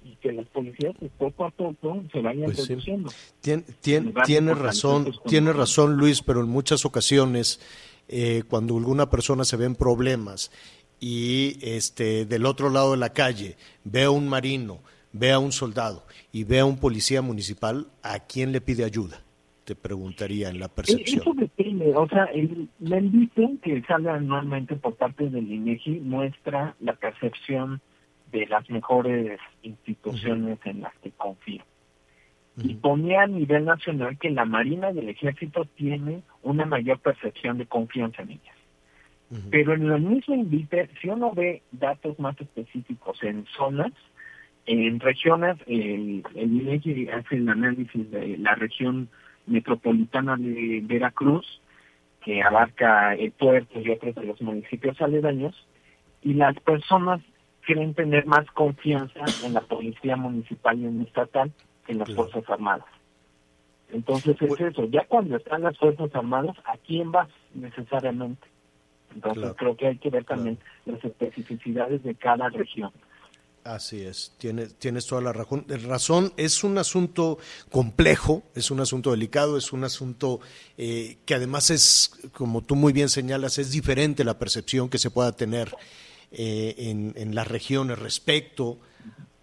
Y 0.05 0.17
que 0.17 0.33
las 0.33 0.47
policías 0.49 0.95
pues, 0.99 1.11
poco 1.19 1.47
a 1.47 1.51
poco 1.51 2.03
se 2.13 2.21
vayan 2.21 2.45
pues 2.45 2.69
reduciendo. 2.69 3.11
tiene 3.81 4.55
razón, 4.55 5.13
tiene 5.27 5.53
razón 5.53 5.97
Luis, 5.97 6.23
pero 6.23 6.41
en 6.41 6.49
muchas 6.49 6.85
ocasiones 6.85 7.61
eh, 8.09 8.43
cuando 8.49 8.77
alguna 8.77 9.09
persona 9.09 9.45
se 9.45 9.57
ve 9.57 9.65
en 9.65 9.75
problemas 9.77 10.53
y 11.01 11.57
este 11.63 12.27
del 12.27 12.45
otro 12.47 12.69
lado 12.71 12.93
de 12.93 12.99
la 12.99 13.13
calle 13.15 13.57
ve 13.85 14.05
a 14.05 14.11
un 14.11 14.29
marino, 14.29 14.81
ve 15.13 15.33
a 15.33 15.39
un 15.39 15.53
soldado 15.53 16.05
y 16.31 16.45
ve 16.45 16.61
a 16.61 16.67
un 16.67 16.79
policía 16.79 17.23
municipal, 17.23 17.87
¿a 18.03 18.21
quién 18.21 18.53
le 18.53 18.61
pide 18.61 18.85
ayuda? 18.85 19.25
te 19.65 19.75
preguntaría 19.75 20.51
en 20.51 20.61
la 20.61 20.67
Eh, 20.67 20.71
percepción. 20.75 21.23
Eso 21.23 21.35
depende, 21.35 21.95
o 21.97 22.07
sea, 22.09 22.25
el, 22.27 22.69
la 22.81 23.01
que 23.63 23.83
sale 23.89 24.11
anualmente 24.11 24.77
por 24.77 24.95
parte 24.97 25.29
del 25.29 25.51
INEGI 25.51 26.01
muestra 26.01 26.77
la 26.81 26.93
percepción 26.95 27.81
de 28.35 28.47
las 28.47 28.69
mejores 28.69 29.39
instituciones 29.63 30.59
en 30.65 30.83
las 30.83 30.93
que 30.97 31.13
confía. 31.13 31.65
Y 32.63 32.75
ponía 32.75 33.23
a 33.23 33.27
nivel 33.27 33.65
nacional 33.65 34.19
que 34.19 34.31
la 34.31 34.45
Marina 34.45 34.91
y 34.91 34.99
el 34.99 35.09
Ejército 35.09 35.65
tiene 35.77 36.23
una 36.43 36.67
mayor 36.67 36.99
percepción 36.99 37.59
de 37.59 37.67
confianza 37.67 38.23
en 38.23 38.31
ellas. 38.33 38.57
Pero 39.51 39.75
en 39.75 39.91
el 39.91 40.01
mismo 40.01 40.35
invite, 40.35 40.89
si 41.01 41.09
uno 41.09 41.33
ve 41.33 41.63
datos 41.73 42.19
más 42.21 42.41
específicos 42.41 43.21
en 43.23 43.47
zonas, 43.57 43.93
en 44.67 45.01
regiones, 45.01 45.57
el, 45.67 46.23
el 46.35 46.53
INEGI 46.53 47.09
hace 47.09 47.37
el 47.37 47.49
análisis 47.49 48.11
de 48.11 48.39
la 48.39 48.55
región 48.55 49.09
metropolitana 49.47 50.37
de 50.37 50.81
Veracruz, 50.85 51.61
que 52.25 52.43
abarca 52.43 53.15
el 53.15 53.33
puerto 53.33 53.81
y 53.81 53.91
otros 53.91 54.15
de 54.15 54.25
los 54.25 54.41
municipios 54.41 55.01
aledaños, 55.01 55.55
y 56.23 56.35
las 56.35 56.59
personas 56.61 57.21
quieren 57.67 57.95
tener 57.95 58.27
más 58.27 58.47
confianza 58.53 59.21
en 59.45 59.55
la 59.55 59.61
policía 59.61 60.17
municipal 60.17 60.79
y 60.79 60.87
en 60.87 61.03
estatal 61.03 61.53
que 61.87 61.93
en 61.93 61.99
las 61.99 62.15
Fuerzas 62.15 62.45
Armadas. 62.49 62.87
Entonces 63.93 64.37
es 64.41 64.61
eso, 64.61 64.85
ya 64.87 65.05
cuando 65.07 65.37
están 65.37 65.63
las 65.63 65.79
Fuerzas 65.79 66.11
Armadas, 66.15 66.57
¿a 66.65 66.77
quién 66.79 67.13
vas 67.13 67.29
necesariamente? 67.55 68.47
Entonces 69.15 69.43
Claro. 69.43 69.57
creo 69.57 69.77
que 69.77 69.87
hay 69.89 69.99
que 69.99 70.11
ver 70.11 70.25
también 70.25 70.59
las 70.87 71.03
especificidades 71.05 72.03
de 72.03 72.15
cada 72.15 72.49
región. 72.49 72.91
Así 73.63 74.03
es, 74.03 74.35
tienes, 74.37 74.75
tienes 74.75 75.07
toda 75.07 75.23
la 75.23 75.33
razón. 75.33 75.65
razón. 75.89 76.35
Es 76.37 76.65
un 76.65 76.77
asunto 76.77 77.39
complejo, 77.71 78.43
es 78.55 78.71
un 78.71 78.81
asunto 78.81 79.11
delicado, 79.11 79.57
es 79.57 79.73
un 79.73 79.85
asunto 79.85 80.41
eh, 80.77 81.17
que 81.25 81.35
además 81.35 81.71
es, 81.71 82.11
como 82.35 82.61
tú 82.61 82.77
muy 82.77 82.93
bien 82.93 83.09
señalas, 83.09 83.57
es 83.57 83.71
diferente 83.71 84.23
la 84.23 84.39
percepción 84.39 84.91
que 84.91 84.99
se 84.99 85.11
pueda 85.11 85.33
tener 85.33 85.75
eh, 86.37 86.75
en, 87.17 87.35
las 87.35 87.49
regiones 87.49 87.99
respecto 87.99 88.79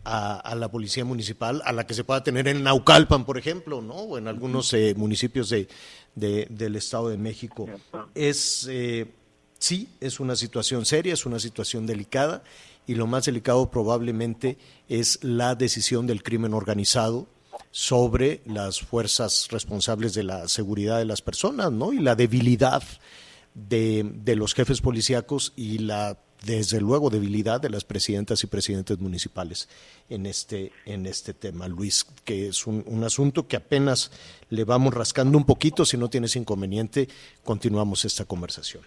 a, 0.03 0.55
la 0.55 0.69
policía 0.71 1.05
municipal, 1.05 1.61
a 1.65 1.71
la 1.71 1.85
que 1.85 1.93
se 1.93 2.03
pueda 2.03 2.23
tener 2.23 2.47
en 2.47 2.63
Naucalpan, 2.63 3.25
por 3.25 3.37
ejemplo, 3.37 3.81
¿no? 3.81 3.93
o 3.93 4.17
en 4.17 4.27
algunos 4.27 4.73
eh, 4.73 4.93
municipios 4.97 5.49
de, 5.49 5.67
de- 6.15 6.47
del 6.49 6.75
Estado 6.75 7.09
de 7.09 7.17
México. 7.17 7.67
Es, 8.15 8.67
eh, 8.69 9.11
sí, 9.59 9.89
es 9.99 10.19
una 10.19 10.35
situación 10.35 10.85
seria, 10.85 11.13
es 11.13 11.25
una 11.25 11.39
situación 11.39 11.85
delicada 11.85 12.43
y 12.87 12.95
lo 12.95 13.05
más 13.05 13.25
delicado 13.25 13.69
probablemente 13.69 14.57
es 14.89 15.23
la 15.23 15.53
decisión 15.55 16.07
del 16.07 16.23
crimen 16.23 16.53
organizado 16.55 17.27
sobre 17.69 18.41
las 18.45 18.81
fuerzas 18.81 19.47
responsables 19.51 20.13
de 20.15 20.23
la 20.23 20.47
seguridad 20.47 20.97
de 20.97 21.05
las 21.05 21.21
personas, 21.21 21.71
¿no? 21.71 21.93
Y 21.93 21.99
la 21.99 22.15
debilidad 22.15 22.83
de, 23.53 24.09
de 24.15 24.35
los 24.35 24.53
jefes 24.53 24.81
policíacos 24.81 25.53
y 25.55 25.77
la 25.77 26.17
desde 26.45 26.81
luego 26.81 27.09
debilidad 27.09 27.61
de 27.61 27.69
las 27.69 27.83
presidentas 27.83 28.43
y 28.43 28.47
presidentes 28.47 28.99
municipales 28.99 29.69
en 30.09 30.25
este 30.25 30.71
en 30.85 31.05
este 31.05 31.33
tema, 31.33 31.67
Luis, 31.67 32.03
que 32.25 32.47
es 32.47 32.65
un, 32.67 32.83
un 32.87 33.03
asunto 33.03 33.47
que 33.47 33.57
apenas 33.57 34.11
le 34.49 34.63
vamos 34.63 34.93
rascando 34.93 35.37
un 35.37 35.45
poquito, 35.45 35.85
si 35.85 35.97
no 35.97 36.09
tienes 36.09 36.35
inconveniente, 36.35 37.07
continuamos 37.43 38.05
esta 38.05 38.25
conversación. 38.25 38.83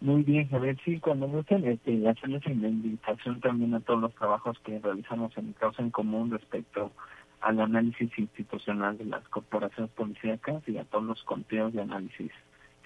Muy 0.00 0.22
bien, 0.22 0.48
Javier. 0.48 0.76
Sí, 0.84 1.00
cuando 1.00 1.26
gusten, 1.26 1.64
este, 1.64 2.06
hacerles 2.06 2.44
una 2.46 2.68
invitación 2.68 3.40
también 3.40 3.72
a 3.74 3.80
todos 3.80 4.00
los 4.00 4.14
trabajos 4.14 4.58
que 4.60 4.78
realizamos 4.78 5.36
en 5.38 5.54
Causa 5.54 5.82
en 5.82 5.90
Común 5.90 6.30
respecto 6.30 6.92
al 7.40 7.60
análisis 7.60 8.10
institucional 8.18 8.98
de 8.98 9.06
las 9.06 9.26
corporaciones 9.28 9.90
policíacas 9.92 10.62
y 10.68 10.76
a 10.76 10.84
todos 10.84 11.04
los 11.04 11.22
conteos 11.22 11.72
de 11.72 11.82
análisis 11.82 12.30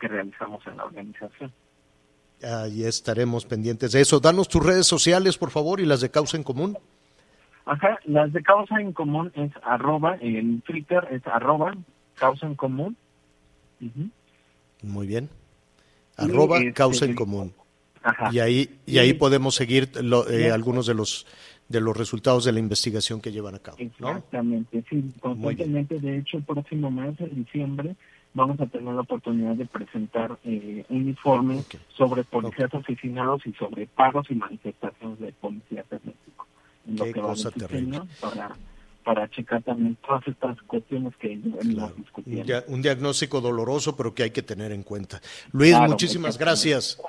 que 0.01 0.09
realizamos 0.09 0.64
en 0.66 0.76
la 0.76 0.85
organización. 0.85 1.53
Ahí 2.43 2.84
estaremos 2.84 3.45
pendientes 3.45 3.93
de 3.93 4.01
eso. 4.01 4.20
Danos 4.20 4.49
tus 4.49 4.64
redes 4.64 4.86
sociales, 4.86 5.36
por 5.38 5.51
favor, 5.51 5.80
y 5.80 5.86
las 5.86 6.01
de 6.01 6.11
Causa 6.11 6.36
en 6.36 6.43
Común. 6.43 6.78
Ajá, 7.66 7.99
las 8.05 8.32
de 8.32 8.43
Causa 8.43 8.80
en 8.80 8.93
Común 8.93 9.30
es 9.34 9.53
arroba, 9.62 10.16
en 10.20 10.61
Twitter 10.62 11.07
es 11.11 11.24
arroba 11.26 11.74
Causa 12.14 12.47
en 12.47 12.55
Común. 12.55 12.97
Muy 14.82 15.07
bien. 15.07 15.28
Arroba 16.16 16.59
este, 16.59 16.72
Causa 16.72 17.05
en 17.05 17.14
Común. 17.14 17.53
Ajá. 18.03 18.30
Y 18.32 18.38
ahí, 18.41 18.78
y 18.86 18.99
ahí 18.99 19.12
podemos 19.12 19.55
seguir 19.55 19.91
lo- 20.03 20.28
eh, 20.28 20.51
algunos 20.51 20.86
de 20.86 20.95
los 20.95 21.26
de 21.68 21.80
los 21.80 21.97
resultados 21.97 22.45
de 22.45 22.51
la 22.51 22.59
investigación 22.59 23.20
que 23.20 23.30
llevan 23.30 23.55
a 23.55 23.61
cabo. 23.61 23.76
¿no? 23.78 23.84
Exactamente, 24.09 24.82
sí, 24.91 25.05
constantemente. 25.20 26.01
De 26.01 26.18
hecho, 26.18 26.38
el 26.38 26.43
próximo 26.43 26.91
mes, 26.91 27.14
en 27.20 27.45
diciembre, 27.45 27.95
vamos 28.35 28.61
a 28.61 28.66
tener 28.66 28.95
la 28.95 29.01
oportunidad 29.03 29.55
de 29.55 29.66
presentar 29.66 30.39
eh, 30.45 30.85
un 30.89 31.09
informe 31.09 31.62
sobre 31.97 32.24
policías 32.24 32.72
asesinados 32.74 33.45
y 33.47 33.53
sobre 33.55 33.87
pagos 33.87 34.26
y 34.31 34.35
manifestaciones 34.35 35.18
de 35.18 35.33
policías 35.33 35.87
en 35.91 36.01
México. 36.05 36.47
En 36.89 36.97
lo 36.97 37.05
Qué 37.05 37.12
que 37.12 37.20
cosa 37.20 37.51
terrible. 37.51 38.01
Para, 38.20 38.57
para 39.05 39.28
checar 39.31 39.62
también 39.62 39.97
todas 40.07 40.26
estas 40.28 40.61
cuestiones 40.62 41.14
que 41.16 41.28
venimos 41.28 41.91
Un, 41.93 42.03
discutiendo. 42.03 42.45
dia- 42.45 42.64
un 42.68 42.83
diagnóstico 42.83 43.41
doloroso, 43.41 43.97
pero 43.97 44.14
que 44.14 44.22
hay 44.24 44.31
que 44.31 44.43
tener 44.43 44.72
en 44.72 44.83
cuenta. 44.83 45.20
Luis, 45.53 45.72
Claro, 45.72 45.91
muchísimas 45.91 46.39
gracias. 46.39 47.01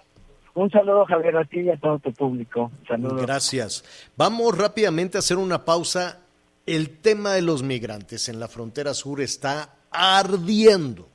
Un 0.54 0.70
saludo, 0.70 1.06
Javier, 1.06 1.38
a 1.38 1.46
ti 1.46 1.62
y 1.62 1.70
a 1.70 1.78
todo 1.78 2.00
tu 2.00 2.12
público. 2.12 2.72
Saludos. 2.88 3.22
Gracias. 3.22 3.86
Vamos 4.18 4.58
rápidamente 4.58 5.18
a 5.18 5.20
hacer 5.20 5.38
una 5.38 5.64
pausa. 5.64 6.20
El 6.66 6.90
tema 7.00 7.32
de 7.34 7.42
los 7.42 7.64
migrantes 7.64 8.28
en 8.30 8.40
la 8.40 8.48
frontera 8.50 8.94
sur 8.94 9.22
está 9.22 9.76
ardiendo, 9.92 11.08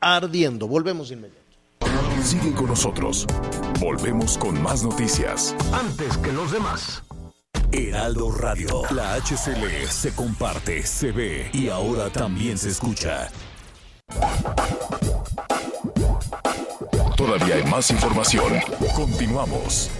ardiendo. 0.00 0.68
Volvemos 0.68 1.08
de 1.08 1.16
inmediato. 1.16 1.42
Sigue 2.22 2.52
con 2.52 2.66
nosotros. 2.66 3.26
Volvemos 3.80 4.36
con 4.38 4.60
más 4.62 4.82
noticias. 4.82 5.56
Antes 5.72 6.16
que 6.18 6.32
los 6.32 6.52
demás. 6.52 7.02
Heraldo 7.72 8.32
Radio. 8.32 8.82
La 8.94 9.14
HCL 9.14 9.86
se 9.88 10.14
comparte, 10.14 10.82
se 10.82 11.12
ve 11.12 11.50
y 11.52 11.68
ahora 11.68 12.10
también 12.10 12.58
se 12.58 12.70
escucha. 12.70 13.28
Todavía 17.16 17.56
hay 17.56 17.64
más 17.64 17.90
información. 17.90 18.54
Continuamos. 18.94 19.90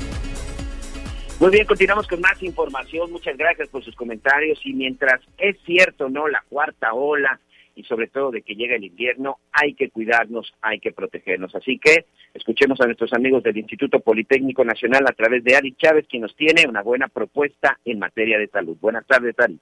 Muy 1.41 1.51
bien, 1.51 1.67
continuamos 1.67 2.09
con 2.09 2.21
más 2.21 2.43
información. 2.43 3.13
Muchas 3.13 3.37
gracias 3.37 3.69
por 3.69 3.85
sus 3.85 3.95
comentarios. 3.95 4.59
Y 4.65 4.73
mientras 4.73 5.21
es 5.37 5.57
cierto, 5.65 6.09
¿no? 6.09 6.27
La 6.27 6.43
cuarta 6.49 6.95
ola 6.95 7.39
y 7.79 7.85
sobre 7.85 8.09
todo 8.09 8.33
de 8.33 8.43
que 8.43 8.57
llega 8.57 8.75
el 8.75 8.83
invierno, 8.83 9.39
hay 9.53 9.75
que 9.75 9.89
cuidarnos, 9.89 10.53
hay 10.61 10.81
que 10.81 10.91
protegernos. 10.91 11.55
Así 11.55 11.79
que 11.79 12.07
escuchemos 12.35 12.81
a 12.81 12.87
nuestros 12.87 13.13
amigos 13.13 13.45
del 13.45 13.57
Instituto 13.57 14.01
Politécnico 14.01 14.65
Nacional 14.65 15.05
a 15.07 15.13
través 15.13 15.45
de 15.45 15.55
Ari 15.55 15.77
Chávez, 15.77 16.07
quien 16.09 16.23
nos 16.23 16.35
tiene 16.35 16.67
una 16.69 16.83
buena 16.83 17.07
propuesta 17.07 17.79
en 17.85 18.01
materia 18.01 18.37
de 18.37 18.49
salud. 18.49 18.77
Buenas 18.81 19.07
tardes, 19.07 19.39
Ari. 19.39 19.61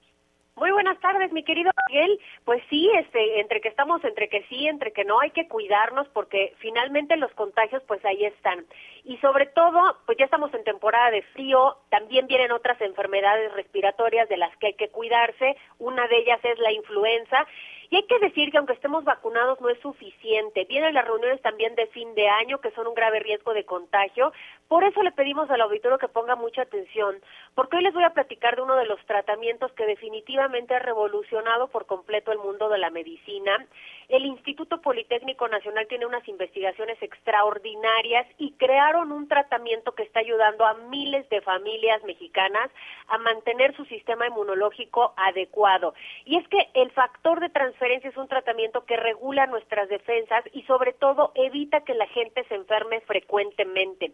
Muy 0.57 0.71
buenas 0.71 0.99
tardes, 0.99 1.31
mi 1.31 1.43
querido 1.43 1.69
Miguel. 1.87 2.19
Pues 2.43 2.63
sí, 2.67 2.89
este, 2.95 3.39
entre 3.39 3.61
que 3.61 3.67
estamos, 3.67 4.03
entre 4.03 4.27
que 4.27 4.41
sí, 4.49 4.67
entre 4.67 4.91
que 4.91 5.05
no, 5.05 5.19
hay 5.19 5.29
que 5.29 5.47
cuidarnos 5.47 6.07
porque 6.07 6.55
finalmente 6.57 7.15
los 7.15 7.31
contagios 7.33 7.83
pues 7.87 8.03
ahí 8.03 8.25
están. 8.25 8.65
Y 9.03 9.17
sobre 9.17 9.45
todo, 9.45 9.97
pues 10.07 10.17
ya 10.17 10.25
estamos 10.25 10.51
en 10.55 10.63
temporada 10.63 11.11
de 11.11 11.21
frío, 11.21 11.77
también 11.89 12.25
vienen 12.25 12.51
otras 12.51 12.81
enfermedades 12.81 13.53
respiratorias 13.53 14.27
de 14.29 14.37
las 14.37 14.57
que 14.57 14.67
hay 14.67 14.73
que 14.73 14.89
cuidarse, 14.89 15.55
una 15.77 16.07
de 16.07 16.17
ellas 16.17 16.39
es 16.43 16.57
la 16.57 16.71
influenza. 16.71 17.45
Y 17.89 17.95
hay 17.95 18.03
que 18.03 18.19
decir 18.19 18.51
que 18.51 18.57
aunque 18.57 18.73
estemos 18.73 19.03
vacunados 19.03 19.61
no 19.61 19.69
es 19.69 19.79
suficiente. 19.79 20.65
Vienen 20.65 20.93
las 20.93 21.05
reuniones 21.05 21.41
también 21.41 21.75
de 21.75 21.87
fin 21.87 22.13
de 22.15 22.27
año 22.27 22.59
que 22.59 22.71
son 22.71 22.87
un 22.87 22.93
grave 22.93 23.19
riesgo 23.19 23.53
de 23.53 23.65
contagio. 23.65 24.33
Por 24.67 24.83
eso 24.83 25.01
le 25.01 25.13
pedimos 25.13 25.49
al 25.49 25.61
auditorio 25.61 25.97
que 25.97 26.09
ponga 26.09 26.35
mucha 26.35 26.63
atención, 26.63 27.15
porque 27.55 27.77
hoy 27.77 27.83
les 27.83 27.93
voy 27.93 28.03
a 28.03 28.13
platicar 28.13 28.57
de 28.57 28.63
uno 28.63 28.75
de 28.75 28.85
los 28.85 28.99
tratamientos 29.05 29.71
que 29.73 29.85
definitivamente 29.85 30.75
ha 30.75 30.79
revolucionado 30.79 31.67
por 31.69 31.85
completo 31.85 32.33
el 32.33 32.39
mundo 32.39 32.67
de 32.67 32.77
la 32.77 32.89
medicina. 32.89 33.65
El 34.09 34.25
Instituto 34.25 34.81
Politécnico 34.81 35.47
Nacional 35.47 35.87
tiene 35.87 36.05
unas 36.05 36.27
investigaciones 36.27 37.01
extraordinarias 37.01 38.27
y 38.37 38.51
crearon 38.53 39.11
un 39.13 39.29
tratamiento 39.29 39.93
que 39.93 40.03
está 40.03 40.19
ayudando 40.19 40.65
a 40.65 40.73
miles 40.73 41.27
de 41.29 41.41
familias 41.41 42.03
mexicanas 42.03 42.69
a 43.07 43.17
mantener 43.19 43.75
su 43.75 43.85
sistema 43.85 44.27
inmunológico 44.27 45.13
adecuado. 45.15 45.93
Y 46.25 46.37
es 46.37 46.47
que 46.49 46.69
el 46.73 46.91
factor 46.91 47.39
de 47.39 47.49
transferencia 47.49 48.09
es 48.09 48.17
un 48.17 48.27
tratamiento 48.27 48.85
que 48.85 48.97
regula 48.97 49.47
nuestras 49.47 49.87
defensas 49.87 50.43
y 50.51 50.63
sobre 50.63 50.91
todo 50.93 51.31
evita 51.35 51.81
que 51.81 51.93
la 51.93 52.07
gente 52.07 52.43
se 52.45 52.55
enferme 52.55 52.99
frecuentemente. 53.01 54.11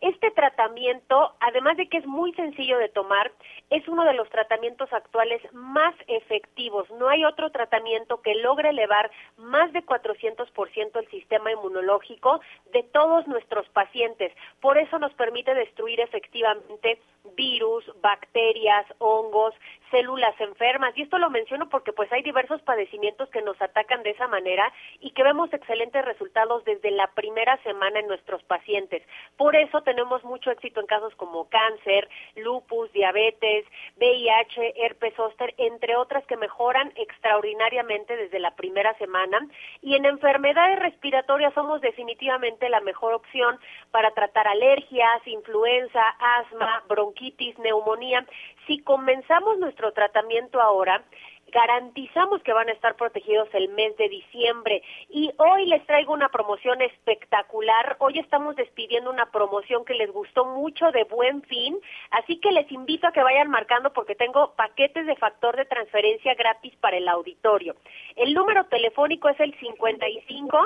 Este 0.00 0.30
tratamiento, 0.30 1.34
además 1.40 1.76
de 1.76 1.88
que 1.88 1.98
es 1.98 2.06
muy 2.06 2.32
sencillo 2.34 2.78
de 2.78 2.88
tomar, 2.88 3.32
es 3.70 3.86
uno 3.88 4.04
de 4.04 4.14
los 4.14 4.28
tratamientos 4.30 4.92
actuales 4.92 5.42
más 5.52 5.94
efectivos. 6.06 6.88
No 6.92 7.08
hay 7.08 7.24
otro 7.24 7.50
tratamiento 7.50 8.22
que 8.22 8.36
logre 8.36 8.70
elevar 8.70 9.10
más 9.36 9.72
de 9.72 9.84
400% 9.84 11.00
el 11.00 11.08
sistema 11.08 11.50
inmunológico 11.50 12.40
de 12.72 12.84
todos 12.84 13.26
nuestros 13.26 13.68
pacientes. 13.70 14.32
Por 14.60 14.78
eso 14.78 14.98
nos 15.00 15.12
permite 15.14 15.52
destruir 15.54 16.00
efectivamente 16.00 17.00
virus, 17.36 17.84
bacterias, 18.00 18.86
hongos, 18.98 19.54
células 19.90 20.38
enfermas. 20.40 20.96
Y 20.96 21.02
esto 21.02 21.18
lo 21.18 21.30
menciono 21.30 21.68
porque 21.68 21.92
pues 21.92 22.10
hay 22.12 22.22
diversos 22.22 22.60
padecimientos 22.62 23.28
que 23.30 23.42
nos 23.42 23.60
atacan 23.60 24.02
de 24.02 24.10
esa 24.10 24.28
manera 24.28 24.72
y 25.00 25.10
que 25.10 25.22
vemos 25.22 25.52
excelentes 25.52 26.04
resultados 26.04 26.64
desde 26.64 26.90
la 26.90 27.08
primera 27.08 27.56
semana 27.62 28.00
en 28.00 28.08
nuestros 28.08 28.42
pacientes. 28.44 29.02
Por 29.36 29.56
eso 29.56 29.82
tenemos 29.82 30.24
mucho 30.24 30.50
éxito 30.50 30.80
en 30.80 30.86
casos 30.86 31.14
como 31.16 31.48
cáncer, 31.48 32.08
lupus, 32.36 32.92
diabetes, 32.92 33.64
VIH, 33.96 34.84
herpes 34.84 35.14
zóster, 35.14 35.54
entre 35.58 35.96
otras 35.96 36.24
que 36.26 36.36
mejoran 36.36 36.92
extraordinariamente 36.96 38.16
desde 38.16 38.38
la 38.38 38.54
primera 38.54 38.94
semana. 38.98 39.46
Y 39.82 39.94
en 39.94 40.04
enfermedades 40.04 40.78
respiratorias 40.78 41.54
somos 41.54 41.80
definitivamente 41.80 42.68
la 42.68 42.80
mejor 42.80 43.14
opción 43.14 43.58
para 43.90 44.10
tratar 44.12 44.46
alergias, 44.48 45.26
influenza, 45.26 46.02
asma, 46.18 46.82
bronquitis, 46.88 47.58
neumonía. 47.58 48.26
Si 48.68 48.78
comenzamos 48.80 49.58
nuestro 49.58 49.92
tratamiento 49.92 50.60
ahora, 50.60 51.02
garantizamos 51.50 52.42
que 52.42 52.52
van 52.52 52.68
a 52.68 52.72
estar 52.72 52.96
protegidos 52.96 53.48
el 53.54 53.70
mes 53.70 53.96
de 53.96 54.10
diciembre. 54.10 54.82
Y 55.08 55.32
hoy 55.38 55.64
les 55.64 55.86
traigo 55.86 56.12
una 56.12 56.28
promoción 56.28 56.82
espectacular. 56.82 57.96
Hoy 57.98 58.18
estamos 58.18 58.56
despidiendo 58.56 59.08
una 59.08 59.30
promoción 59.30 59.86
que 59.86 59.94
les 59.94 60.12
gustó 60.12 60.44
mucho 60.44 60.90
de 60.92 61.04
buen 61.04 61.40
fin. 61.44 61.80
Así 62.10 62.38
que 62.40 62.52
les 62.52 62.70
invito 62.70 63.06
a 63.06 63.12
que 63.12 63.22
vayan 63.22 63.48
marcando 63.48 63.94
porque 63.94 64.14
tengo 64.14 64.52
paquetes 64.54 65.06
de 65.06 65.16
factor 65.16 65.56
de 65.56 65.64
transferencia 65.64 66.34
gratis 66.34 66.76
para 66.76 66.98
el 66.98 67.08
auditorio. 67.08 67.74
El 68.16 68.34
número 68.34 68.66
telefónico 68.66 69.30
es 69.30 69.40
el 69.40 69.58
55 69.58 70.58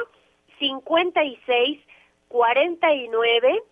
56 0.58 1.80
49 2.26 3.62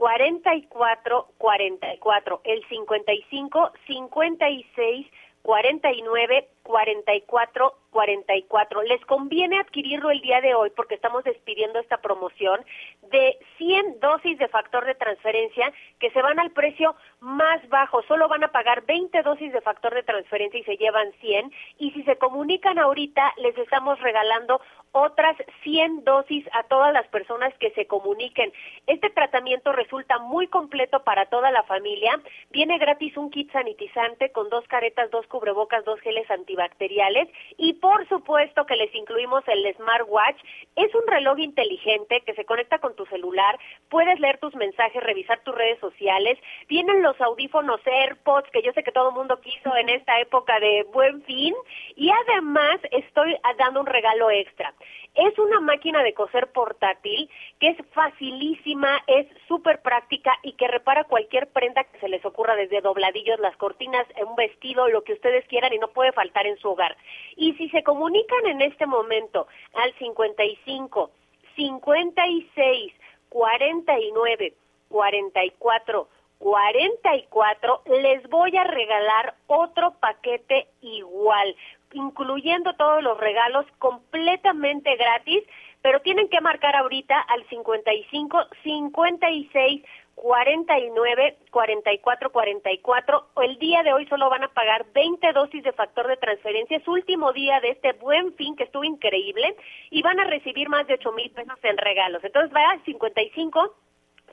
44 0.00 1.26
44, 1.36 2.40
el 2.44 2.66
55 2.70 3.72
56 3.86 5.06
49 5.42 6.48
44 6.62 7.74
44. 7.90 8.82
Les 8.82 9.04
conviene 9.06 9.58
adquirirlo 9.58 10.10
el 10.10 10.20
día 10.20 10.40
de 10.40 10.54
hoy 10.54 10.70
porque 10.70 10.94
estamos 10.94 11.24
despidiendo 11.24 11.78
esta 11.78 11.98
promoción 11.98 12.64
de 13.10 13.36
100 13.58 14.00
dosis 14.00 14.38
de 14.38 14.48
factor 14.48 14.84
de 14.84 14.94
transferencia 14.94 15.72
que 15.98 16.10
se 16.10 16.22
van 16.22 16.38
al 16.38 16.50
precio 16.52 16.94
más 17.20 17.68
bajo. 17.68 18.02
Solo 18.04 18.28
van 18.28 18.44
a 18.44 18.52
pagar 18.52 18.84
20 18.86 19.22
dosis 19.22 19.52
de 19.52 19.60
factor 19.60 19.94
de 19.94 20.02
transferencia 20.02 20.60
y 20.60 20.64
se 20.64 20.76
llevan 20.76 21.12
100. 21.20 21.52
Y 21.78 21.90
si 21.92 22.02
se 22.04 22.16
comunican 22.16 22.78
ahorita, 22.78 23.34
les 23.38 23.56
estamos 23.58 24.00
regalando 24.00 24.60
otras 24.92 25.36
100 25.62 26.04
dosis 26.04 26.44
a 26.52 26.64
todas 26.64 26.92
las 26.92 27.06
personas 27.08 27.54
que 27.58 27.70
se 27.72 27.86
comuniquen. 27.86 28.52
Este 28.86 29.10
tratamiento 29.10 29.72
resulta 29.72 30.18
muy 30.18 30.48
completo 30.48 31.04
para 31.04 31.26
toda 31.26 31.50
la 31.50 31.62
familia. 31.64 32.20
Viene 32.50 32.78
gratis 32.78 33.16
un 33.16 33.30
kit 33.30 33.52
sanitizante 33.52 34.32
con 34.32 34.48
dos 34.48 34.66
caretas, 34.66 35.10
dos 35.10 35.26
cubrebocas, 35.26 35.84
dos 35.84 36.00
geles 36.00 36.28
antibacteriales 36.50 37.28
y 37.56 37.74
por 37.74 38.08
supuesto 38.08 38.66
que 38.66 38.76
les 38.76 38.94
incluimos 38.94 39.46
el 39.46 39.74
smartwatch. 39.74 40.40
Es 40.76 40.94
un 40.94 41.06
reloj 41.06 41.38
inteligente 41.38 42.22
que 42.26 42.34
se 42.34 42.44
conecta 42.44 42.78
con 42.78 42.94
tu 42.96 43.06
celular, 43.06 43.58
puedes 43.90 44.18
leer 44.20 44.38
tus 44.38 44.54
mensajes, 44.54 45.02
revisar 45.02 45.40
tus 45.40 45.54
redes 45.54 45.78
sociales. 45.80 46.38
Vienen 46.68 47.02
los 47.02 47.20
audífonos 47.20 47.80
AirPods 47.84 48.50
que 48.50 48.62
yo 48.62 48.72
sé 48.72 48.82
que 48.82 48.92
todo 48.92 49.10
el 49.10 49.14
mundo 49.14 49.40
quiso 49.40 49.76
en 49.76 49.90
esta 49.90 50.18
época 50.20 50.58
de 50.60 50.86
buen 50.92 51.22
fin 51.24 51.54
y 51.96 52.10
además 52.10 52.78
estoy 52.90 53.36
dando 53.58 53.80
un 53.80 53.86
regalo 53.86 54.30
extra. 54.30 54.72
Es 55.14 55.36
una 55.38 55.58
máquina 55.60 56.04
de 56.04 56.14
coser 56.14 56.52
portátil 56.52 57.28
que 57.58 57.68
es 57.70 57.76
facilísima, 57.92 59.02
es 59.08 59.26
súper 59.48 59.82
práctica 59.82 60.32
y 60.42 60.52
que 60.52 60.68
repara 60.68 61.04
cualquier 61.04 61.48
prenda 61.48 61.82
que 61.84 61.98
se 61.98 62.08
les 62.08 62.24
ocurra, 62.24 62.54
desde 62.54 62.80
dobladillos, 62.80 63.40
las 63.40 63.56
cortinas, 63.56 64.06
un 64.24 64.36
vestido, 64.36 64.88
lo 64.88 65.02
que 65.02 65.14
ustedes 65.14 65.44
quieran 65.48 65.72
y 65.72 65.78
no 65.78 65.88
puede 65.88 66.12
faltar 66.12 66.46
en 66.46 66.56
su 66.58 66.70
hogar. 66.70 66.96
Y 67.36 67.54
si 67.54 67.68
se 67.70 67.82
comunican 67.82 68.46
en 68.46 68.62
este 68.62 68.86
momento 68.86 69.48
al 69.74 69.92
55 69.94 71.10
56 71.56 72.94
49 73.30 74.52
44 74.88 76.08
44 76.38 77.82
les 78.02 78.28
voy 78.28 78.56
a 78.56 78.64
regalar 78.64 79.34
otro 79.46 79.94
paquete 80.00 80.68
igual 80.82 81.54
incluyendo 81.92 82.74
todos 82.74 83.02
los 83.02 83.18
regalos 83.18 83.66
completamente 83.78 84.96
gratis, 84.96 85.42
pero 85.82 86.00
tienen 86.00 86.28
que 86.28 86.40
marcar 86.40 86.76
ahorita 86.76 87.18
al 87.18 87.46
55 87.48 88.38
56 88.62 89.84
49 90.20 91.36
44 91.50 92.30
44. 92.30 93.26
El 93.42 93.58
día 93.58 93.82
de 93.82 93.94
hoy 93.94 94.06
solo 94.06 94.28
van 94.28 94.44
a 94.44 94.48
pagar 94.48 94.84
20 94.92 95.32
dosis 95.32 95.64
de 95.64 95.72
factor 95.72 96.06
de 96.08 96.18
transferencia. 96.18 96.76
Es 96.76 96.86
último 96.86 97.32
día 97.32 97.58
de 97.60 97.70
este 97.70 97.94
buen 97.94 98.34
fin 98.34 98.54
que 98.54 98.64
estuvo 98.64 98.84
increíble 98.84 99.56
y 99.90 100.02
van 100.02 100.20
a 100.20 100.24
recibir 100.24 100.68
más 100.68 100.86
de 100.86 100.94
8 100.94 101.12
mil 101.12 101.30
pesos 101.30 101.58
en 101.62 101.78
regalos. 101.78 102.22
Entonces 102.22 102.54
va 102.54 102.70
al 102.70 102.84
55 102.84 103.74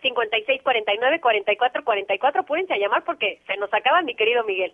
56 0.02 0.62
49 0.62 1.22
44 1.22 1.84
44. 1.86 2.44
Pueden 2.44 2.72
a 2.72 2.78
llamar 2.78 3.06
porque 3.06 3.40
se 3.48 3.56
nos 3.56 3.74
acaban, 3.74 4.04
mi 4.04 4.16
querido 4.16 4.44
Miguel. 4.44 4.74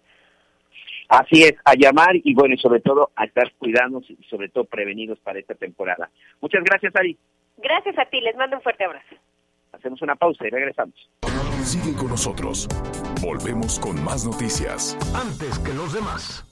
Así 1.09 1.43
es, 1.43 1.53
a 1.63 1.75
llamar 1.75 2.15
y 2.15 2.33
bueno, 2.33 2.55
y 2.55 2.57
sobre 2.57 2.79
todo 2.79 3.11
a 3.15 3.25
estar 3.25 3.53
cuidados 3.59 4.09
y 4.09 4.15
sobre 4.23 4.49
todo 4.49 4.63
prevenidos 4.63 5.19
para 5.19 5.37
esta 5.37 5.53
temporada. 5.53 6.09
Muchas 6.41 6.63
gracias, 6.63 6.95
Ari. 6.95 7.15
Gracias 7.57 7.99
a 7.99 8.05
ti, 8.05 8.19
les 8.19 8.35
mando 8.35 8.55
un 8.55 8.63
fuerte 8.63 8.85
abrazo. 8.85 9.15
Hacemos 9.73 10.01
una 10.01 10.15
pausa 10.15 10.45
y 10.47 10.49
regresamos. 10.49 10.95
Sigue 11.63 11.93
con 11.93 12.09
nosotros. 12.09 12.67
Volvemos 13.21 13.79
con 13.79 14.01
más 14.03 14.25
noticias. 14.25 14.97
Antes 15.13 15.59
que 15.59 15.73
los 15.73 15.93
demás. 15.93 16.45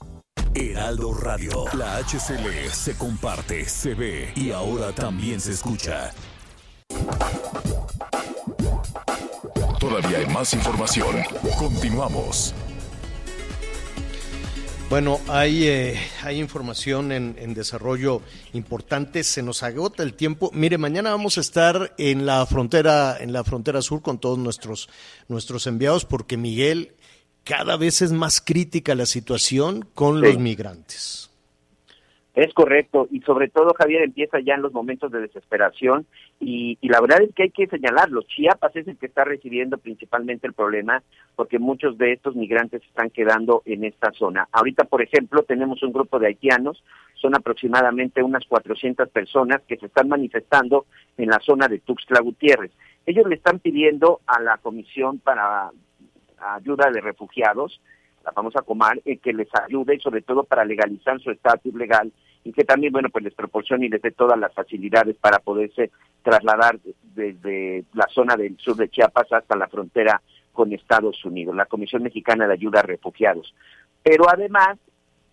Heraldo 0.54 1.14
Radio, 1.14 1.64
la 1.76 1.96
HCL 1.96 2.68
se 2.70 2.96
comparte, 2.98 3.64
se 3.64 3.94
ve 3.94 4.32
y 4.36 4.50
ahora 4.50 4.92
también 4.92 5.40
se 5.40 5.52
escucha. 5.52 6.10
Todavía 9.78 10.18
hay 10.18 10.26
más 10.26 10.52
información. 10.52 11.16
Continuamos. 11.58 12.54
Bueno, 14.92 15.22
hay, 15.28 15.68
eh, 15.68 15.98
hay 16.22 16.38
información 16.38 17.12
en, 17.12 17.54
desarrollo 17.54 18.20
importante. 18.52 19.24
Se 19.24 19.42
nos 19.42 19.62
agota 19.62 20.02
el 20.02 20.12
tiempo. 20.12 20.50
Mire, 20.52 20.76
mañana 20.76 21.12
vamos 21.12 21.38
a 21.38 21.40
estar 21.40 21.94
en 21.96 22.26
la 22.26 22.44
frontera, 22.44 23.16
en 23.18 23.32
la 23.32 23.42
frontera 23.42 23.80
sur 23.80 24.02
con 24.02 24.18
todos 24.18 24.38
nuestros, 24.38 24.90
nuestros 25.28 25.66
enviados, 25.66 26.04
porque 26.04 26.36
Miguel, 26.36 26.94
cada 27.42 27.78
vez 27.78 28.02
es 28.02 28.12
más 28.12 28.42
crítica 28.42 28.94
la 28.94 29.06
situación 29.06 29.88
con 29.94 30.20
los 30.20 30.36
migrantes. 30.36 31.30
Es 32.34 32.54
correcto, 32.54 33.08
y 33.10 33.20
sobre 33.20 33.48
todo 33.48 33.74
Javier 33.74 34.02
empieza 34.02 34.40
ya 34.40 34.54
en 34.54 34.62
los 34.62 34.72
momentos 34.72 35.12
de 35.12 35.20
desesperación 35.20 36.06
y, 36.40 36.78
la 36.80 36.98
verdad 37.00 37.20
es 37.20 37.34
que 37.34 37.42
hay 37.42 37.50
que 37.50 37.66
señalarlo, 37.66 38.22
Chiapas 38.22 38.74
es 38.74 38.88
el 38.88 38.96
que 38.96 39.04
está 39.04 39.24
recibiendo 39.24 39.76
principalmente 39.76 40.46
el 40.46 40.54
problema 40.54 41.02
porque 41.36 41.58
muchos 41.58 41.98
de 41.98 42.12
estos 42.12 42.34
migrantes 42.34 42.82
están 42.84 43.10
quedando 43.10 43.62
en 43.66 43.84
esta 43.84 44.12
zona. 44.12 44.48
Ahorita, 44.50 44.84
por 44.84 45.02
ejemplo, 45.02 45.42
tenemos 45.42 45.82
un 45.82 45.92
grupo 45.92 46.18
de 46.18 46.28
haitianos, 46.28 46.82
son 47.14 47.34
aproximadamente 47.34 48.22
unas 48.22 48.46
400 48.46 49.10
personas 49.10 49.60
que 49.68 49.76
se 49.76 49.86
están 49.86 50.08
manifestando 50.08 50.86
en 51.18 51.28
la 51.28 51.38
zona 51.40 51.68
de 51.68 51.80
Tuxtla 51.80 52.20
Gutiérrez. 52.20 52.72
Ellos 53.04 53.26
le 53.28 53.34
están 53.34 53.58
pidiendo 53.58 54.20
a 54.26 54.40
la 54.40 54.56
Comisión 54.56 55.18
para 55.18 55.70
Ayuda 56.38 56.90
de 56.90 57.02
Refugiados 57.02 57.78
la 58.24 58.32
famosa 58.32 58.62
Comar, 58.62 59.00
eh, 59.04 59.18
que 59.18 59.32
les 59.32 59.48
ayude 59.54 59.98
sobre 59.98 60.22
todo 60.22 60.44
para 60.44 60.64
legalizar 60.64 61.20
su 61.20 61.30
estatus 61.30 61.74
legal 61.74 62.12
y 62.44 62.52
que 62.52 62.64
también, 62.64 62.92
bueno, 62.92 63.08
pues 63.10 63.24
les 63.24 63.34
proporcione 63.34 63.86
y 63.86 63.88
les 63.88 64.02
dé 64.02 64.10
todas 64.10 64.38
las 64.38 64.52
facilidades 64.52 65.16
para 65.16 65.38
poderse 65.38 65.90
trasladar 66.22 66.78
desde 67.14 67.84
la 67.94 68.06
zona 68.08 68.36
del 68.36 68.56
sur 68.58 68.76
de 68.76 68.88
Chiapas 68.88 69.32
hasta 69.32 69.56
la 69.56 69.68
frontera 69.68 70.20
con 70.52 70.72
Estados 70.72 71.24
Unidos, 71.24 71.54
la 71.54 71.66
Comisión 71.66 72.02
Mexicana 72.02 72.46
de 72.46 72.54
Ayuda 72.54 72.80
a 72.80 72.82
Refugiados. 72.82 73.54
Pero 74.02 74.28
además, 74.28 74.78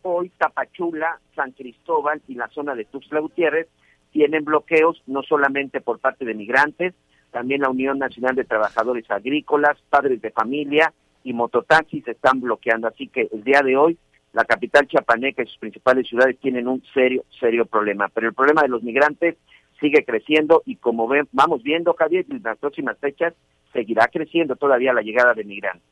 hoy 0.03 0.29
Tapachula, 0.37 1.19
San 1.35 1.51
Cristóbal 1.51 2.21
y 2.27 2.35
la 2.35 2.47
zona 2.49 2.75
de 2.75 2.85
Tuxtla 2.85 3.19
Gutiérrez 3.19 3.67
tienen 4.11 4.45
bloqueos 4.45 5.01
no 5.07 5.23
solamente 5.23 5.81
por 5.81 5.99
parte 5.99 6.25
de 6.25 6.33
migrantes, 6.33 6.93
también 7.31 7.61
la 7.61 7.69
Unión 7.69 7.99
Nacional 7.99 8.35
de 8.35 8.43
Trabajadores 8.43 9.09
Agrícolas, 9.09 9.77
padres 9.89 10.21
de 10.21 10.31
familia 10.31 10.93
y 11.23 11.33
mototaxis 11.33 12.07
están 12.07 12.41
bloqueando. 12.41 12.87
Así 12.87 13.07
que 13.07 13.29
el 13.31 13.43
día 13.43 13.61
de 13.61 13.77
hoy 13.77 13.97
la 14.33 14.45
capital 14.45 14.87
chiapaneca 14.87 15.43
y 15.43 15.47
sus 15.47 15.57
principales 15.57 16.07
ciudades 16.07 16.39
tienen 16.39 16.67
un 16.67 16.83
serio, 16.93 17.25
serio 17.39 17.65
problema. 17.65 18.09
Pero 18.13 18.27
el 18.27 18.33
problema 18.33 18.61
de 18.61 18.67
los 18.67 18.83
migrantes 18.83 19.35
sigue 19.79 20.03
creciendo 20.05 20.61
y 20.65 20.75
como 20.75 21.07
ven, 21.07 21.27
vamos 21.31 21.63
viendo, 21.63 21.93
Javier, 21.93 22.25
en 22.29 22.41
las 22.43 22.57
próximas 22.57 22.97
fechas 22.99 23.33
seguirá 23.73 24.07
creciendo 24.07 24.55
todavía 24.55 24.93
la 24.93 25.01
llegada 25.01 25.33
de 25.33 25.43
migrantes. 25.43 25.83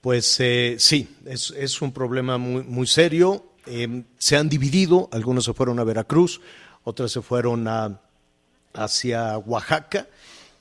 Pues 0.00 0.40
eh, 0.40 0.76
sí, 0.78 1.08
es, 1.26 1.50
es, 1.56 1.80
un 1.80 1.92
problema 1.92 2.36
muy, 2.36 2.64
muy 2.64 2.86
serio. 2.86 3.44
Eh, 3.66 4.02
se 4.18 4.36
han 4.36 4.48
dividido, 4.48 5.08
algunos 5.12 5.44
se 5.44 5.54
fueron 5.54 5.78
a 5.78 5.84
Veracruz, 5.84 6.40
otros 6.82 7.12
se 7.12 7.22
fueron 7.22 7.68
a, 7.68 8.00
hacia 8.74 9.38
Oaxaca 9.38 10.08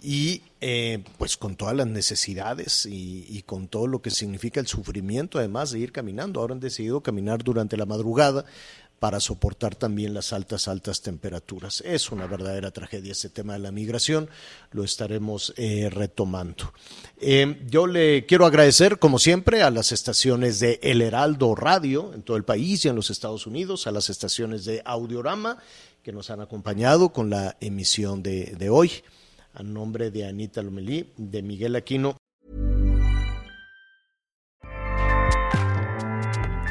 y 0.01 0.41
eh, 0.61 1.03
pues 1.17 1.37
con 1.37 1.55
todas 1.55 1.75
las 1.75 1.87
necesidades 1.87 2.87
y, 2.89 3.43
con 3.45 3.67
todo 3.67 3.87
lo 3.87 4.01
que 4.01 4.09
significa 4.09 4.59
el 4.59 4.67
sufrimiento 4.67 5.37
además 5.37 5.71
de 5.71 5.79
ir 5.79 5.91
caminando. 5.91 6.39
Ahora 6.39 6.53
han 6.53 6.59
decidido 6.59 7.01
caminar 7.01 7.43
durante 7.43 7.77
la 7.77 7.85
madrugada 7.85 8.45
para 8.99 9.19
soportar 9.19 9.75
también 9.75 10.13
las 10.13 10.31
altas, 10.31 10.67
altas 10.67 11.01
temperaturas. 11.01 11.81
Es 11.81 12.11
una 12.11 12.27
verdadera 12.27 12.69
tragedia 12.69 13.11
este 13.11 13.29
tema 13.29 13.53
de 13.53 13.59
la 13.59 13.71
migración, 13.71 14.29
lo 14.71 14.83
estaremos 14.83 15.53
eh, 15.57 15.89
retomando. 15.89 16.71
Eh, 17.19 17.63
yo 17.67 17.87
le 17.87 18.27
quiero 18.27 18.45
agradecer, 18.45 18.99
como 18.99 19.17
siempre, 19.17 19.63
a 19.63 19.71
las 19.71 19.91
estaciones 19.91 20.59
de 20.59 20.79
El 20.83 21.01
Heraldo 21.01 21.55
Radio 21.55 22.13
en 22.13 22.21
todo 22.21 22.37
el 22.37 22.43
país 22.43 22.85
y 22.85 22.89
en 22.89 22.95
los 22.95 23.09
Estados 23.09 23.47
Unidos, 23.47 23.87
a 23.87 23.91
las 23.91 24.11
estaciones 24.11 24.65
de 24.65 24.83
Audiorama 24.85 25.57
que 26.03 26.11
nos 26.11 26.29
han 26.29 26.41
acompañado 26.41 27.09
con 27.09 27.31
la 27.31 27.57
emisión 27.59 28.21
de, 28.21 28.55
de 28.57 28.69
hoy. 28.69 28.91
A 29.53 29.63
nombre 29.63 30.11
de 30.11 30.25
Anita 30.25 30.61
Lomelí, 30.61 31.11
de 31.17 31.41
Miguel 31.41 31.75
Aquino, 31.75 32.15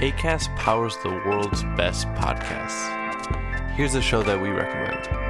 ACAST 0.00 0.48
powers 0.56 0.96
the 1.02 1.10
world's 1.26 1.62
best 1.76 2.06
podcasts. 2.14 2.88
Here's 3.76 3.94
a 3.94 4.00
show 4.00 4.22
that 4.22 4.40
we 4.40 4.48
recommend. 4.48 5.29